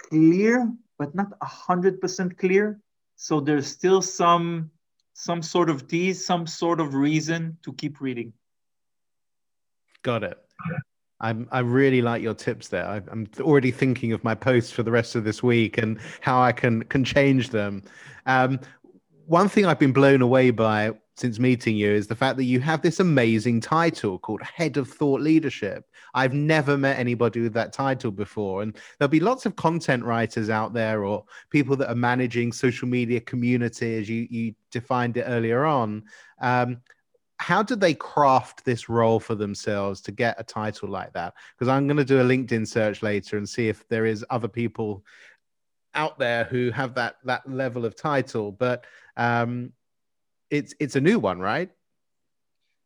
clear, 0.09 0.71
but 0.97 1.13
not 1.13 1.27
a 1.41 1.45
hundred 1.45 2.01
percent 2.01 2.37
clear. 2.37 2.79
So 3.15 3.39
there's 3.39 3.67
still 3.67 4.01
some 4.01 4.71
some 5.13 5.41
sort 5.41 5.69
of 5.69 5.87
tease, 5.87 6.25
some 6.25 6.47
sort 6.47 6.79
of 6.79 6.93
reason 6.93 7.57
to 7.63 7.73
keep 7.73 7.99
reading. 7.99 8.31
Got 10.01 10.23
it. 10.23 10.37
I'm, 11.21 11.49
I 11.51 11.59
really 11.59 12.01
like 12.01 12.21
your 12.21 12.33
tips 12.33 12.69
there. 12.69 12.85
I, 12.85 12.97
am 13.11 13.27
already 13.41 13.71
thinking 13.71 14.13
of 14.13 14.23
my 14.23 14.33
posts 14.33 14.71
for 14.71 14.83
the 14.83 14.91
rest 14.91 15.15
of 15.15 15.25
this 15.25 15.43
week 15.43 15.77
and 15.77 15.99
how 16.21 16.41
I 16.41 16.53
can 16.53 16.83
can 16.83 17.03
change 17.03 17.49
them. 17.49 17.83
Um, 18.25 18.61
one 19.25 19.49
thing 19.49 19.65
I've 19.65 19.79
been 19.79 19.91
blown 19.91 20.21
away 20.21 20.51
by 20.51 20.93
since 21.19 21.39
meeting 21.39 21.75
you 21.75 21.91
is 21.91 22.07
the 22.07 22.15
fact 22.15 22.37
that 22.37 22.45
you 22.45 22.59
have 22.59 22.81
this 22.81 22.99
amazing 22.99 23.59
title 23.59 24.17
called 24.19 24.41
Head 24.41 24.77
of 24.77 24.89
Thought 24.89 25.21
Leadership. 25.21 25.85
I've 26.13 26.33
never 26.33 26.77
met 26.77 26.97
anybody 26.97 27.41
with 27.41 27.53
that 27.53 27.73
title 27.73 28.11
before. 28.11 28.61
And 28.61 28.77
there'll 28.97 29.09
be 29.09 29.19
lots 29.19 29.45
of 29.45 29.55
content 29.55 30.03
writers 30.03 30.49
out 30.49 30.73
there 30.73 31.03
or 31.03 31.25
people 31.49 31.75
that 31.77 31.89
are 31.89 31.95
managing 31.95 32.51
social 32.51 32.87
media 32.87 33.19
community, 33.19 33.97
as 33.97 34.09
you, 34.09 34.27
you 34.29 34.55
defined 34.71 35.17
it 35.17 35.23
earlier 35.27 35.65
on. 35.65 36.03
Um, 36.41 36.81
how 37.37 37.63
did 37.63 37.79
they 37.79 37.93
craft 37.93 38.65
this 38.65 38.89
role 38.89 39.19
for 39.19 39.35
themselves 39.35 40.01
to 40.01 40.11
get 40.11 40.39
a 40.39 40.43
title 40.43 40.89
like 40.89 41.13
that? 41.13 41.33
Because 41.55 41.69
I'm 41.69 41.87
going 41.87 41.97
to 41.97 42.05
do 42.05 42.19
a 42.19 42.23
LinkedIn 42.23 42.67
search 42.67 43.01
later 43.01 43.37
and 43.37 43.47
see 43.47 43.69
if 43.69 43.87
there 43.87 44.05
is 44.05 44.25
other 44.29 44.49
people 44.49 45.03
out 45.95 46.19
there 46.19 46.43
who 46.43 46.69
have 46.71 46.93
that 46.95 47.15
that 47.23 47.49
level 47.49 47.85
of 47.85 47.95
title. 47.95 48.51
But 48.51 48.85
um, 49.17 49.71
it's 50.49 50.73
it's 50.79 50.95
a 50.95 51.01
new 51.01 51.19
one, 51.19 51.39
right? 51.39 51.69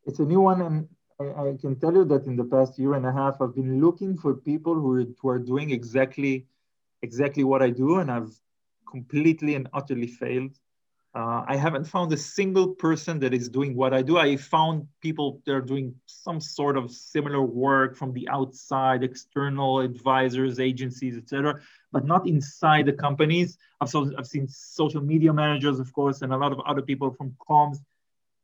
It's 0.05 0.19
a 0.19 0.25
new 0.25 0.41
one, 0.41 0.61
and 0.61 0.87
I, 1.19 1.49
I, 1.49 1.57
can 1.59 1.79
tell 1.79 1.93
you 1.93 2.03
that 2.05 2.25
in 2.25 2.35
the 2.35 2.43
past 2.43 2.77
year 2.77 2.93
and 2.95 3.05
a 3.05 3.11
half, 3.11 3.41
I've 3.41 3.55
been 3.55 3.79
looking 3.79 4.17
for 4.17 4.33
people 4.33 4.75
who 4.75 4.99
are, 4.99 5.05
who 5.21 5.29
are 5.29 5.39
doing 5.39 5.71
exactly 5.71 6.47
exactly 7.01 7.43
what 7.43 7.61
I 7.61 7.69
do, 7.69 7.99
and 7.99 8.11
I've 8.11 8.33
completely 8.89 9.55
and 9.55 9.67
utterly 9.73 10.07
failed. 10.07 10.57
Uh, 11.15 11.43
I 11.47 11.55
haven't 11.55 11.83
found 11.83 12.11
a 12.11 12.17
single 12.17 12.69
person 12.69 13.19
that 13.19 13.35
is 13.35 13.47
doing 13.47 13.75
what 13.75 13.93
I 13.93 14.01
do. 14.01 14.17
I 14.17 14.35
found 14.35 14.87
people 14.99 15.41
that 15.45 15.53
are 15.53 15.61
doing 15.61 15.93
some 16.07 16.41
sort 16.41 16.75
of 16.75 16.89
similar 16.89 17.41
work 17.43 17.95
from 17.95 18.13
the 18.13 18.27
outside, 18.29 19.03
external 19.03 19.81
advisors, 19.81 20.59
agencies, 20.59 21.15
etc., 21.15 21.61
but 21.91 22.05
not 22.05 22.27
inside 22.27 22.87
the 22.87 22.93
companies. 22.93 23.59
I've, 23.79 23.89
so, 23.89 24.11
I've 24.17 24.25
seen 24.25 24.47
social 24.47 25.01
media 25.01 25.31
managers, 25.31 25.79
of 25.79 25.93
course, 25.93 26.23
and 26.23 26.33
a 26.33 26.37
lot 26.37 26.51
of 26.51 26.59
other 26.61 26.81
people 26.81 27.11
from 27.11 27.35
comms, 27.47 27.77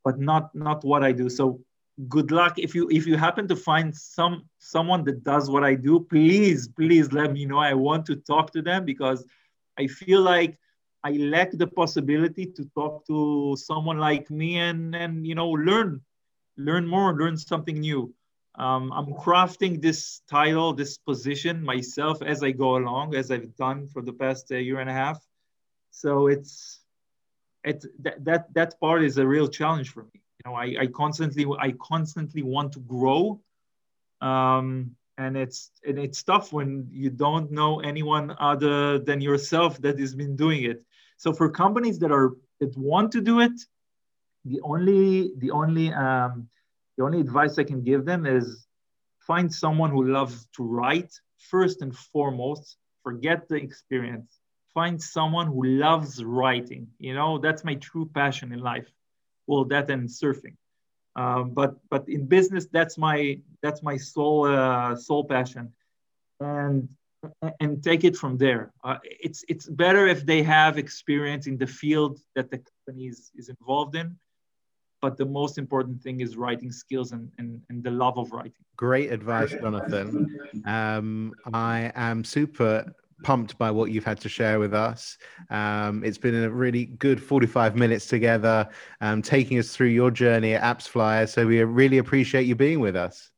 but 0.04 0.20
not 0.20 0.54
not 0.54 0.84
what 0.84 1.02
I 1.02 1.10
do. 1.10 1.28
So 1.28 1.60
good 2.08 2.30
luck 2.30 2.56
if 2.56 2.72
you 2.72 2.88
if 2.88 3.04
you 3.04 3.16
happen 3.16 3.48
to 3.48 3.56
find 3.56 3.94
some 3.94 4.48
someone 4.58 5.02
that 5.04 5.24
does 5.24 5.50
what 5.50 5.64
I 5.64 5.74
do. 5.74 6.06
Please, 6.08 6.68
please 6.68 7.12
let 7.12 7.32
me 7.32 7.46
know. 7.46 7.58
I 7.58 7.74
want 7.74 8.06
to 8.06 8.14
talk 8.14 8.52
to 8.52 8.62
them 8.62 8.84
because 8.84 9.24
I 9.76 9.88
feel 9.88 10.20
like 10.20 10.56
I 11.02 11.12
lack 11.12 11.52
the 11.52 11.66
possibility 11.66 12.46
to 12.46 12.64
talk 12.74 13.06
to 13.06 13.56
someone 13.56 13.98
like 13.98 14.30
me 14.30 14.58
and 14.58 14.94
and 14.94 15.26
you 15.26 15.34
know 15.34 15.48
learn 15.48 16.02
learn 16.56 16.86
more, 16.86 17.16
learn 17.16 17.36
something 17.36 17.80
new. 17.80 18.12
Um, 18.56 18.92
I'm 18.92 19.14
crafting 19.14 19.80
this 19.80 20.20
title, 20.28 20.74
this 20.74 20.98
position 20.98 21.62
myself 21.62 22.20
as 22.22 22.42
I 22.42 22.50
go 22.50 22.76
along, 22.76 23.14
as 23.14 23.30
I've 23.30 23.56
done 23.56 23.86
for 23.88 24.02
the 24.02 24.12
past 24.12 24.52
uh, 24.52 24.56
year 24.56 24.80
and 24.80 24.90
a 24.90 24.92
half. 24.92 25.18
So 25.90 26.26
it's 26.26 26.80
it 27.64 27.84
that, 28.00 28.24
that 28.24 28.54
that 28.54 28.80
part 28.80 29.02
is 29.02 29.18
a 29.18 29.26
real 29.26 29.48
challenge 29.48 29.90
for 29.90 30.04
me. 30.04 30.20
You 30.44 30.50
know, 30.50 30.54
I, 30.54 30.76
I 30.80 30.86
constantly 30.86 31.46
I 31.58 31.72
constantly 31.72 32.42
want 32.42 32.72
to 32.72 32.80
grow. 32.80 33.40
Um, 34.20 34.96
and 35.16 35.36
it's 35.36 35.70
and 35.86 35.98
it's 35.98 36.22
tough 36.22 36.52
when 36.52 36.88
you 36.90 37.10
don't 37.10 37.50
know 37.50 37.80
anyone 37.80 38.34
other 38.38 38.98
than 38.98 39.20
yourself 39.20 39.80
that 39.82 39.98
has 39.98 40.14
been 40.14 40.34
doing 40.36 40.64
it 40.64 40.82
so 41.20 41.34
for 41.34 41.50
companies 41.50 41.98
that 41.98 42.10
are 42.10 42.30
that 42.60 42.74
want 42.78 43.12
to 43.12 43.20
do 43.20 43.40
it, 43.40 43.52
the 44.46 44.58
only 44.62 45.32
the 45.36 45.50
only 45.50 45.92
um, 45.92 46.48
the 46.96 47.04
only 47.04 47.20
advice 47.20 47.58
I 47.58 47.64
can 47.64 47.82
give 47.82 48.06
them 48.06 48.24
is 48.24 48.66
find 49.18 49.52
someone 49.52 49.90
who 49.90 50.08
loves 50.08 50.46
to 50.56 50.62
write 50.62 51.12
first 51.36 51.82
and 51.82 51.94
foremost. 51.94 52.78
Forget 53.02 53.50
the 53.50 53.56
experience. 53.56 54.40
Find 54.72 54.96
someone 55.02 55.48
who 55.48 55.62
loves 55.66 56.24
writing. 56.24 56.88
You 56.98 57.12
know 57.12 57.36
that's 57.36 57.64
my 57.64 57.74
true 57.74 58.08
passion 58.14 58.50
in 58.50 58.60
life. 58.60 58.90
Well, 59.46 59.66
that 59.66 59.90
and 59.90 60.08
surfing. 60.08 60.56
Um, 61.16 61.50
but 61.50 61.74
but 61.90 62.08
in 62.08 62.28
business, 62.28 62.64
that's 62.72 62.96
my 62.96 63.42
that's 63.62 63.82
my 63.82 63.98
sole 63.98 64.46
uh, 64.46 64.96
sole 64.96 65.24
passion, 65.24 65.74
and 66.40 66.88
and 67.60 67.82
take 67.82 68.04
it 68.04 68.16
from 68.16 68.36
there. 68.36 68.72
Uh, 68.84 68.96
it's 69.04 69.44
it's 69.48 69.66
better 69.68 70.06
if 70.06 70.24
they 70.24 70.42
have 70.42 70.78
experience 70.78 71.46
in 71.46 71.58
the 71.58 71.66
field 71.66 72.20
that 72.34 72.50
the 72.50 72.58
company 72.58 73.06
is, 73.08 73.30
is 73.36 73.48
involved 73.48 73.94
in. 73.96 74.16
But 75.02 75.16
the 75.16 75.24
most 75.24 75.56
important 75.56 76.02
thing 76.02 76.20
is 76.20 76.36
writing 76.36 76.70
skills 76.70 77.12
and, 77.12 77.30
and, 77.38 77.62
and 77.70 77.82
the 77.82 77.90
love 77.90 78.18
of 78.18 78.32
writing. 78.32 78.52
Great 78.76 79.10
advice, 79.10 79.50
Jonathan. 79.50 80.26
Um, 80.66 81.32
I 81.54 81.90
am 81.94 82.22
super 82.22 82.92
pumped 83.22 83.56
by 83.56 83.70
what 83.70 83.90
you've 83.90 84.04
had 84.04 84.20
to 84.20 84.28
share 84.28 84.58
with 84.58 84.74
us. 84.74 85.16
Um, 85.48 86.04
it's 86.04 86.18
been 86.18 86.34
a 86.34 86.50
really 86.50 86.86
good 86.86 87.22
45 87.22 87.76
minutes 87.76 88.06
together, 88.06 88.68
um, 89.00 89.22
taking 89.22 89.58
us 89.58 89.74
through 89.74 89.88
your 89.88 90.10
journey 90.10 90.54
at 90.54 90.62
AppsFlyer. 90.62 91.28
So 91.28 91.46
we 91.46 91.62
really 91.62 91.98
appreciate 91.98 92.46
you 92.46 92.54
being 92.54 92.80
with 92.80 92.96
us. 92.96 93.30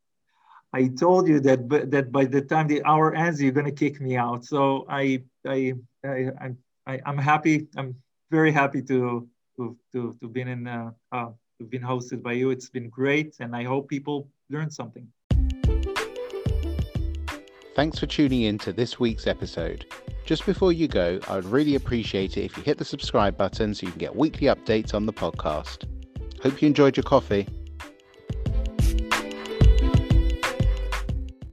I 0.72 0.88
told 0.88 1.28
you 1.28 1.38
that 1.40 1.68
that 1.90 2.10
by 2.10 2.24
the 2.24 2.40
time 2.40 2.66
the 2.66 2.82
hour 2.84 3.14
ends, 3.14 3.42
you're 3.42 3.52
going 3.52 3.66
to 3.66 3.72
kick 3.72 4.00
me 4.00 4.16
out. 4.16 4.44
So 4.44 4.86
I 4.88 5.22
I 5.46 5.74
I, 6.04 6.30
I 6.86 7.00
I'm 7.04 7.18
happy. 7.18 7.68
I'm 7.76 7.94
very 8.30 8.52
happy 8.52 8.80
to 8.82 9.28
to 9.56 9.76
to 9.92 10.16
to 10.20 10.28
been 10.28 10.48
in 10.48 10.66
uh, 10.66 10.92
uh, 11.12 11.30
to 11.58 11.64
been 11.64 11.82
hosted 11.82 12.22
by 12.22 12.32
you. 12.32 12.50
It's 12.50 12.70
been 12.70 12.88
great, 12.88 13.36
and 13.40 13.54
I 13.54 13.64
hope 13.64 13.88
people 13.88 14.28
learn 14.48 14.70
something. 14.70 15.06
Thanks 17.74 17.98
for 17.98 18.06
tuning 18.06 18.42
in 18.42 18.58
to 18.58 18.72
this 18.72 19.00
week's 19.00 19.26
episode. 19.26 19.86
Just 20.24 20.46
before 20.46 20.72
you 20.72 20.88
go, 20.88 21.18
I 21.28 21.36
would 21.36 21.46
really 21.46 21.74
appreciate 21.74 22.36
it 22.36 22.44
if 22.44 22.56
you 22.56 22.62
hit 22.62 22.78
the 22.78 22.84
subscribe 22.84 23.36
button 23.36 23.74
so 23.74 23.86
you 23.86 23.92
can 23.92 23.98
get 23.98 24.14
weekly 24.14 24.46
updates 24.46 24.94
on 24.94 25.04
the 25.04 25.12
podcast. 25.12 25.86
Hope 26.42 26.60
you 26.62 26.66
enjoyed 26.66 26.96
your 26.96 27.04
coffee. 27.04 27.46